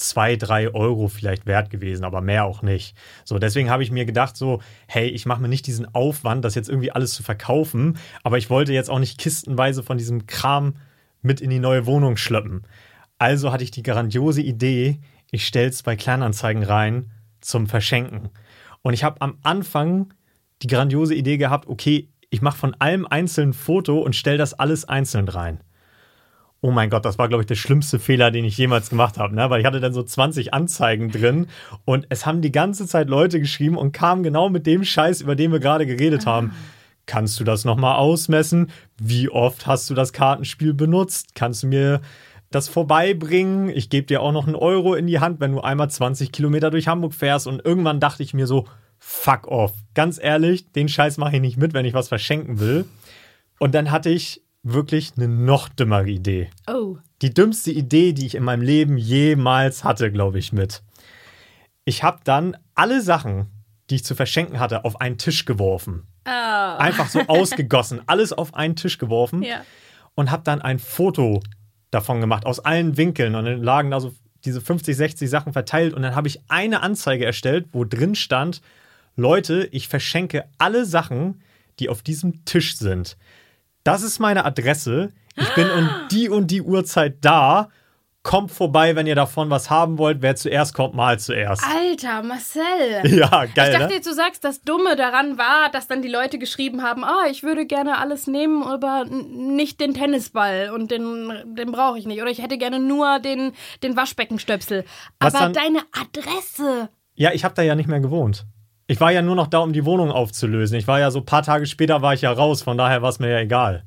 zwei, 0.00 0.36
drei 0.36 0.72
Euro 0.72 1.08
vielleicht 1.08 1.46
wert 1.46 1.70
gewesen, 1.70 2.04
aber 2.04 2.20
mehr 2.20 2.44
auch 2.44 2.62
nicht. 2.62 2.96
So, 3.24 3.38
deswegen 3.38 3.70
habe 3.70 3.82
ich 3.82 3.90
mir 3.90 4.04
gedacht, 4.04 4.36
so, 4.36 4.60
hey, 4.86 5.08
ich 5.08 5.26
mache 5.26 5.42
mir 5.42 5.48
nicht 5.48 5.66
diesen 5.66 5.94
Aufwand, 5.94 6.44
das 6.44 6.54
jetzt 6.54 6.68
irgendwie 6.68 6.90
alles 6.90 7.12
zu 7.12 7.22
verkaufen, 7.22 7.98
aber 8.22 8.38
ich 8.38 8.50
wollte 8.50 8.72
jetzt 8.72 8.90
auch 8.90 8.98
nicht 8.98 9.18
kistenweise 9.18 9.82
von 9.82 9.98
diesem 9.98 10.26
Kram 10.26 10.76
mit 11.22 11.40
in 11.40 11.50
die 11.50 11.58
neue 11.58 11.86
Wohnung 11.86 12.16
schleppen. 12.16 12.62
Also 13.18 13.52
hatte 13.52 13.64
ich 13.64 13.70
die 13.70 13.82
grandiose 13.82 14.40
Idee, 14.40 15.00
ich 15.30 15.46
stelle 15.46 15.68
es 15.68 15.82
bei 15.82 15.96
Kleinanzeigen 15.96 16.62
rein 16.62 17.10
zum 17.40 17.66
Verschenken. 17.66 18.30
Und 18.82 18.94
ich 18.94 19.04
habe 19.04 19.20
am 19.20 19.38
Anfang 19.42 20.14
die 20.62 20.66
grandiose 20.66 21.14
Idee 21.14 21.36
gehabt, 21.36 21.68
okay, 21.68 22.08
ich 22.30 22.42
mache 22.42 22.58
von 22.58 22.74
allem 22.78 23.06
einzeln 23.06 23.50
ein 23.50 23.52
Foto 23.52 24.00
und 24.00 24.16
stelle 24.16 24.38
das 24.38 24.54
alles 24.54 24.86
einzeln 24.86 25.28
rein. 25.28 25.60
Oh 26.62 26.70
mein 26.70 26.90
Gott, 26.90 27.06
das 27.06 27.18
war, 27.18 27.28
glaube 27.28 27.42
ich, 27.42 27.46
der 27.46 27.54
schlimmste 27.54 27.98
Fehler, 27.98 28.30
den 28.30 28.44
ich 28.44 28.58
jemals 28.58 28.90
gemacht 28.90 29.16
habe, 29.16 29.34
ne? 29.34 29.48
Weil 29.48 29.60
ich 29.60 29.66
hatte 29.66 29.80
dann 29.80 29.94
so 29.94 30.02
20 30.02 30.52
Anzeigen 30.52 31.10
drin 31.10 31.46
und 31.86 32.06
es 32.10 32.26
haben 32.26 32.42
die 32.42 32.52
ganze 32.52 32.86
Zeit 32.86 33.08
Leute 33.08 33.40
geschrieben 33.40 33.78
und 33.78 33.92
kamen 33.92 34.22
genau 34.22 34.50
mit 34.50 34.66
dem 34.66 34.84
Scheiß, 34.84 35.22
über 35.22 35.36
den 35.36 35.52
wir 35.52 35.60
gerade 35.60 35.86
geredet 35.86 36.26
haben. 36.26 36.52
Kannst 37.06 37.40
du 37.40 37.44
das 37.44 37.64
nochmal 37.64 37.96
ausmessen? 37.96 38.70
Wie 38.98 39.30
oft 39.30 39.66
hast 39.66 39.88
du 39.88 39.94
das 39.94 40.12
Kartenspiel 40.12 40.74
benutzt? 40.74 41.34
Kannst 41.34 41.62
du 41.62 41.66
mir 41.66 42.02
das 42.50 42.68
vorbeibringen? 42.68 43.68
Ich 43.70 43.88
gebe 43.88 44.06
dir 44.06 44.20
auch 44.20 44.32
noch 44.32 44.46
einen 44.46 44.54
Euro 44.54 44.94
in 44.94 45.06
die 45.06 45.18
Hand, 45.18 45.40
wenn 45.40 45.52
du 45.52 45.60
einmal 45.60 45.90
20 45.90 46.30
Kilometer 46.30 46.70
durch 46.70 46.88
Hamburg 46.88 47.14
fährst. 47.14 47.46
Und 47.46 47.64
irgendwann 47.64 48.00
dachte 48.00 48.22
ich 48.22 48.34
mir 48.34 48.46
so, 48.46 48.68
fuck 48.98 49.48
off. 49.48 49.72
Ganz 49.94 50.20
ehrlich, 50.22 50.72
den 50.72 50.88
Scheiß 50.88 51.16
mache 51.16 51.36
ich 51.36 51.40
nicht 51.40 51.56
mit, 51.56 51.72
wenn 51.72 51.86
ich 51.86 51.94
was 51.94 52.08
verschenken 52.08 52.60
will. 52.60 52.84
Und 53.58 53.74
dann 53.74 53.90
hatte 53.90 54.10
ich 54.10 54.42
wirklich 54.62 55.12
eine 55.16 55.28
noch 55.28 55.68
dümmere 55.68 56.08
Idee. 56.10 56.50
Oh. 56.68 56.98
Die 57.22 57.32
dümmste 57.32 57.70
Idee, 57.70 58.12
die 58.12 58.26
ich 58.26 58.34
in 58.34 58.44
meinem 58.44 58.62
Leben 58.62 58.98
jemals 58.98 59.84
hatte, 59.84 60.10
glaube 60.10 60.38
ich, 60.38 60.52
mit. 60.52 60.82
Ich 61.84 62.02
habe 62.02 62.20
dann 62.24 62.56
alle 62.74 63.00
Sachen, 63.02 63.46
die 63.88 63.96
ich 63.96 64.04
zu 64.04 64.14
verschenken 64.14 64.60
hatte, 64.60 64.84
auf 64.84 65.00
einen 65.00 65.18
Tisch 65.18 65.44
geworfen. 65.44 66.06
Ah. 66.24 66.76
Einfach 66.76 67.08
so 67.08 67.20
ausgegossen, 67.28 68.02
alles 68.06 68.32
auf 68.32 68.54
einen 68.54 68.76
Tisch 68.76 68.98
geworfen 68.98 69.42
Ja. 69.42 69.62
und 70.14 70.30
habe 70.30 70.44
dann 70.44 70.62
ein 70.62 70.78
Foto 70.78 71.42
davon 71.90 72.20
gemacht, 72.20 72.46
aus 72.46 72.60
allen 72.60 72.96
Winkeln. 72.96 73.34
Und 73.34 73.46
dann 73.46 73.62
lagen 73.62 73.90
da 73.90 74.00
so 74.00 74.14
diese 74.44 74.60
50, 74.60 74.96
60 74.96 75.28
Sachen 75.28 75.52
verteilt. 75.52 75.92
Und 75.94 76.02
dann 76.02 76.14
habe 76.14 76.28
ich 76.28 76.40
eine 76.48 76.82
Anzeige 76.82 77.24
erstellt, 77.24 77.68
wo 77.72 77.84
drin 77.84 78.14
stand, 78.14 78.60
Leute, 79.16 79.68
ich 79.72 79.88
verschenke 79.88 80.44
alle 80.58 80.84
Sachen, 80.86 81.42
die 81.78 81.88
auf 81.88 82.02
diesem 82.02 82.44
Tisch 82.44 82.76
sind. 82.76 83.16
Das 83.84 84.02
ist 84.02 84.18
meine 84.18 84.44
Adresse. 84.44 85.12
Ich 85.36 85.54
bin 85.54 85.70
um 85.70 85.88
die 86.10 86.28
und 86.28 86.50
die 86.50 86.62
Uhrzeit 86.62 87.18
da. 87.24 87.68
Kommt 88.22 88.50
vorbei, 88.50 88.96
wenn 88.96 89.06
ihr 89.06 89.14
davon 89.14 89.48
was 89.48 89.70
haben 89.70 89.96
wollt. 89.96 90.20
Wer 90.20 90.36
zuerst 90.36 90.74
kommt, 90.74 90.94
mal 90.94 91.18
zuerst. 91.18 91.64
Alter, 91.64 92.22
Marcel. 92.22 92.62
Ja, 93.04 93.46
geil, 93.46 93.72
ich 93.72 93.78
dachte 93.78 93.94
ne? 93.94 94.00
du 94.00 94.12
sagst, 94.12 94.44
das 94.44 94.60
Dumme 94.60 94.94
daran 94.94 95.38
war, 95.38 95.70
dass 95.72 95.88
dann 95.88 96.02
die 96.02 96.08
Leute 96.08 96.38
geschrieben 96.38 96.82
haben, 96.82 97.02
ah, 97.02 97.24
ich 97.30 97.42
würde 97.42 97.64
gerne 97.64 97.96
alles 97.96 98.26
nehmen, 98.26 98.62
aber 98.62 99.06
nicht 99.06 99.80
den 99.80 99.94
Tennisball 99.94 100.70
und 100.74 100.90
den, 100.90 101.32
den 101.56 101.72
brauche 101.72 101.98
ich 101.98 102.04
nicht. 102.04 102.20
Oder 102.20 102.30
ich 102.30 102.42
hätte 102.42 102.58
gerne 102.58 102.78
nur 102.78 103.20
den, 103.20 103.52
den 103.82 103.96
Waschbeckenstöpsel. 103.96 104.84
Was 105.18 105.34
aber 105.34 105.44
dann- 105.44 105.54
deine 105.54 105.80
Adresse. 105.98 106.90
Ja, 107.14 107.32
ich 107.32 107.44
habe 107.44 107.54
da 107.54 107.62
ja 107.62 107.74
nicht 107.74 107.88
mehr 107.88 108.00
gewohnt. 108.00 108.44
Ich 108.90 109.00
war 109.00 109.12
ja 109.12 109.22
nur 109.22 109.36
noch 109.36 109.46
da, 109.46 109.60
um 109.60 109.72
die 109.72 109.84
Wohnung 109.84 110.10
aufzulösen. 110.10 110.76
Ich 110.76 110.88
war 110.88 110.98
ja 110.98 111.12
so 111.12 111.20
ein 111.20 111.24
paar 111.24 111.44
Tage 111.44 111.64
später 111.66 112.02
war 112.02 112.12
ich 112.12 112.22
ja 112.22 112.32
raus, 112.32 112.60
von 112.60 112.76
daher 112.76 113.02
war 113.02 113.10
es 113.10 113.20
mir 113.20 113.30
ja 113.30 113.38
egal. 113.38 113.84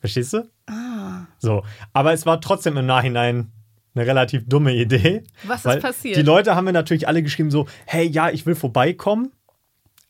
Verstehst 0.00 0.32
du? 0.32 0.50
Ah. 0.66 1.28
So, 1.38 1.62
aber 1.92 2.12
es 2.12 2.26
war 2.26 2.40
trotzdem 2.40 2.76
im 2.76 2.84
Nachhinein 2.84 3.52
eine 3.94 4.04
relativ 4.04 4.48
dumme 4.48 4.74
Idee. 4.74 5.22
Was 5.44 5.64
ist 5.64 5.80
passiert? 5.80 6.16
Die 6.16 6.22
Leute 6.22 6.56
haben 6.56 6.64
mir 6.64 6.72
natürlich 6.72 7.06
alle 7.06 7.22
geschrieben 7.22 7.52
so, 7.52 7.68
hey, 7.86 8.04
ja, 8.04 8.30
ich 8.30 8.44
will 8.44 8.56
vorbeikommen, 8.56 9.30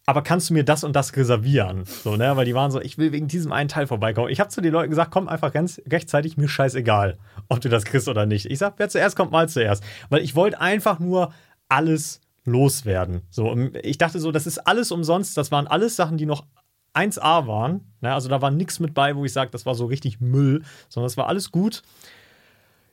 aber 0.07 0.23
kannst 0.23 0.49
du 0.49 0.55
mir 0.55 0.65
das 0.65 0.83
und 0.83 0.97
das 0.97 1.15
reservieren? 1.15 1.85
So, 1.85 2.17
ne? 2.17 2.35
Weil 2.35 2.47
die 2.47 2.55
waren 2.55 2.71
so, 2.71 2.81
ich 2.81 2.97
will 2.97 3.13
wegen 3.13 3.29
diesem 3.29 3.53
einen 3.53 3.69
Teil 3.69 3.87
vorbeikommen. 3.87 4.31
Ich 4.31 4.41
habe 4.41 4.49
zu 4.49 4.63
den 4.63 4.73
Leuten 4.73 4.89
gesagt, 4.89 5.11
komm 5.11 5.29
einfach 5.29 5.53
ganz 5.53 5.79
rechtzeitig, 5.87 6.39
mir 6.39 6.49
scheißegal, 6.49 7.19
ob 7.51 7.61
du 7.61 7.69
das 7.69 7.85
kriegst 7.85 8.09
oder 8.09 8.25
nicht. 8.25 8.47
Ich 8.47 8.59
sag, 8.59 8.79
wer 8.79 8.89
zuerst 8.89 9.15
kommt, 9.15 9.31
mal 9.31 9.51
zuerst. 9.51 9.85
Weil 10.09 10.23
ich 10.23 10.35
wollte 10.35 10.59
einfach 10.59 11.01
nur 11.01 11.35
alles 11.69 12.22
loswerden. 12.45 13.23
So, 13.31 13.57
ich 13.83 13.99
dachte 13.99 14.19
so, 14.19 14.33
das 14.33 14.47
ist 14.47 14.59
alles 14.59 14.91
umsonst. 14.91 15.37
Das 15.37 15.53
waren 15.53 15.67
alles 15.67 15.97
Sachen, 15.97 16.17
die 16.17 16.27
noch 16.27 16.45
1A 16.95 17.47
waren. 17.47 17.93
Ne? 18.01 18.13
Also 18.13 18.29
da 18.29 18.43
war 18.43 18.51
nichts 18.51 18.81
mit 18.81 18.95
bei, 18.95 19.17
wo 19.17 19.25
ich 19.25 19.33
sage, 19.33 19.51
das 19.51 19.67
war 19.67 19.75
so 19.75 19.87
richtig 19.87 20.21
Müll, 20.21 20.63
sondern 20.89 21.07
es 21.07 21.17
war 21.17 21.29
alles 21.29 21.51
gut. 21.53 21.83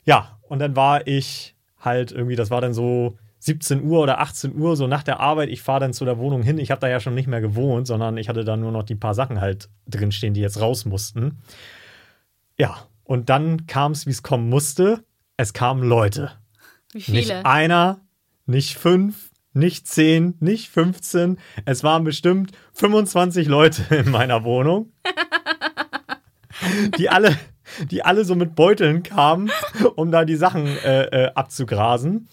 Ja, 0.05 0.39
und 0.43 0.59
dann 0.59 0.75
war 0.75 1.07
ich 1.07 1.55
halt 1.79 2.11
irgendwie, 2.11 2.35
das 2.35 2.49
war 2.49 2.61
dann 2.61 2.73
so 2.73 3.17
17 3.39 3.83
Uhr 3.83 4.01
oder 4.01 4.19
18 4.19 4.55
Uhr, 4.55 4.75
so 4.75 4.87
nach 4.87 5.03
der 5.03 5.19
Arbeit, 5.19 5.49
ich 5.49 5.61
fahre 5.61 5.81
dann 5.81 5.93
zu 5.93 6.05
der 6.05 6.17
Wohnung 6.17 6.43
hin. 6.43 6.57
Ich 6.57 6.71
habe 6.71 6.81
da 6.81 6.89
ja 6.89 6.99
schon 6.99 7.15
nicht 7.15 7.27
mehr 7.27 7.41
gewohnt, 7.41 7.87
sondern 7.87 8.17
ich 8.17 8.29
hatte 8.29 8.43
da 8.43 8.57
nur 8.57 8.71
noch 8.71 8.83
die 8.83 8.95
paar 8.95 9.13
Sachen 9.13 9.39
halt 9.39 9.69
drinstehen, 9.87 10.33
die 10.33 10.41
jetzt 10.41 10.59
raus 10.59 10.85
mussten. 10.85 11.39
Ja, 12.57 12.77
und 13.03 13.29
dann 13.29 13.65
kam 13.65 13.93
es, 13.93 14.05
wie 14.05 14.11
es 14.11 14.23
kommen 14.23 14.49
musste. 14.49 15.03
Es 15.37 15.53
kamen 15.53 15.83
Leute. 15.83 16.31
Wie 16.91 17.01
viele? 17.01 17.17
Nicht 17.17 17.45
einer, 17.45 18.01
nicht 18.45 18.77
fünf, 18.77 19.28
nicht 19.53 19.87
zehn, 19.87 20.35
nicht 20.39 20.69
15. 20.69 21.37
Es 21.65 21.83
waren 21.83 22.03
bestimmt 22.03 22.51
25 22.73 23.47
Leute 23.47 23.83
in 23.95 24.11
meiner 24.11 24.43
Wohnung, 24.43 24.91
die 26.97 27.09
alle, 27.09 27.37
die 27.89 28.03
alle 28.03 28.25
so 28.25 28.35
mit 28.35 28.55
Beuteln 28.55 29.03
kamen, 29.03 29.51
um 29.95 30.11
da 30.11 30.25
die 30.25 30.35
Sachen 30.35 30.65
äh, 30.67 31.03
äh, 31.05 31.31
abzugrasen. 31.33 32.27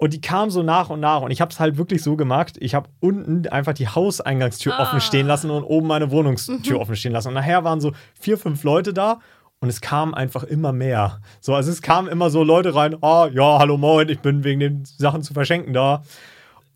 Und 0.00 0.12
die 0.12 0.20
kamen 0.20 0.52
so 0.52 0.62
nach 0.62 0.90
und 0.90 1.00
nach. 1.00 1.22
Und 1.22 1.32
ich 1.32 1.40
habe 1.40 1.50
es 1.50 1.58
halt 1.58 1.76
wirklich 1.76 2.04
so 2.04 2.14
gemacht. 2.14 2.54
Ich 2.60 2.76
habe 2.76 2.88
unten 3.00 3.48
einfach 3.48 3.72
die 3.74 3.88
Hauseingangstür 3.88 4.74
Ah. 4.78 4.82
offen 4.84 5.00
stehen 5.00 5.26
lassen 5.26 5.50
und 5.50 5.64
oben 5.64 5.88
meine 5.88 6.12
Wohnungstür 6.12 6.76
Mhm. 6.76 6.80
offen 6.80 6.94
stehen 6.94 7.10
lassen. 7.12 7.28
Und 7.28 7.34
nachher 7.34 7.64
waren 7.64 7.80
so 7.80 7.92
vier, 8.14 8.38
fünf 8.38 8.62
Leute 8.62 8.94
da. 8.94 9.18
Und 9.60 9.68
es 9.68 9.80
kamen 9.80 10.14
einfach 10.14 10.44
immer 10.44 10.72
mehr. 10.72 11.20
So, 11.40 11.54
also 11.54 11.70
es 11.70 11.82
kamen 11.82 12.08
immer 12.08 12.30
so 12.30 12.44
Leute 12.44 12.74
rein. 12.74 12.96
Ah, 13.02 13.28
ja, 13.32 13.58
hallo, 13.58 13.76
moin, 13.76 14.08
ich 14.08 14.20
bin 14.20 14.44
wegen 14.44 14.60
den 14.60 14.84
Sachen 14.84 15.22
zu 15.22 15.34
verschenken 15.34 15.72
da. 15.72 16.02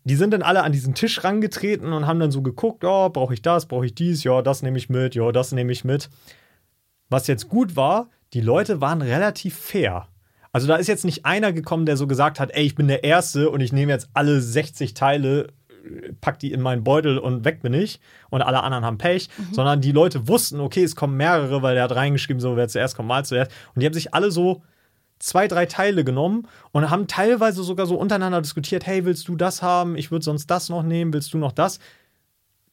Die 0.03 0.15
sind 0.15 0.31
dann 0.31 0.41
alle 0.41 0.63
an 0.63 0.73
diesen 0.73 0.95
Tisch 0.95 1.23
rangetreten 1.23 1.93
und 1.93 2.07
haben 2.07 2.19
dann 2.19 2.31
so 2.31 2.41
geguckt, 2.41 2.83
ja, 2.83 3.07
brauche 3.07 3.33
ich 3.33 3.41
das, 3.41 3.67
brauche 3.67 3.85
ich 3.85 3.95
dies, 3.95 4.25
ja, 4.25 4.41
das 4.41 4.61
nehme 4.61 4.77
ich 4.77 4.89
mit, 4.89 5.15
ja, 5.15 5.31
das 5.31 5.53
nehme 5.53 5.71
ich 5.71 5.85
mit. 5.85 6.09
Was 7.09 7.27
jetzt 7.27 7.47
gut 7.47 7.77
war, 7.77 8.09
die 8.33 8.41
Leute 8.41 8.81
waren 8.81 9.01
relativ 9.01 9.55
fair. 9.55 10.09
Also 10.51 10.67
da 10.67 10.75
ist 10.75 10.87
jetzt 10.87 11.05
nicht 11.05 11.25
einer 11.25 11.53
gekommen, 11.53 11.85
der 11.85 11.95
so 11.95 12.05
gesagt 12.05 12.39
hat, 12.39 12.51
ey, 12.51 12.63
ich 12.63 12.75
bin 12.75 12.87
der 12.87 13.03
Erste 13.05 13.49
und 13.49 13.61
ich 13.61 13.71
nehme 13.71 13.93
jetzt 13.93 14.09
alle 14.13 14.41
60 14.41 14.93
Teile, 14.93 15.47
pack 16.21 16.39
die 16.39 16.51
in 16.51 16.61
meinen 16.61 16.83
Beutel 16.83 17.17
und 17.17 17.45
weg 17.45 17.61
bin 17.61 17.73
ich 17.73 17.99
und 18.29 18.41
alle 18.41 18.63
anderen 18.63 18.85
haben 18.85 18.97
Pech, 18.97 19.29
sondern 19.51 19.81
die 19.81 19.91
Leute 19.91 20.27
wussten, 20.27 20.59
okay, 20.59 20.83
es 20.83 20.95
kommen 20.95 21.17
mehrere, 21.17 21.61
weil 21.61 21.75
der 21.75 21.83
hat 21.83 21.95
reingeschrieben, 21.95 22.39
so 22.39 22.55
wer 22.55 22.67
zuerst 22.67 22.95
kommt, 22.95 23.09
mal 23.09 23.25
zuerst. 23.25 23.51
Und 23.75 23.81
die 23.81 23.85
haben 23.85 23.93
sich 23.93 24.13
alle 24.13 24.31
so 24.31 24.63
zwei, 25.19 25.47
drei 25.47 25.65
Teile 25.65 26.03
genommen 26.03 26.47
und 26.71 26.89
haben 26.89 27.07
teilweise 27.07 27.63
sogar 27.63 27.85
so 27.85 27.95
untereinander 27.95 28.41
diskutiert, 28.41 28.85
hey, 28.85 29.05
willst 29.05 29.27
du 29.27 29.35
das 29.35 29.61
haben? 29.61 29.95
Ich 29.95 30.11
würde 30.11 30.25
sonst 30.25 30.47
das 30.47 30.69
noch 30.69 30.83
nehmen, 30.83 31.13
willst 31.13 31.33
du 31.33 31.37
noch 31.37 31.53
das? 31.53 31.79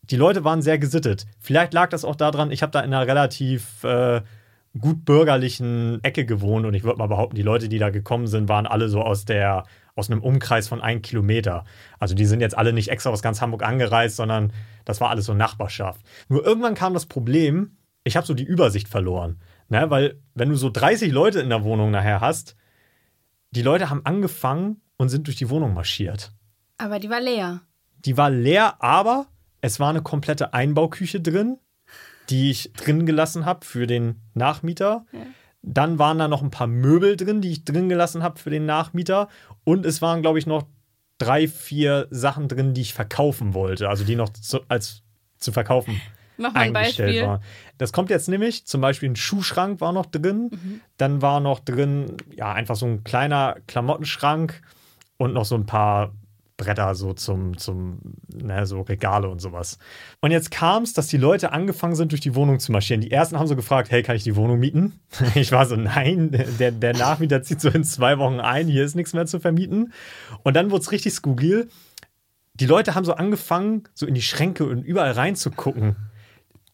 Die 0.03 0.17
Leute 0.17 0.45
waren 0.45 0.61
sehr 0.61 0.79
gesittet. 0.79 1.27
Vielleicht 1.39 1.73
lag 1.73 1.91
das 1.91 2.05
auch 2.05 2.17
daran, 2.17 2.51
ich 2.51 2.63
habe 2.63 2.73
da 2.73 2.81
in 2.81 2.93
einer 2.93 3.07
relativ 3.07 3.85
äh, 3.85 4.23
gut 4.79 5.05
bürgerlichen 5.05 6.03
Ecke 6.05 6.25
gewohnt 6.25 6.65
und 6.65 6.75
ich 6.75 6.85
würde 6.85 6.99
mal 6.99 7.09
behaupten, 7.09 7.37
die 7.37 7.43
Leute, 7.43 7.69
die 7.69 7.79
da 7.79 7.91
gekommen 7.91 8.27
sind, 8.27 8.49
waren 8.49 8.67
alle 8.67 8.89
so 8.89 9.03
aus 9.03 9.25
der 9.25 9.65
aus 9.97 10.11
einem 10.11 10.23
Umkreis 10.23 10.69
von 10.69 10.81
einem 10.81 11.03
Kilometer. 11.03 11.65
Also 11.99 12.15
die 12.15 12.25
sind 12.25 12.41
jetzt 12.41 12.57
alle 12.57 12.73
nicht 12.73 12.89
extra 12.89 13.11
aus 13.11 13.23
ganz 13.23 13.41
Hamburg 13.41 13.63
angereist, 13.63 14.17
sondern 14.17 14.53
das 14.85 15.01
war 15.01 15.11
alles 15.11 15.27
so 15.27 15.35
Nachbarschaft. 15.35 16.01
Nur 16.29 16.45
irgendwann 16.45 16.75
kam 16.75 16.95
das 16.95 17.07
Problem, 17.07 17.77
ich 18.05 18.17
habe 18.17 18.27
so 18.27 18.33
die 18.33 18.45
Übersicht 18.45 18.89
verloren. 18.89 19.41
Ne? 19.69 19.91
Weil 19.91 20.21
wenn 20.35 20.49
du 20.49 20.55
so 20.55 20.71
30 20.71 21.13
Leute 21.13 21.41
in 21.41 21.51
der 21.51 21.65
Wohnung 21.65 21.91
nachher 21.91 22.21
hast, 22.21 22.57
die 23.51 23.63
Leute 23.63 23.91
haben 23.91 24.07
angefangen 24.07 24.81
und 24.97 25.09
sind 25.09 25.27
durch 25.27 25.37
die 25.37 25.51
Wohnung 25.51 25.75
marschiert. 25.75 26.33
Aber 26.79 26.99
die 26.99 27.11
war 27.11 27.21
leer. 27.21 27.63
Die 28.05 28.17
war 28.17 28.31
leer, 28.31 28.83
aber 28.83 29.27
es 29.61 29.81
war 29.81 29.91
eine 29.91 30.03
komplette 30.03 30.55
Einbauküche 30.55 31.21
drin, 31.21 31.59
die 32.31 32.51
ich 32.51 32.73
drin 32.73 33.07
gelassen 33.07 33.45
habe 33.45 33.67
für 33.67 33.87
den 33.87 34.21
Nachmieter. 34.35 35.05
Dann 35.63 35.99
waren 35.99 36.19
da 36.19 36.29
noch 36.29 36.43
ein 36.43 36.51
paar 36.51 36.67
Möbel 36.67 37.17
drin, 37.17 37.41
die 37.41 37.51
ich 37.51 37.65
drin 37.65 37.89
gelassen 37.89 38.23
habe 38.23 38.39
für 38.39 38.51
den 38.51 38.65
Nachmieter. 38.65 39.29
Und 39.65 39.85
es 39.85 40.01
waren, 40.01 40.23
glaube 40.23 40.39
ich, 40.39 40.47
noch 40.47 40.65
drei, 41.19 41.49
vier 41.49 42.07
Sachen 42.11 42.49
drin, 42.49 42.73
die 42.73 42.81
ich 42.81 42.95
verkaufen 42.95 43.53
wollte. 43.53 43.89
Also 43.89 44.05
die 44.05 44.17
noch 44.17 44.31
zu, 44.31 44.61
als 44.69 45.03
zu 45.39 45.53
verkaufen 45.53 46.01
Mach 46.41 46.55
mal 46.55 46.61
ein 46.61 46.73
Beispiel. 46.73 47.39
Das 47.77 47.93
kommt 47.93 48.09
jetzt 48.09 48.29
nämlich, 48.29 48.67
zum 48.67 48.81
Beispiel 48.81 49.11
ein 49.11 49.17
Schuhschrank 49.17 49.81
war 49.81 49.93
noch 49.93 50.07
drin. 50.07 50.51
Mhm. 50.51 50.81
Dann 50.97 51.21
war 51.21 51.41
noch 51.41 51.61
drin, 51.61 52.17
ja, 52.35 52.53
einfach 52.53 52.77
so 52.77 52.87
ein 52.87 53.05
kleiner 53.05 53.57
Klamottenschrank 53.67 54.63
und 55.19 55.35
noch 55.35 55.45
so 55.45 55.55
ein 55.55 55.67
paar 55.67 56.15
Bretter 56.61 56.95
so 56.95 57.15
zum, 57.15 57.57
zum, 57.57 57.99
ne, 58.29 58.67
so 58.67 58.83
Regale 58.83 59.29
und 59.29 59.41
sowas. 59.41 59.79
Und 60.21 60.31
jetzt 60.31 60.51
kam 60.51 60.83
es, 60.83 60.93
dass 60.93 61.07
die 61.07 61.17
Leute 61.17 61.53
angefangen 61.53 61.97
sind, 61.97 62.13
durch 62.13 62.21
die 62.21 62.35
Wohnung 62.35 62.61
zu 62.61 62.71
marschieren. 62.71 63.01
Die 63.01 63.11
ersten 63.11 63.39
haben 63.39 63.47
so 63.47 63.57
gefragt, 63.57 63.91
hey, 63.91 64.03
kann 64.03 64.15
ich 64.15 64.25
die 64.25 64.37
Wohnung 64.37 64.59
mieten? 64.61 65.01
Ich 65.35 65.53
war 65.53 65.65
so, 65.65 65.77
nein, 65.77 66.31
der, 66.59 66.71
der 66.71 66.95
Nachmieter 66.95 67.43
zieht 67.43 67.61
so 67.61 67.71
in 67.71 67.83
zwei 67.83 68.19
Wochen 68.19 68.41
ein, 68.41 68.69
hier 68.69 68.85
ist 68.85 68.95
nichts 68.95 69.15
mehr 69.15 69.27
zu 69.27 69.41
vermieten. 69.41 69.93
Und 70.43 70.55
dann 70.55 70.71
wurde 70.71 70.83
es 70.83 70.93
richtig 70.93 71.15
skurril. 71.15 71.69
Die 72.55 72.67
Leute 72.67 72.95
haben 72.95 73.05
so 73.05 73.15
angefangen, 73.15 73.85
so 73.95 74.07
in 74.07 74.15
die 74.15 74.23
Schränke 74.23 74.67
und 74.67 74.83
überall 74.83 75.13
reinzugucken. 75.13 75.97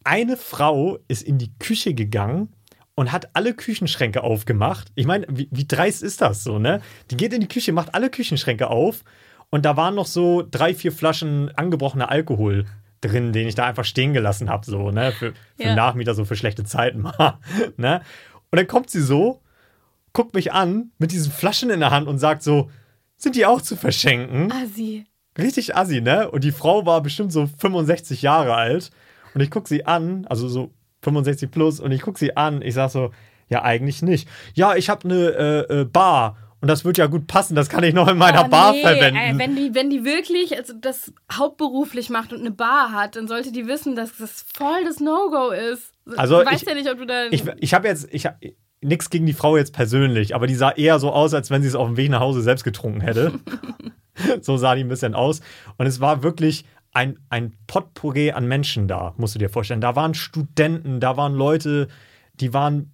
Eine 0.02 0.36
Frau 0.36 0.98
ist 1.06 1.22
in 1.22 1.38
die 1.38 1.52
Küche 1.58 1.94
gegangen 1.94 2.48
und 2.96 3.12
hat 3.12 3.30
alle 3.34 3.54
Küchenschränke 3.54 4.24
aufgemacht. 4.24 4.90
Ich 4.96 5.06
meine, 5.06 5.26
wie, 5.30 5.48
wie 5.52 5.68
dreist 5.68 6.02
ist 6.02 6.22
das 6.22 6.42
so, 6.42 6.58
ne? 6.58 6.80
Die 7.10 7.16
geht 7.16 7.32
in 7.32 7.40
die 7.40 7.48
Küche, 7.48 7.72
macht 7.72 7.94
alle 7.94 8.10
Küchenschränke 8.10 8.68
auf 8.68 9.04
und 9.50 9.64
da 9.64 9.76
waren 9.76 9.94
noch 9.94 10.06
so 10.06 10.46
drei, 10.48 10.74
vier 10.74 10.92
Flaschen 10.92 11.50
angebrochener 11.56 12.10
Alkohol 12.10 12.66
drin, 13.00 13.32
den 13.32 13.46
ich 13.46 13.54
da 13.54 13.64
einfach 13.66 13.84
stehen 13.84 14.12
gelassen 14.12 14.48
habe, 14.50 14.64
so, 14.66 14.90
ne? 14.90 15.12
Für, 15.12 15.32
für 15.56 15.62
Ja. 15.62 15.74
Nachmieter, 15.74 16.14
so 16.14 16.24
für 16.24 16.36
schlechte 16.36 16.64
Zeiten 16.64 17.02
mal, 17.02 17.38
ne? 17.76 18.00
Und 18.50 18.56
dann 18.58 18.66
kommt 18.66 18.90
sie 18.90 19.02
so, 19.02 19.40
guckt 20.12 20.34
mich 20.34 20.52
an 20.52 20.90
mit 20.98 21.12
diesen 21.12 21.30
Flaschen 21.32 21.70
in 21.70 21.80
der 21.80 21.90
Hand 21.90 22.08
und 22.08 22.18
sagt 22.18 22.42
so, 22.42 22.70
sind 23.16 23.36
die 23.36 23.46
auch 23.46 23.60
zu 23.62 23.76
verschenken? 23.76 24.50
Assi. 24.52 25.04
Richtig 25.38 25.76
assi, 25.76 26.00
ne? 26.00 26.30
Und 26.30 26.44
die 26.44 26.52
Frau 26.52 26.86
war 26.86 27.02
bestimmt 27.02 27.32
so 27.32 27.46
65 27.46 28.22
Jahre 28.22 28.54
alt. 28.54 28.90
Und 29.34 29.42
ich 29.42 29.50
gucke 29.50 29.68
sie 29.68 29.84
an, 29.84 30.26
also 30.26 30.48
so 30.48 30.72
65 31.02 31.50
plus, 31.50 31.78
und 31.80 31.92
ich 31.92 32.00
gucke 32.00 32.18
sie 32.18 32.36
an. 32.36 32.62
Ich 32.62 32.74
sag 32.74 32.90
so, 32.90 33.10
ja, 33.48 33.62
eigentlich 33.62 34.00
nicht. 34.02 34.28
Ja, 34.54 34.74
ich 34.76 34.88
habe 34.88 35.04
eine 35.04 35.66
äh, 35.68 35.80
äh, 35.80 35.84
Bar. 35.84 36.36
Und 36.60 36.68
das 36.68 36.84
wird 36.84 36.96
ja 36.98 37.06
gut 37.06 37.26
passen. 37.26 37.54
Das 37.54 37.68
kann 37.68 37.84
ich 37.84 37.92
noch 37.94 38.08
in 38.08 38.16
meiner 38.16 38.46
Oh, 38.46 38.48
Bar 38.48 38.72
nee, 38.72 38.80
verwenden. 38.80 39.16
Ey, 39.16 39.38
wenn, 39.38 39.56
die, 39.56 39.74
wenn 39.74 39.90
die 39.90 40.04
wirklich 40.04 40.56
also 40.56 40.72
das 40.72 41.12
hauptberuflich 41.32 42.08
macht 42.10 42.32
und 42.32 42.40
eine 42.40 42.50
Bar 42.50 42.92
hat, 42.92 43.16
dann 43.16 43.28
sollte 43.28 43.52
die 43.52 43.66
wissen, 43.66 43.94
dass 43.94 44.16
das 44.16 44.44
voll 44.54 44.84
das 44.84 44.98
No-Go 45.00 45.50
ist. 45.50 45.92
Also 46.16 46.40
du 46.40 46.46
weißt 46.46 46.62
ich- 46.62 46.68
ja 46.68 46.74
nicht, 46.74 46.90
ob 46.90 46.98
du 46.98 47.06
da. 47.06 47.26
ich 47.30 47.44
ich 47.58 47.74
habe 47.74 47.88
jetzt, 47.88 48.08
ich 48.10 48.26
hab, 48.26 48.38
nichts 48.80 49.10
gegen 49.10 49.26
die 49.26 49.32
Frau 49.32 49.56
jetzt 49.56 49.72
persönlich, 49.74 50.34
aber 50.34 50.46
die 50.46 50.54
sah 50.54 50.70
eher 50.70 50.98
so 50.98 51.12
aus, 51.12 51.34
als 51.34 51.50
wenn 51.50 51.62
sie 51.62 51.68
es 51.68 51.74
auf 51.74 51.86
dem 51.88 51.96
Weg 51.96 52.10
nach 52.10 52.20
Hause 52.20 52.40
selbst 52.42 52.64
getrunken 52.64 53.00
hätte. 53.00 53.32
so 54.40 54.56
sah 54.56 54.74
die 54.74 54.82
ein 54.84 54.88
bisschen 54.88 55.14
aus. 55.14 55.40
Und 55.76 55.86
es 55.86 56.00
war 56.00 56.22
wirklich 56.22 56.64
ein, 56.92 57.18
ein 57.28 57.52
Potpourri 57.66 58.32
an 58.32 58.46
Menschen 58.46 58.88
da, 58.88 59.12
musst 59.18 59.34
du 59.34 59.38
dir 59.38 59.50
vorstellen. 59.50 59.80
Da 59.82 59.94
waren 59.96 60.14
Studenten, 60.14 61.00
da 61.00 61.16
waren 61.16 61.34
Leute, 61.34 61.88
die 62.34 62.54
waren 62.54 62.92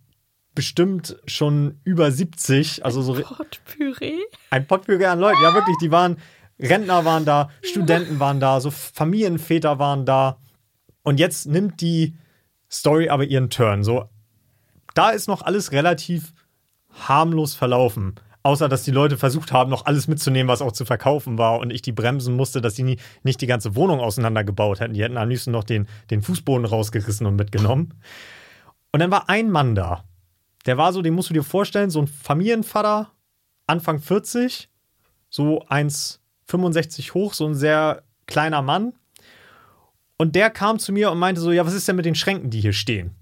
bestimmt 0.54 1.16
schon 1.26 1.80
über 1.84 2.10
70, 2.10 2.84
also 2.84 3.02
so 3.02 3.14
Potpüree? 3.14 4.18
ein 4.50 4.66
Potpourri 4.66 5.06
an 5.06 5.18
Leuten. 5.18 5.42
Ja, 5.42 5.54
wirklich, 5.54 5.76
die 5.80 5.90
waren, 5.90 6.18
Rentner 6.58 7.04
waren 7.04 7.24
da, 7.24 7.50
Studenten 7.62 8.20
waren 8.20 8.40
da, 8.40 8.60
so 8.60 8.70
Familienväter 8.70 9.78
waren 9.78 10.04
da. 10.04 10.38
Und 11.02 11.18
jetzt 11.18 11.46
nimmt 11.46 11.80
die 11.80 12.16
Story 12.70 13.08
aber 13.08 13.24
ihren 13.24 13.50
Turn. 13.50 13.82
So, 13.82 14.08
da 14.94 15.10
ist 15.10 15.28
noch 15.28 15.42
alles 15.42 15.72
relativ 15.72 16.32
harmlos 16.90 17.54
verlaufen. 17.54 18.14
Außer, 18.44 18.68
dass 18.68 18.82
die 18.82 18.90
Leute 18.90 19.16
versucht 19.16 19.52
haben, 19.52 19.70
noch 19.70 19.86
alles 19.86 20.08
mitzunehmen, 20.08 20.48
was 20.48 20.62
auch 20.62 20.72
zu 20.72 20.84
verkaufen 20.84 21.38
war. 21.38 21.60
Und 21.60 21.72
ich 21.72 21.80
die 21.80 21.92
bremsen 21.92 22.34
musste, 22.34 22.60
dass 22.60 22.74
die 22.74 22.82
nie, 22.82 22.98
nicht 23.22 23.40
die 23.40 23.46
ganze 23.46 23.76
Wohnung 23.76 24.00
auseinandergebaut 24.00 24.80
hätten. 24.80 24.94
Die 24.94 25.02
hätten 25.02 25.16
am 25.16 25.28
liebsten 25.28 25.52
noch 25.52 25.64
den, 25.64 25.86
den 26.10 26.22
Fußboden 26.22 26.66
rausgerissen 26.66 27.26
und 27.26 27.36
mitgenommen. 27.36 27.94
Und 28.90 29.00
dann 29.00 29.12
war 29.12 29.28
ein 29.28 29.50
Mann 29.50 29.74
da. 29.74 30.04
Der 30.66 30.78
war 30.78 30.92
so, 30.92 31.02
den 31.02 31.14
musst 31.14 31.30
du 31.30 31.34
dir 31.34 31.42
vorstellen, 31.42 31.90
so 31.90 32.00
ein 32.00 32.06
Familienvater, 32.06 33.10
Anfang 33.66 34.00
40, 34.00 34.68
so 35.28 35.64
1,65 35.66 37.14
hoch, 37.14 37.34
so 37.34 37.46
ein 37.46 37.54
sehr 37.54 38.02
kleiner 38.26 38.62
Mann. 38.62 38.92
Und 40.16 40.36
der 40.36 40.50
kam 40.50 40.78
zu 40.78 40.92
mir 40.92 41.10
und 41.10 41.18
meinte 41.18 41.40
so, 41.40 41.50
ja, 41.50 41.66
was 41.66 41.74
ist 41.74 41.88
denn 41.88 41.96
mit 41.96 42.04
den 42.04 42.14
Schränken, 42.14 42.50
die 42.50 42.60
hier 42.60 42.72
stehen? 42.72 43.12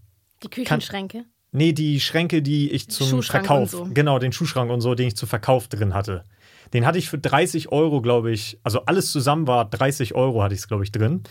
Die 0.43 0.49
Küchenschränke. 0.49 1.25
Nee, 1.53 1.73
die 1.73 2.01
Schränke, 2.01 2.43
die 2.43 2.71
ich 2.71 2.89
zum 2.89 3.09
Schuhschrank 3.09 3.47
Verkauf, 3.47 3.71
so. 3.71 3.89
genau, 3.93 4.19
den 4.19 4.33
Schuhschrank 4.33 4.71
und 4.71 4.81
so, 4.81 4.95
den 4.95 5.09
ich 5.09 5.17
zu 5.17 5.27
Verkauf 5.27 5.67
drin 5.69 5.95
hatte. 5.95 6.25
Den 6.73 6.87
hatte 6.87 6.99
ich 6.99 7.09
für 7.09 7.19
30 7.19 7.73
Euro, 7.73 8.01
glaube 8.01 8.31
ich, 8.31 8.59
also 8.63 8.85
alles 8.85 9.11
zusammen 9.11 9.49
war 9.49 9.69
30 9.69 10.15
Euro, 10.15 10.43
hatte 10.43 10.55
ich 10.55 10.61
es, 10.61 10.69
glaube 10.69 10.85
ich, 10.85 10.93
drin. 10.93 11.23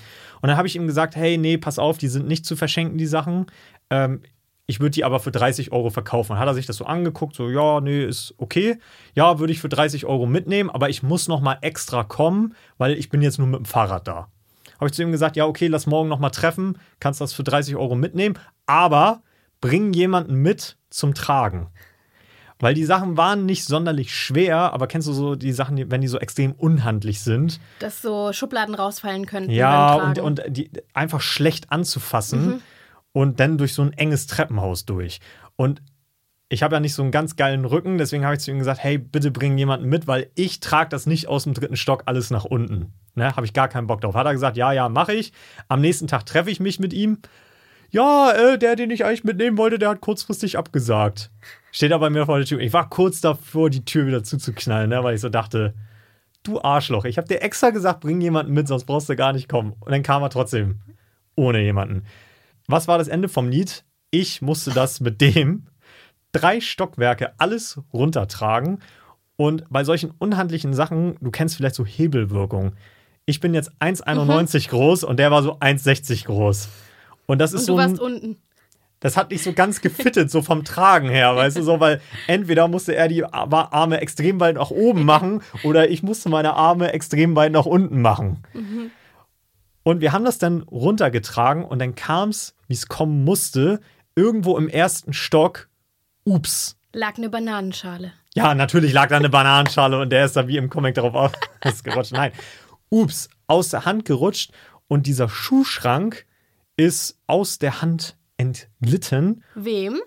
Und 0.41 0.47
dann 0.47 0.57
habe 0.57 0.67
ich 0.67 0.75
ihm 0.75 0.87
gesagt, 0.87 1.15
hey, 1.15 1.37
nee, 1.37 1.57
pass 1.57 1.79
auf, 1.79 1.97
die 1.97 2.09
sind 2.09 2.27
nicht 2.27 2.45
zu 2.45 2.57
verschenken, 2.57 2.97
die 2.97 3.05
Sachen. 3.05 3.45
Ähm, 3.89 4.21
ich 4.69 4.79
würde 4.79 4.91
die 4.91 5.03
aber 5.03 5.19
für 5.19 5.31
30 5.31 5.71
Euro 5.71 5.89
verkaufen. 5.89 6.33
Dann 6.33 6.39
hat 6.39 6.47
er 6.47 6.53
sich 6.53 6.67
das 6.67 6.77
so 6.77 6.85
angeguckt, 6.85 7.35
so, 7.35 7.49
ja, 7.49 7.81
nee, 7.81 8.05
ist 8.05 8.35
okay. 8.37 8.77
Ja, 9.15 9.39
würde 9.39 9.51
ich 9.51 9.59
für 9.59 9.67
30 9.67 10.05
Euro 10.05 10.27
mitnehmen, 10.27 10.69
aber 10.69 10.89
ich 10.89 11.01
muss 11.01 11.27
noch 11.27 11.41
mal 11.41 11.57
extra 11.61 12.03
kommen, 12.03 12.53
weil 12.77 12.93
ich 12.93 13.09
bin 13.09 13.23
jetzt 13.23 13.39
nur 13.39 13.47
mit 13.47 13.57
dem 13.57 13.65
Fahrrad 13.65 14.07
da. 14.07 14.27
Habe 14.75 14.85
ich 14.85 14.93
zu 14.93 15.01
ihm 15.01 15.11
gesagt, 15.11 15.35
ja, 15.35 15.47
okay, 15.47 15.65
lass 15.65 15.87
morgen 15.87 16.07
noch 16.07 16.19
mal 16.19 16.29
treffen, 16.29 16.77
kannst 16.99 17.19
das 17.19 17.33
für 17.33 17.43
30 17.43 17.77
Euro 17.77 17.95
mitnehmen, 17.95 18.37
aber 18.67 19.23
bring 19.59 19.91
jemanden 19.91 20.35
mit 20.35 20.77
zum 20.91 21.15
Tragen. 21.15 21.71
Weil 22.59 22.75
die 22.75 22.85
Sachen 22.85 23.17
waren 23.17 23.47
nicht 23.47 23.65
sonderlich 23.65 24.13
schwer, 24.13 24.71
aber 24.71 24.85
kennst 24.85 25.07
du 25.07 25.13
so 25.13 25.33
die 25.33 25.51
Sachen, 25.51 25.89
wenn 25.89 26.01
die 26.01 26.07
so 26.07 26.19
extrem 26.19 26.51
unhandlich 26.51 27.21
sind? 27.21 27.59
Dass 27.79 28.03
so 28.03 28.33
Schubladen 28.33 28.75
rausfallen 28.75 29.25
könnten. 29.25 29.49
Ja, 29.49 29.95
und, 29.95 30.19
und 30.19 30.43
die 30.47 30.69
einfach 30.93 31.21
schlecht 31.21 31.71
anzufassen 31.71 32.45
Mhm. 32.45 32.61
Und 33.11 33.39
dann 33.39 33.57
durch 33.57 33.73
so 33.73 33.81
ein 33.81 33.93
enges 33.93 34.27
Treppenhaus 34.27 34.85
durch. 34.85 35.19
Und 35.55 35.81
ich 36.49 36.63
habe 36.63 36.75
ja 36.75 36.79
nicht 36.79 36.95
so 36.95 37.03
einen 37.03 37.11
ganz 37.11 37.35
geilen 37.35 37.63
Rücken, 37.63 37.99
deswegen 37.99 38.25
habe 38.25 38.35
ich 38.35 38.41
zu 38.41 38.49
ihm 38.49 38.57
gesagt, 38.57 38.83
hey, 38.83 38.97
bitte 38.97 39.29
bring 39.29 39.57
jemanden 39.57 39.87
mit, 39.87 40.07
weil 40.07 40.31
ich 40.33 40.59
trage 40.59 40.89
das 40.89 41.05
nicht 41.05 41.27
aus 41.27 41.43
dem 41.43 41.53
dritten 41.53 41.77
Stock 41.77 42.03
alles 42.07 42.31
nach 42.31 42.45
unten. 42.45 42.91
Ne, 43.15 43.35
habe 43.35 43.45
ich 43.45 43.53
gar 43.53 43.67
keinen 43.67 43.87
Bock 43.87 44.01
drauf. 44.01 44.15
Hat 44.15 44.25
er 44.25 44.33
gesagt, 44.33 44.57
ja, 44.57 44.71
ja, 44.71 44.89
mache 44.89 45.13
ich. 45.13 45.31
Am 45.67 45.81
nächsten 45.81 46.07
Tag 46.07 46.25
treffe 46.25 46.49
ich 46.49 46.59
mich 46.59 46.79
mit 46.79 46.93
ihm. 46.93 47.19
Ja, 47.91 48.31
äh, 48.31 48.57
der, 48.57 48.75
den 48.75 48.91
ich 48.91 49.03
eigentlich 49.03 49.23
mitnehmen 49.23 49.57
wollte, 49.57 49.79
der 49.79 49.89
hat 49.89 50.01
kurzfristig 50.01 50.57
abgesagt. 50.57 51.31
Steht 51.71 51.91
er 51.91 51.99
bei 51.99 52.09
mir 52.09 52.25
vor 52.25 52.37
der 52.37 52.45
Tür. 52.45 52.59
Ich 52.59 52.73
war 52.73 52.89
kurz 52.89 53.19
davor, 53.21 53.69
die 53.69 53.85
Tür 53.85 54.07
wieder 54.07 54.23
zuzuknallen, 54.23 54.89
ne, 54.89 55.03
weil 55.03 55.15
ich 55.15 55.21
so 55.21 55.29
dachte, 55.29 55.73
du 56.43 56.61
Arschloch, 56.61 57.05
ich 57.05 57.17
habe 57.17 57.27
dir 57.27 57.41
extra 57.41 57.71
gesagt, 57.71 57.99
bring 57.99 58.21
jemanden 58.21 58.53
mit, 58.53 58.67
sonst 58.67 58.85
brauchst 58.85 59.09
du 59.09 59.15
gar 59.15 59.33
nicht 59.33 59.49
kommen. 59.49 59.73
Und 59.79 59.91
dann 59.91 60.03
kam 60.03 60.23
er 60.23 60.29
trotzdem 60.29 60.81
ohne 61.35 61.61
jemanden. 61.61 62.03
Was 62.71 62.87
war 62.87 62.99
das 62.99 63.07
Ende 63.07 63.29
vom 63.29 63.49
Lied? 63.49 63.83
Ich 64.11 64.41
musste 64.43 64.69
das 64.71 64.99
mit 64.99 65.21
dem 65.21 65.65
drei 66.31 66.61
Stockwerke 66.61 67.33
alles 67.39 67.79
runtertragen. 67.91 68.79
Und 69.37 69.63
bei 69.69 69.83
solchen 69.83 70.11
unhandlichen 70.19 70.73
Sachen, 70.75 71.15
du 71.19 71.31
kennst 71.31 71.55
vielleicht 71.55 71.73
so 71.73 71.83
Hebelwirkung. 71.85 72.73
Ich 73.25 73.39
bin 73.39 73.53
jetzt 73.55 73.71
1,91 73.79 74.69
groß 74.69 75.03
und 75.03 75.17
der 75.17 75.31
war 75.31 75.41
so 75.41 75.57
1,60 75.57 76.25
groß. 76.25 76.69
Und 77.25 77.39
das 77.39 77.53
ist 77.53 77.61
und 77.61 77.65
so 77.67 77.73
du 77.75 77.79
ein, 77.79 77.89
warst 77.89 78.01
unten. 78.01 78.37
das 78.99 79.17
hat 79.17 79.31
nicht 79.31 79.43
so 79.43 79.53
ganz 79.53 79.81
gefittet, 79.81 80.29
so 80.29 80.41
vom 80.43 80.63
Tragen 80.63 81.09
her, 81.09 81.35
weißt 81.35 81.57
du, 81.57 81.63
so, 81.63 81.79
weil 81.79 82.01
entweder 82.27 82.67
musste 82.67 82.95
er 82.95 83.07
die 83.07 83.23
Ar- 83.23 83.73
Arme 83.73 83.99
extrem 84.01 84.39
weit 84.39 84.55
nach 84.55 84.69
oben 84.71 85.05
machen 85.05 85.41
oder 85.63 85.89
ich 85.89 86.03
musste 86.03 86.29
meine 86.29 86.53
Arme 86.53 86.91
extrem 86.93 87.35
weit 87.35 87.51
nach 87.51 87.65
unten 87.65 88.01
machen. 88.01 88.43
Und 89.83 90.01
wir 90.01 90.11
haben 90.11 90.25
das 90.25 90.37
dann 90.37 90.61
runtergetragen 90.61 91.63
und 91.63 91.79
dann 91.79 91.95
kam 91.95 92.29
es, 92.29 92.55
wie 92.67 92.73
es 92.73 92.87
kommen 92.87 93.23
musste, 93.23 93.79
irgendwo 94.15 94.57
im 94.57 94.67
ersten 94.67 95.13
Stock, 95.13 95.69
ups. 96.25 96.77
Lag 96.93 97.17
eine 97.17 97.29
Bananenschale. 97.29 98.13
Ja, 98.35 98.53
natürlich 98.53 98.93
lag 98.93 99.09
da 99.09 99.17
eine 99.17 99.29
Bananenschale 99.29 99.99
und 99.99 100.11
der 100.11 100.25
ist 100.25 100.35
da 100.35 100.47
wie 100.47 100.57
im 100.57 100.69
Comic 100.69 100.95
darauf 100.95 101.33
ausgerutscht. 101.61 102.11
Nein, 102.13 102.31
ups, 102.89 103.29
aus 103.47 103.69
der 103.69 103.85
Hand 103.85 104.05
gerutscht 104.05 104.51
und 104.87 105.07
dieser 105.07 105.29
Schuhschrank 105.29 106.25
ist 106.77 107.19
aus 107.27 107.59
der 107.59 107.81
Hand 107.81 108.17
entglitten. 108.37 109.43
Wem? 109.55 109.99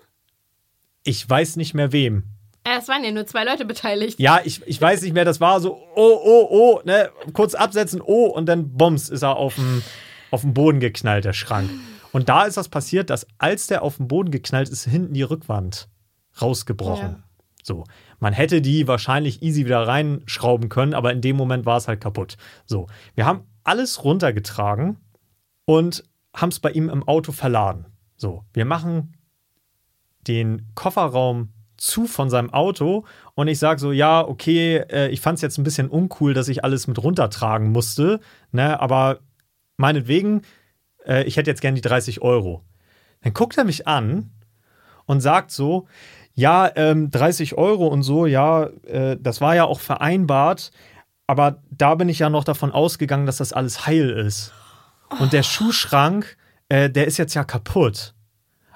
Ich 1.03 1.29
weiß 1.29 1.57
nicht 1.57 1.73
mehr 1.73 1.91
wem. 1.91 2.23
Äh, 2.63 2.77
Es 2.79 2.87
waren 2.87 3.03
ja 3.03 3.11
nur 3.11 3.25
zwei 3.25 3.43
Leute 3.43 3.65
beteiligt. 3.65 4.19
Ja, 4.19 4.39
ich, 4.43 4.61
ich 4.65 4.79
weiß 4.81 5.01
nicht 5.01 5.13
mehr, 5.13 5.25
das 5.25 5.41
war 5.41 5.59
so, 5.59 5.75
oh, 5.95 6.19
oh, 6.23 6.47
oh, 6.49 6.81
ne, 6.85 7.09
kurz 7.33 7.55
absetzen, 7.55 8.01
oh, 8.01 8.27
und 8.27 8.45
dann 8.47 8.73
bums, 8.73 9.09
ist 9.09 9.21
er 9.21 9.35
auf 9.35 9.55
dem, 9.55 9.83
auf 10.31 10.41
den 10.41 10.53
Boden 10.53 10.79
geknallt, 10.79 11.25
der 11.25 11.33
Schrank. 11.33 11.69
Und 12.11 12.29
da 12.29 12.43
ist 12.43 12.57
das 12.57 12.69
passiert, 12.69 13.09
dass 13.09 13.27
als 13.37 13.67
der 13.67 13.81
auf 13.81 13.97
den 13.97 14.07
Boden 14.07 14.31
geknallt 14.31 14.69
ist, 14.69 14.83
hinten 14.85 15.13
die 15.13 15.23
Rückwand 15.23 15.89
rausgebrochen. 16.41 17.09
Ja. 17.09 17.23
So. 17.63 17.85
Man 18.19 18.33
hätte 18.33 18.61
die 18.61 18.87
wahrscheinlich 18.87 19.41
easy 19.41 19.65
wieder 19.65 19.87
reinschrauben 19.87 20.69
können, 20.69 20.93
aber 20.93 21.11
in 21.11 21.21
dem 21.21 21.35
Moment 21.35 21.65
war 21.65 21.77
es 21.77 21.87
halt 21.87 22.01
kaputt. 22.01 22.37
So. 22.65 22.87
Wir 23.15 23.25
haben 23.25 23.47
alles 23.63 24.03
runtergetragen 24.03 24.97
und 25.65 26.03
haben 26.35 26.49
es 26.49 26.59
bei 26.59 26.71
ihm 26.71 26.89
im 26.89 27.07
Auto 27.07 27.31
verladen. 27.31 27.85
So. 28.17 28.43
Wir 28.53 28.65
machen 28.65 29.17
den 30.27 30.67
Kofferraum 30.75 31.52
zu 31.83 32.07
von 32.07 32.29
seinem 32.29 32.51
Auto 32.51 33.05
und 33.35 33.47
ich 33.47 33.59
sage 33.59 33.79
so, 33.79 33.91
ja, 33.91 34.25
okay, 34.25 34.77
äh, 34.89 35.09
ich 35.09 35.21
fand 35.21 35.35
es 35.35 35.41
jetzt 35.41 35.57
ein 35.57 35.63
bisschen 35.63 35.89
uncool, 35.89 36.33
dass 36.33 36.47
ich 36.47 36.63
alles 36.63 36.87
mit 36.87 37.01
runtertragen 37.01 37.71
musste, 37.71 38.19
ne, 38.51 38.79
aber 38.79 39.19
meinetwegen, 39.77 40.43
äh, 41.05 41.23
ich 41.23 41.37
hätte 41.37 41.49
jetzt 41.49 41.61
gern 41.61 41.75
die 41.75 41.81
30 41.81 42.21
Euro. 42.21 42.63
Dann 43.21 43.33
guckt 43.33 43.57
er 43.57 43.65
mich 43.65 43.87
an 43.87 44.31
und 45.05 45.19
sagt 45.19 45.51
so, 45.51 45.87
ja, 46.33 46.71
ähm, 46.75 47.11
30 47.11 47.57
Euro 47.57 47.87
und 47.87 48.03
so, 48.03 48.25
ja, 48.25 48.67
äh, 48.85 49.17
das 49.19 49.41
war 49.41 49.55
ja 49.55 49.65
auch 49.65 49.81
vereinbart, 49.81 50.71
aber 51.27 51.61
da 51.69 51.95
bin 51.95 52.09
ich 52.09 52.19
ja 52.19 52.29
noch 52.29 52.43
davon 52.43 52.71
ausgegangen, 52.71 53.25
dass 53.25 53.37
das 53.37 53.53
alles 53.53 53.85
heil 53.85 54.09
ist. 54.09 54.53
Und 55.19 55.33
der 55.33 55.43
Schuhschrank, 55.43 56.37
äh, 56.69 56.89
der 56.89 57.07
ist 57.07 57.17
jetzt 57.17 57.33
ja 57.33 57.43
kaputt. 57.43 58.15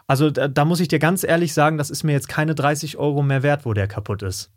Also 0.08 0.30
da, 0.30 0.48
da 0.48 0.66
muss 0.66 0.80
ich 0.80 0.88
dir 0.88 1.00
ganz 1.00 1.24
ehrlich 1.24 1.54
sagen, 1.54 1.78
das 1.78 1.90
ist 1.90 2.04
mir 2.04 2.14
jetzt 2.14 2.30
keine 2.30 2.56
30 2.56 2.98
Euro 2.98 3.22
mehr 3.22 3.44
wert, 3.44 3.66
wo 3.66 3.74
der 3.74 3.88
kaputt 3.88 4.24
ist. 4.24 4.52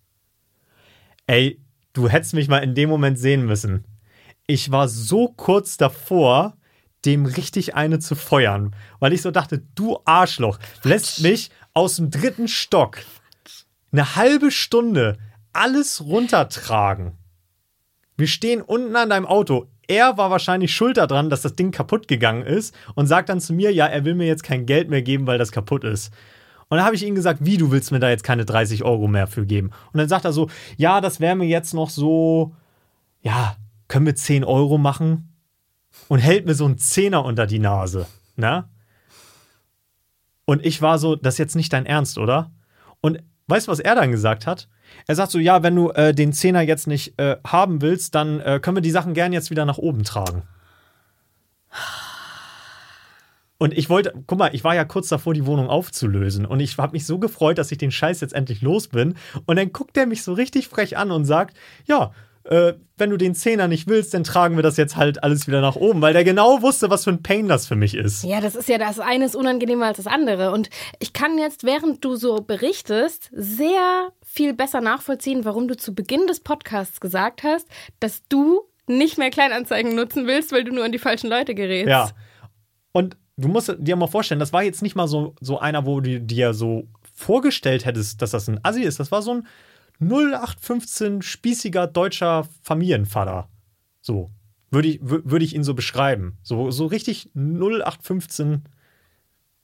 Ey, 1.27 1.61
du 1.93 2.09
hättest 2.09 2.35
mich 2.35 2.49
mal 2.49 2.59
in 2.59 2.75
dem 2.75 2.89
Moment 2.89 3.19
sehen 3.19 3.45
müssen. 3.45 3.85
Ich 4.47 4.71
war 4.71 4.89
so 4.89 5.29
kurz 5.29 5.77
davor, 5.77 6.57
dem 7.05 7.27
richtig 7.27 7.75
eine 7.75 7.99
zu 7.99 8.15
feuern, 8.15 8.75
weil 8.99 9.13
ich 9.13 9.23
so 9.23 9.31
dachte, 9.31 9.63
du 9.75 9.99
Arschloch, 10.05 10.59
lässt 10.83 11.21
mich 11.21 11.51
aus 11.73 11.97
dem 11.97 12.11
dritten 12.11 12.49
Stock 12.49 12.99
eine 13.93 14.17
halbe 14.17 14.51
Stunde 14.51 15.19
alles 15.53 16.03
runtertragen. 16.05 17.19
Wir 18.17 18.29
stehen 18.29 18.63
unten 18.63 18.95
an 18.97 19.11
deinem 19.11 19.27
Auto. 19.27 19.69
Er 19.91 20.17
war 20.17 20.31
wahrscheinlich 20.31 20.73
schuld 20.73 20.99
daran, 20.99 21.31
dass 21.31 21.43
das 21.43 21.57
Ding 21.57 21.73
kaputt 21.73 22.07
gegangen 22.07 22.45
ist 22.45 22.73
und 22.95 23.09
sagt 23.09 23.29
dann 23.29 23.41
zu 23.41 23.53
mir, 23.53 23.73
ja, 23.73 23.87
er 23.87 24.05
will 24.05 24.15
mir 24.15 24.29
jetzt 24.29 24.45
kein 24.45 24.65
Geld 24.65 24.89
mehr 24.89 25.03
geben, 25.03 25.27
weil 25.27 25.37
das 25.37 25.51
kaputt 25.51 25.83
ist. 25.83 26.13
Und 26.69 26.77
dann 26.77 26.87
habe 26.87 26.95
ich 26.95 27.03
ihm 27.03 27.17
gesagt, 27.17 27.41
wie, 27.43 27.57
du 27.57 27.73
willst 27.73 27.91
mir 27.91 27.99
da 27.99 28.09
jetzt 28.09 28.23
keine 28.23 28.45
30 28.45 28.85
Euro 28.85 29.09
mehr 29.09 29.27
für 29.27 29.45
geben? 29.45 29.73
Und 29.93 29.99
dann 29.99 30.09
sagt 30.09 30.25
er 30.25 30.33
so, 30.33 30.49
ja, 30.77 31.01
das 31.01 31.19
wäre 31.19 31.35
mir 31.35 31.49
jetzt 31.49 31.75
noch 31.75 31.91
so, 31.91 32.55
ja, 33.23 33.57
können 33.89 34.07
wir 34.07 34.15
10 34.15 34.45
Euro 34.45 34.79
machen? 34.79 35.35
Und 36.07 36.21
hält 36.21 36.47
mir 36.47 36.55
so 36.55 36.67
einen 36.67 36.79
Zehner 36.79 37.25
unter 37.25 37.49
die 37.49 37.59
Nase, 37.59 38.07
ne? 38.37 38.69
Und 40.45 40.65
ich 40.65 40.81
war 40.81 41.01
so, 41.01 41.17
das 41.17 41.35
ist 41.35 41.39
jetzt 41.39 41.57
nicht 41.57 41.73
dein 41.73 41.85
Ernst, 41.85 42.17
oder? 42.17 42.53
Und 43.01 43.25
weißt 43.49 43.67
du, 43.67 43.73
was 43.73 43.81
er 43.81 43.97
dann 43.97 44.13
gesagt 44.13 44.47
hat? 44.47 44.69
Er 45.07 45.15
sagt 45.15 45.33
so, 45.33 45.39
ja, 45.39 45.63
wenn 45.63 45.77
du 45.77 45.91
äh, 45.91 46.15
den 46.15 46.33
Zehner 46.33 46.63
jetzt 46.63 46.87
nicht 46.87 47.19
äh, 47.19 47.37
haben 47.47 47.83
willst, 47.83 48.15
dann 48.15 48.41
äh, 48.41 48.61
können 48.61 48.77
wir 48.77 48.83
die 48.83 48.91
Sachen 48.91 49.15
gern 49.15 49.33
jetzt 49.33 49.51
wieder 49.51 49.65
nach 49.65 49.79
oben 49.79 50.05
tragen. 50.05 50.43
Und 53.59 53.77
ich 53.77 53.91
wollte, 53.91 54.15
guck 54.27 54.39
mal, 54.39 54.55
ich 54.55 54.65
war 54.65 54.75
ja 54.75 54.87
kurz 54.87 55.09
davor, 55.09 55.35
die 55.35 55.45
Wohnung 55.45 55.69
aufzulösen. 55.69 56.47
Und 56.47 56.61
ich 56.61 56.79
habe 56.79 56.93
mich 56.93 57.05
so 57.05 57.19
gefreut, 57.19 57.59
dass 57.59 57.71
ich 57.71 57.77
den 57.77 57.91
Scheiß 57.91 58.23
jetzt 58.23 58.33
endlich 58.33 58.63
los 58.63 58.89
bin. 58.89 59.17
Und 59.45 59.57
dann 59.57 59.71
guckt 59.71 59.99
er 59.99 60.07
mich 60.07 60.23
so 60.23 60.33
richtig 60.33 60.69
frech 60.69 60.97
an 60.97 61.11
und 61.11 61.27
sagt, 61.27 61.55
ja, 61.85 62.13
äh, 62.51 62.75
wenn 62.97 63.11
du 63.11 63.17
den 63.17 63.37
Zehner 63.37 63.69
nicht 63.69 63.89
willst, 63.89 64.13
dann 64.13 64.25
tragen 64.25 64.57
wir 64.57 64.63
das 64.65 64.77
jetzt 64.77 64.97
halt 64.97 65.23
alles 65.23 65.47
wieder 65.47 65.61
nach 65.61 65.77
oben, 65.77 66.03
weil 66.03 66.13
der 66.13 66.25
genau 66.25 66.63
wusste, 66.63 66.91
was 66.91 67.05
für 67.05 67.11
ein 67.11 67.23
Pain 67.23 67.47
das 67.47 67.67
für 67.67 67.77
mich 67.77 67.95
ist. 67.95 68.25
Ja, 68.25 68.41
das 68.41 68.57
ist 68.57 68.69
ja 68.69 68.77
das 68.77 68.99
eine 68.99 69.25
ist 69.25 69.37
unangenehmer 69.37 69.87
als 69.87 69.99
das 69.99 70.09
andere. 70.09 70.51
Und 70.51 70.69
ich 70.99 71.13
kann 71.13 71.39
jetzt, 71.39 71.63
während 71.63 72.05
du 72.05 72.17
so 72.17 72.43
berichtest, 72.43 73.31
sehr 73.33 74.11
viel 74.23 74.53
besser 74.53 74.81
nachvollziehen, 74.81 75.45
warum 75.45 75.69
du 75.69 75.77
zu 75.77 75.95
Beginn 75.95 76.27
des 76.27 76.41
Podcasts 76.41 77.01
gesagt 77.01 77.45
hast, 77.45 77.69
dass 78.01 78.23
du 78.29 78.63
nicht 78.89 79.17
mehr 79.17 79.31
Kleinanzeigen 79.31 79.95
nutzen 79.95 80.27
willst, 80.27 80.51
weil 80.51 80.65
du 80.65 80.73
nur 80.73 80.85
an 80.85 80.93
die 80.93 80.99
falschen 80.99 81.31
Leute 81.31 81.55
gerätst. 81.55 81.89
Ja. 81.89 82.11
Und 82.91 83.17
du 83.37 83.47
musst 83.47 83.73
dir 83.79 83.95
mal 83.95 84.09
vorstellen, 84.09 84.41
das 84.41 84.53
war 84.53 84.65
jetzt 84.65 84.83
nicht 84.83 84.97
mal 84.97 85.07
so, 85.07 85.37
so 85.41 85.61
einer, 85.61 85.87
wo 85.87 86.01
du 86.01 86.21
dir 86.21 86.53
so 86.53 86.89
vorgestellt 87.15 87.85
hättest, 87.85 88.21
dass 88.23 88.33
das 88.33 88.49
ein 88.49 88.59
Assi 88.65 88.83
ist. 88.83 88.99
Das 88.99 89.13
war 89.13 89.23
so 89.23 89.35
ein 89.35 89.47
0815 90.01 91.23
spießiger 91.23 91.87
deutscher 91.87 92.47
Familienvater. 92.63 93.49
So. 94.01 94.31
Würde 94.73 94.89
ich, 94.89 95.01
wür- 95.01 95.23
würde 95.25 95.45
ich 95.45 95.55
ihn 95.55 95.65
so 95.65 95.75
beschreiben. 95.75 96.39
So, 96.43 96.71
so 96.71 96.87
richtig 96.87 97.31
0815. 97.35 98.63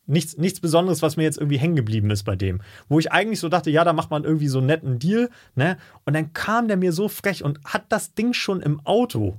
Nichts, 0.09 0.37
nichts 0.37 0.61
Besonderes, 0.61 1.03
was 1.03 1.17
mir 1.17 1.25
jetzt 1.25 1.39
irgendwie 1.39 1.59
hängen 1.59 1.75
geblieben 1.75 2.11
ist 2.11 2.23
bei 2.25 2.37
dem. 2.37 2.61
Wo 2.89 2.99
ich 2.99 3.11
eigentlich 3.11 3.41
so 3.41 3.49
dachte, 3.49 3.71
ja, 3.71 3.83
da 3.85 3.93
macht 3.93 4.11
man 4.11 4.25
irgendwie 4.25 4.47
so 4.49 4.59
einen 4.59 4.69
netten 4.69 4.99
Deal, 5.01 5.31
ne? 5.57 5.79
Und 6.05 6.15
dann 6.15 6.33
kam 6.33 6.69
der 6.69 6.77
mir 6.77 6.93
so 6.93 7.09
frech 7.09 7.43
und 7.43 7.59
hat 7.65 7.87
das 7.89 8.15
Ding 8.15 8.33
schon 8.33 8.61
im 8.61 8.79
Auto 8.87 9.37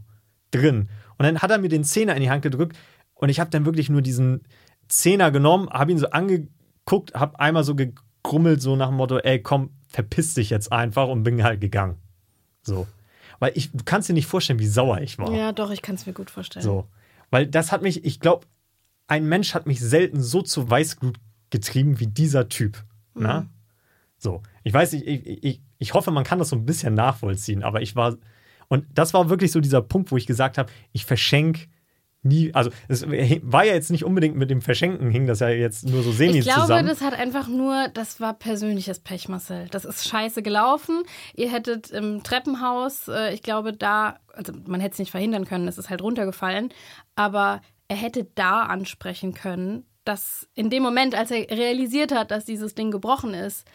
drin. 0.52 0.90
Und 1.18 1.24
dann 1.26 1.40
hat 1.40 1.52
er 1.52 1.58
mir 1.58 1.70
den 1.70 1.86
Zehner 1.86 2.16
in 2.16 2.22
die 2.22 2.30
Hand 2.30 2.42
gedrückt 2.42 2.78
und 3.14 3.30
ich 3.30 3.40
habe 3.40 3.50
dann 3.50 3.66
wirklich 3.66 3.90
nur 3.90 4.02
diesen 4.02 4.42
Zehner 4.90 5.32
genommen, 5.32 5.70
habe 5.70 5.92
ihn 5.92 5.98
so 5.98 6.10
angeguckt, 6.10 7.14
habe 7.14 7.40
einmal 7.40 7.64
so 7.64 7.74
gegrummelt, 7.76 8.62
so 8.62 8.76
nach 8.76 8.88
dem 8.90 8.98
Motto, 8.98 9.20
ey, 9.20 9.42
komm, 9.42 9.70
verpiss 9.88 10.34
dich 10.34 10.50
jetzt 10.50 10.72
einfach 10.72 11.08
und 11.08 11.24
bin 11.24 11.44
halt 11.44 11.62
gegangen. 11.62 11.98
So. 12.62 12.88
Weil 13.40 13.52
ich, 13.56 13.72
du 13.72 13.84
kannst 13.84 14.10
dir 14.10 14.14
nicht 14.14 14.28
vorstellen, 14.28 14.60
wie 14.60 14.68
sauer 14.68 15.00
ich 15.02 15.18
war. 15.18 15.32
Ja, 15.32 15.52
doch, 15.52 15.72
ich 15.72 15.82
kann 15.82 15.96
es 15.96 16.06
mir 16.06 16.14
gut 16.14 16.30
vorstellen. 16.30 16.64
So. 16.64 16.88
Weil 17.30 17.48
das 17.48 17.72
hat 17.72 17.82
mich, 17.82 18.04
ich 18.06 18.20
glaube, 18.20 18.46
ein 19.08 19.28
Mensch 19.28 19.54
hat 19.54 19.66
mich 19.66 19.80
selten 19.80 20.22
so 20.22 20.42
zu 20.42 20.70
Weißglut 20.70 21.18
getrieben 21.50 22.00
wie 22.00 22.08
dieser 22.08 22.50
Typ. 22.50 22.84
Na? 23.14 23.42
Mhm. 23.42 23.50
So. 24.18 24.42
Ich 24.64 24.74
weiß 24.74 24.94
nicht, 24.94 25.08
ich, 25.08 25.44
ich, 25.44 25.62
ich 25.78 25.94
hoffe, 25.94 26.12
man 26.12 26.24
kann 26.24 26.40
das 26.40 26.50
so 26.50 26.56
ein 26.56 26.66
bisschen 26.66 26.94
nachvollziehen, 26.94 27.64
aber 27.64 27.82
ich 27.82 27.96
war, 27.96 28.18
und 28.68 28.86
das 28.94 29.14
war 29.14 29.30
wirklich 29.30 29.52
so 29.52 29.60
dieser 29.60 29.82
Punkt, 29.82 30.12
wo 30.12 30.18
ich 30.18 30.26
gesagt 30.26 30.58
habe, 30.58 30.72
ich 30.92 31.06
verschenke 31.06 31.68
nie, 32.24 32.54
also 32.54 32.72
es 32.88 33.06
war 33.08 33.66
ja 33.66 33.74
jetzt 33.74 33.92
nicht 33.92 34.04
unbedingt 34.04 34.36
mit 34.36 34.50
dem 34.50 34.62
Verschenken, 34.62 35.10
hing 35.10 35.28
das 35.28 35.40
ja 35.40 35.50
jetzt 35.50 35.86
nur 35.86 36.04
so 36.04 36.12
semi 36.12 36.40
Ich 36.40 36.46
glaube, 36.46 36.62
zusammen. 36.62 36.88
das 36.88 37.02
hat 37.02 37.14
einfach 37.14 37.48
nur, 37.48 37.88
das 37.94 38.20
war 38.20 38.34
persönliches 38.34 39.00
Pech, 39.00 39.30
Marcel. 39.30 39.68
Das 39.72 39.86
ist 39.86 40.08
scheiße 40.08 40.42
gelaufen. 40.42 41.04
Ihr 41.36 41.52
hättet 41.52 41.92
im 41.92 42.24
Treppenhaus, 42.24 43.08
äh, 43.08 43.34
ich 43.34 43.44
glaube, 43.44 43.74
da, 43.74 44.18
also 44.34 44.54
man 44.66 44.82
hätte 44.82 44.94
es 44.94 45.00
nicht 45.00 45.12
verhindern 45.12 45.46
können, 45.46 45.68
es 45.68 45.78
ist 45.78 45.90
halt 45.90 46.02
runtergefallen, 46.02 46.70
aber 47.16 47.62
er 47.88 47.98
hätte 47.98 48.28
da 48.36 48.64
ansprechen 48.64 49.34
können, 49.34 49.86
dass 50.04 50.48
in 50.54 50.70
dem 50.70 50.84
Moment, 50.84 51.16
als 51.16 51.32
er 51.32 51.50
realisiert 51.50 52.14
hat, 52.14 52.32
dass 52.32 52.46
dieses 52.46 52.76
Ding 52.76 52.92
gebrochen 52.92 53.34
ist, 53.34 53.66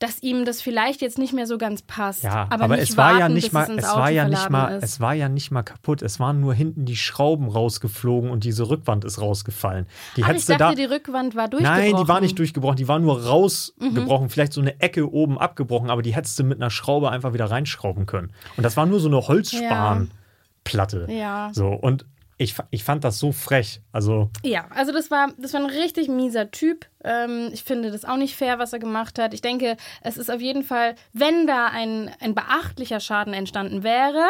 dass 0.00 0.22
ihm 0.22 0.46
das 0.46 0.62
vielleicht 0.62 1.02
jetzt 1.02 1.18
nicht 1.18 1.34
mehr 1.34 1.46
so 1.46 1.58
ganz 1.58 1.82
passt. 1.82 2.24
Ja, 2.24 2.46
aber, 2.48 2.64
aber, 2.64 2.76
nicht 2.76 2.90
es 2.90 2.96
war 2.96 3.12
ja 3.12 3.20
warten, 3.20 3.34
nicht 3.34 3.44
bis 3.44 3.52
mal, 3.52 3.70
es, 3.70 3.84
es 3.84 3.94
war 3.94 4.10
ja 4.10 4.28
nicht 4.28 4.50
mal, 4.50 4.76
ist. 4.76 4.82
es 4.82 5.00
war 5.00 5.12
ja 5.14 5.28
nicht 5.28 5.50
mal 5.50 5.62
kaputt. 5.62 6.00
Es 6.00 6.18
waren 6.18 6.40
nur 6.40 6.54
hinten 6.54 6.86
die 6.86 6.96
Schrauben 6.96 7.48
rausgeflogen 7.48 8.30
und 8.30 8.44
diese 8.44 8.70
Rückwand 8.70 9.04
ist 9.04 9.20
rausgefallen. 9.20 9.86
Die 10.16 10.22
Ah, 10.22 10.26
ich 10.26 10.32
hättest 10.32 10.48
du 10.48 10.56
dachte, 10.56 10.74
da. 10.74 10.74
die 10.74 10.86
Rückwand 10.86 11.36
war 11.36 11.48
durchgebrochen. 11.48 11.84
Mhm. 11.84 11.90
Nein, 11.92 12.02
die 12.02 12.08
war 12.08 12.20
nicht 12.22 12.38
durchgebrochen, 12.38 12.76
die 12.76 12.88
war 12.88 12.98
nur 12.98 13.22
rausgebrochen, 13.26 14.30
vielleicht 14.30 14.54
so 14.54 14.62
eine 14.62 14.80
Ecke 14.80 15.12
oben 15.12 15.38
abgebrochen, 15.38 15.90
aber 15.90 16.00
die 16.00 16.14
hättest 16.14 16.38
du 16.38 16.44
mit 16.44 16.58
einer 16.58 16.70
Schraube 16.70 17.10
einfach 17.10 17.34
wieder 17.34 17.50
reinschrauben 17.50 18.06
können. 18.06 18.32
Und 18.56 18.64
das 18.64 18.78
war 18.78 18.86
nur 18.86 19.00
so 19.00 19.08
eine 19.08 19.28
Holzspanplatte. 19.28 21.08
Ja. 21.10 21.50
So, 21.52 21.68
und 21.68 22.06
ich, 22.40 22.54
ich 22.70 22.84
fand 22.84 23.04
das 23.04 23.18
so 23.18 23.32
frech. 23.32 23.82
Also, 23.92 24.30
Ja, 24.42 24.66
also 24.70 24.92
das 24.92 25.10
war, 25.10 25.32
das 25.36 25.52
war 25.52 25.60
ein 25.60 25.66
richtig 25.66 26.08
mieser 26.08 26.50
Typ. 26.50 26.86
Ähm, 27.04 27.50
ich 27.52 27.64
finde 27.64 27.90
das 27.90 28.06
auch 28.06 28.16
nicht 28.16 28.34
fair, 28.34 28.58
was 28.58 28.72
er 28.72 28.78
gemacht 28.78 29.18
hat. 29.18 29.34
Ich 29.34 29.42
denke, 29.42 29.76
es 30.00 30.16
ist 30.16 30.30
auf 30.30 30.40
jeden 30.40 30.64
Fall, 30.64 30.94
wenn 31.12 31.46
da 31.46 31.66
ein, 31.66 32.10
ein 32.18 32.34
beachtlicher 32.34 32.98
Schaden 32.98 33.34
entstanden 33.34 33.82
wäre, 33.82 34.26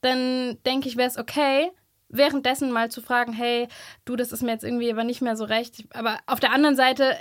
dann 0.00 0.56
denke 0.64 0.88
ich, 0.88 0.96
wäre 0.96 1.08
es 1.08 1.18
okay, 1.18 1.70
währenddessen 2.08 2.72
mal 2.72 2.90
zu 2.90 3.02
fragen, 3.02 3.34
hey, 3.34 3.68
du, 4.06 4.16
das 4.16 4.32
ist 4.32 4.42
mir 4.42 4.52
jetzt 4.52 4.64
irgendwie 4.64 4.90
aber 4.90 5.04
nicht 5.04 5.20
mehr 5.20 5.36
so 5.36 5.44
recht. 5.44 5.84
Aber 5.92 6.18
auf 6.26 6.40
der 6.40 6.52
anderen 6.52 6.76
Seite, 6.76 7.14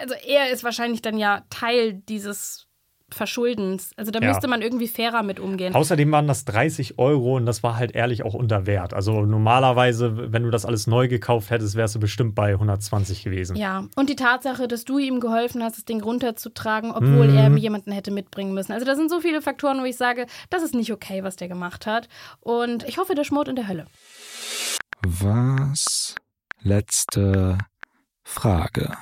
also 0.00 0.14
er 0.26 0.48
ist 0.48 0.64
wahrscheinlich 0.64 1.02
dann 1.02 1.18
ja 1.18 1.44
Teil 1.50 1.92
dieses 1.92 2.68
Verschuldens. 3.14 3.92
Also 3.96 4.10
da 4.10 4.20
Ja. 4.20 4.28
müsste 4.28 4.48
man 4.48 4.60
irgendwie 4.60 4.88
fairer 4.88 5.22
mit 5.22 5.40
umgehen. 5.40 5.74
außerdem 5.74 6.10
waren 6.12 6.26
das 6.26 6.44
30 6.44 6.98
Euro 6.98 7.36
und 7.36 7.46
das 7.46 7.62
war 7.62 7.76
halt 7.76 7.92
ehrlich 7.94 8.22
auch 8.24 8.34
unter 8.34 8.66
Wert. 8.66 8.92
Also, 8.92 9.24
normalerweise, 9.24 10.32
wenn 10.32 10.42
du 10.42 10.50
das 10.50 10.64
alles 10.66 10.86
neu 10.86 11.08
gekauft 11.08 11.50
hättest, 11.50 11.76
wärst 11.76 11.94
du 11.94 12.00
bestimmt 12.00 12.34
bei 12.34 12.54
120 12.54 13.22
gewesen. 13.24 13.56
Ja, 13.56 13.84
und 13.96 14.10
die 14.10 14.16
Tatsache, 14.16 14.68
dass 14.68 14.84
du 14.84 14.98
ihm 14.98 15.20
geholfen 15.20 15.62
hast, 15.62 15.76
das 15.78 15.84
Ding 15.84 16.02
runterzutragen, 16.02 16.90
obwohl 16.90 17.28
Mhm. 17.28 17.36
er 17.36 17.56
jemanden 17.56 17.92
hätte 17.92 18.10
mitbringen 18.10 18.52
müssen. 18.54 18.72
Also 18.72 18.84
da 18.84 18.94
sind 18.96 19.10
so 19.10 19.20
viele 19.20 19.40
Faktoren, 19.42 19.80
wo 19.80 19.84
ich 19.84 19.96
sage, 19.96 20.26
das 20.50 20.62
ist 20.62 20.74
nicht 20.74 20.92
okay, 20.92 21.22
was 21.22 21.36
der 21.36 21.48
gemacht 21.48 21.86
hat. 21.86 22.08
Und 22.40 22.82
ich 22.88 22.98
hoffe, 22.98 23.14
der 23.14 23.24
schmort 23.24 23.48
in 23.48 23.56
der 23.56 23.68
Hölle. 23.68 23.86
Was? 25.06 26.14
Letzte 26.62 27.58
Frage. 28.22 28.96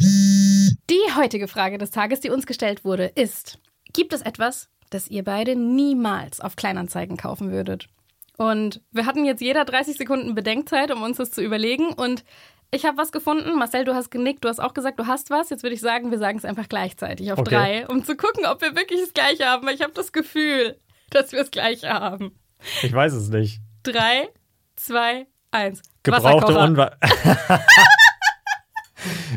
Die 0.00 1.14
heutige 1.16 1.48
Frage 1.48 1.78
des 1.78 1.90
Tages, 1.90 2.20
die 2.20 2.30
uns 2.30 2.46
gestellt 2.46 2.84
wurde, 2.84 3.06
ist, 3.06 3.58
gibt 3.92 4.12
es 4.12 4.22
etwas, 4.22 4.68
das 4.90 5.08
ihr 5.08 5.24
beide 5.24 5.56
niemals 5.56 6.40
auf 6.40 6.56
Kleinanzeigen 6.56 7.16
kaufen 7.16 7.52
würdet? 7.52 7.88
Und 8.36 8.80
wir 8.90 9.06
hatten 9.06 9.24
jetzt 9.24 9.40
jeder 9.40 9.64
30 9.64 9.96
Sekunden 9.96 10.34
Bedenkzeit, 10.34 10.90
um 10.90 11.02
uns 11.02 11.18
das 11.18 11.30
zu 11.30 11.40
überlegen. 11.42 11.92
Und 11.92 12.24
ich 12.72 12.84
habe 12.84 12.98
was 12.98 13.12
gefunden. 13.12 13.56
Marcel, 13.56 13.84
du 13.84 13.94
hast 13.94 14.10
genickt, 14.10 14.44
du 14.44 14.48
hast 14.48 14.58
auch 14.58 14.74
gesagt, 14.74 14.98
du 14.98 15.06
hast 15.06 15.30
was. 15.30 15.50
Jetzt 15.50 15.62
würde 15.62 15.74
ich 15.74 15.80
sagen, 15.80 16.10
wir 16.10 16.18
sagen 16.18 16.38
es 16.38 16.44
einfach 16.44 16.68
gleichzeitig 16.68 17.30
auf 17.30 17.38
Okay. 17.38 17.50
drei, 17.54 17.86
um 17.86 18.04
zu 18.04 18.16
gucken, 18.16 18.44
ob 18.46 18.60
wir 18.60 18.74
wirklich 18.74 19.00
das 19.00 19.14
Gleiche 19.14 19.46
haben. 19.46 19.64
Weil 19.66 19.76
ich 19.76 19.82
habe 19.82 19.92
das 19.92 20.12
Gefühl, 20.12 20.76
dass 21.10 21.30
wir 21.30 21.38
das 21.40 21.52
Gleiche 21.52 21.88
haben. 21.90 22.36
Ich 22.82 22.92
weiß 22.92 23.12
es 23.12 23.28
nicht. 23.28 23.60
Drei, 23.84 24.28
zwei, 24.74 25.26
eins. 25.52 25.82
Gebrauchte 26.02 26.54
Wasserkocher. 26.54 26.98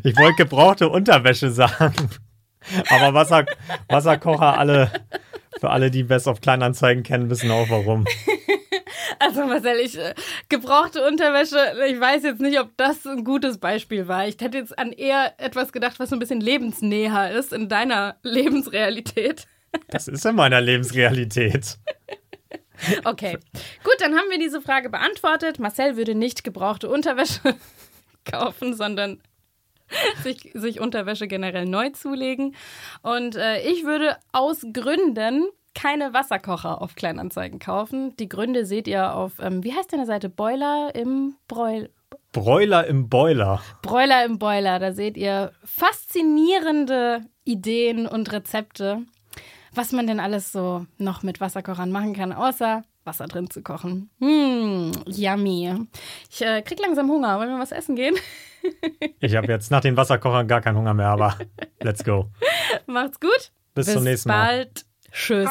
Ich 0.04 0.18
wollte 0.18 0.36
gebrauchte 0.36 0.90
Unterwäsche 0.90 1.52
sagen. 1.52 2.10
Aber 2.90 3.14
Wasser, 3.14 3.46
Wasserkocher, 3.88 4.58
alle, 4.58 4.92
für 5.60 5.70
alle, 5.70 5.90
die 5.92 6.04
Best 6.04 6.28
of 6.28 6.42
Kleinanzeigen 6.42 7.04
kennen, 7.04 7.30
wissen 7.30 7.52
auch 7.52 7.70
warum. 7.70 8.06
Also 9.20 9.46
Marcel, 9.46 9.80
ich 9.80 9.98
äh, 9.98 10.14
gebrauchte 10.50 11.06
Unterwäsche, 11.06 11.58
ich 11.88 12.00
weiß 12.00 12.24
jetzt 12.24 12.42
nicht, 12.42 12.60
ob 12.60 12.76
das 12.78 13.06
ein 13.06 13.24
gutes 13.24 13.58
Beispiel 13.58 14.08
war. 14.08 14.28
Ich 14.28 14.38
hätte 14.40 14.58
jetzt 14.58 14.78
an 14.78 14.92
eher 14.92 15.34
etwas 15.40 15.72
gedacht, 15.72 16.00
was 16.00 16.10
so 16.10 16.16
ein 16.16 16.20
bisschen 16.20 16.42
lebensnäher 16.42 17.32
ist 17.32 17.54
in 17.54 17.70
deiner 17.70 18.18
Lebensrealität. 18.24 19.46
Das 19.90 20.08
ist 20.08 20.26
in 20.26 20.36
meiner 20.36 20.62
Lebensrealität. 20.62 21.78
Okay, 23.06 23.38
gut, 23.84 23.96
dann 24.00 24.16
haben 24.16 24.30
wir 24.30 24.38
diese 24.38 24.62
Frage 24.62 24.90
beantwortet. 24.90 25.58
Marcel 25.60 25.98
würde 25.98 26.14
nicht 26.14 26.44
gebrauchte 26.44 26.90
Unterwäsche 26.90 27.56
kaufen, 28.26 28.76
sondern 28.76 29.22
sich, 30.24 30.52
sich 30.54 30.80
Unterwäsche 30.80 31.28
generell 31.28 31.66
neu 31.66 31.90
zulegen. 31.90 32.56
Und 33.02 33.36
äh, 33.36 33.62
ich 33.62 33.84
würde 33.84 34.18
aus 34.32 34.66
Gründen 34.74 35.46
keine 35.74 36.14
Wasserkocher 36.14 36.82
auf 36.82 36.96
Kleinanzeigen 36.96 37.60
kaufen. 37.60 38.16
Die 38.18 38.28
Gründe 38.28 38.66
seht 38.66 38.88
ihr 38.88 39.14
auf, 39.14 39.34
ähm, 39.40 39.64
wie 39.64 39.74
heißt 39.74 39.94
deine 39.94 40.08
Seite? 40.08 40.28
Boiler 40.28 40.96
im 40.96 41.36
Broil. 41.48 41.92
Broiler 42.32 42.88
im 42.88 43.10
Boiler. 43.10 43.62
Broiler 43.82 44.26
im 44.26 44.40
Boiler. 44.40 44.80
Da 44.80 44.92
seht 44.92 45.18
ihr 45.18 45.52
faszinierende 45.64 47.22
Ideen 47.46 48.08
und 48.08 48.32
Rezepte, 48.32 49.04
was 49.74 49.92
man 49.92 50.08
denn 50.08 50.20
alles 50.20 50.52
so 50.52 50.86
noch 50.98 51.24
mit 51.24 51.40
Wasserkochern 51.42 51.92
machen 51.92 52.14
kann, 52.14 52.34
außer 52.34 52.84
Wasser 53.04 53.28
drin 53.28 53.50
zu 53.50 53.62
kochen. 53.62 54.10
Hm, 54.20 54.92
yummy. 55.06 55.88
Ich 56.30 56.42
äh, 56.42 56.62
krieg 56.62 56.80
langsam 56.80 57.10
Hunger. 57.10 57.40
Wollen 57.40 57.50
wir 57.50 57.60
was 57.60 57.72
essen 57.72 57.96
gehen? 57.96 58.16
Ich 59.20 59.36
habe 59.36 59.48
jetzt 59.48 59.72
nach 59.72 59.82
den 59.82 59.98
Wasserkochern 59.98 60.48
gar 60.48 60.62
keinen 60.62 60.78
Hunger 60.78 60.94
mehr, 60.94 61.10
aber 61.10 61.36
let's 61.82 62.04
go. 62.04 62.30
Macht's 62.86 63.20
gut. 63.20 63.52
Bis 63.74 63.92
zum 63.92 64.04
nächsten 64.04 64.30
Mal. 64.30 64.46
bald. 64.46 64.86
Tschüss. 65.12 65.50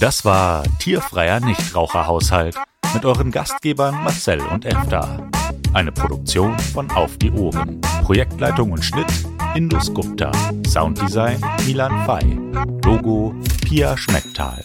Das 0.00 0.24
war 0.24 0.64
Tierfreier 0.78 1.40
Nichtraucherhaushalt 1.40 2.56
mit 2.94 3.04
euren 3.04 3.30
Gastgebern 3.30 3.94
Marcel 4.04 4.40
und 4.40 4.64
Efta. 4.64 5.28
Eine 5.72 5.92
Produktion 5.92 6.58
von 6.58 6.90
Auf 6.90 7.18
die 7.18 7.30
Ohren. 7.30 7.80
Projektleitung 8.02 8.72
und 8.72 8.84
Schnitt 8.84 9.06
Indus 9.54 9.92
Gupta. 9.92 10.32
Sounddesign 10.66 11.40
Milan 11.66 12.04
Fay. 12.06 12.38
Logo 12.84 13.34
Pia 13.62 13.96
Schmecktal. 13.96 14.64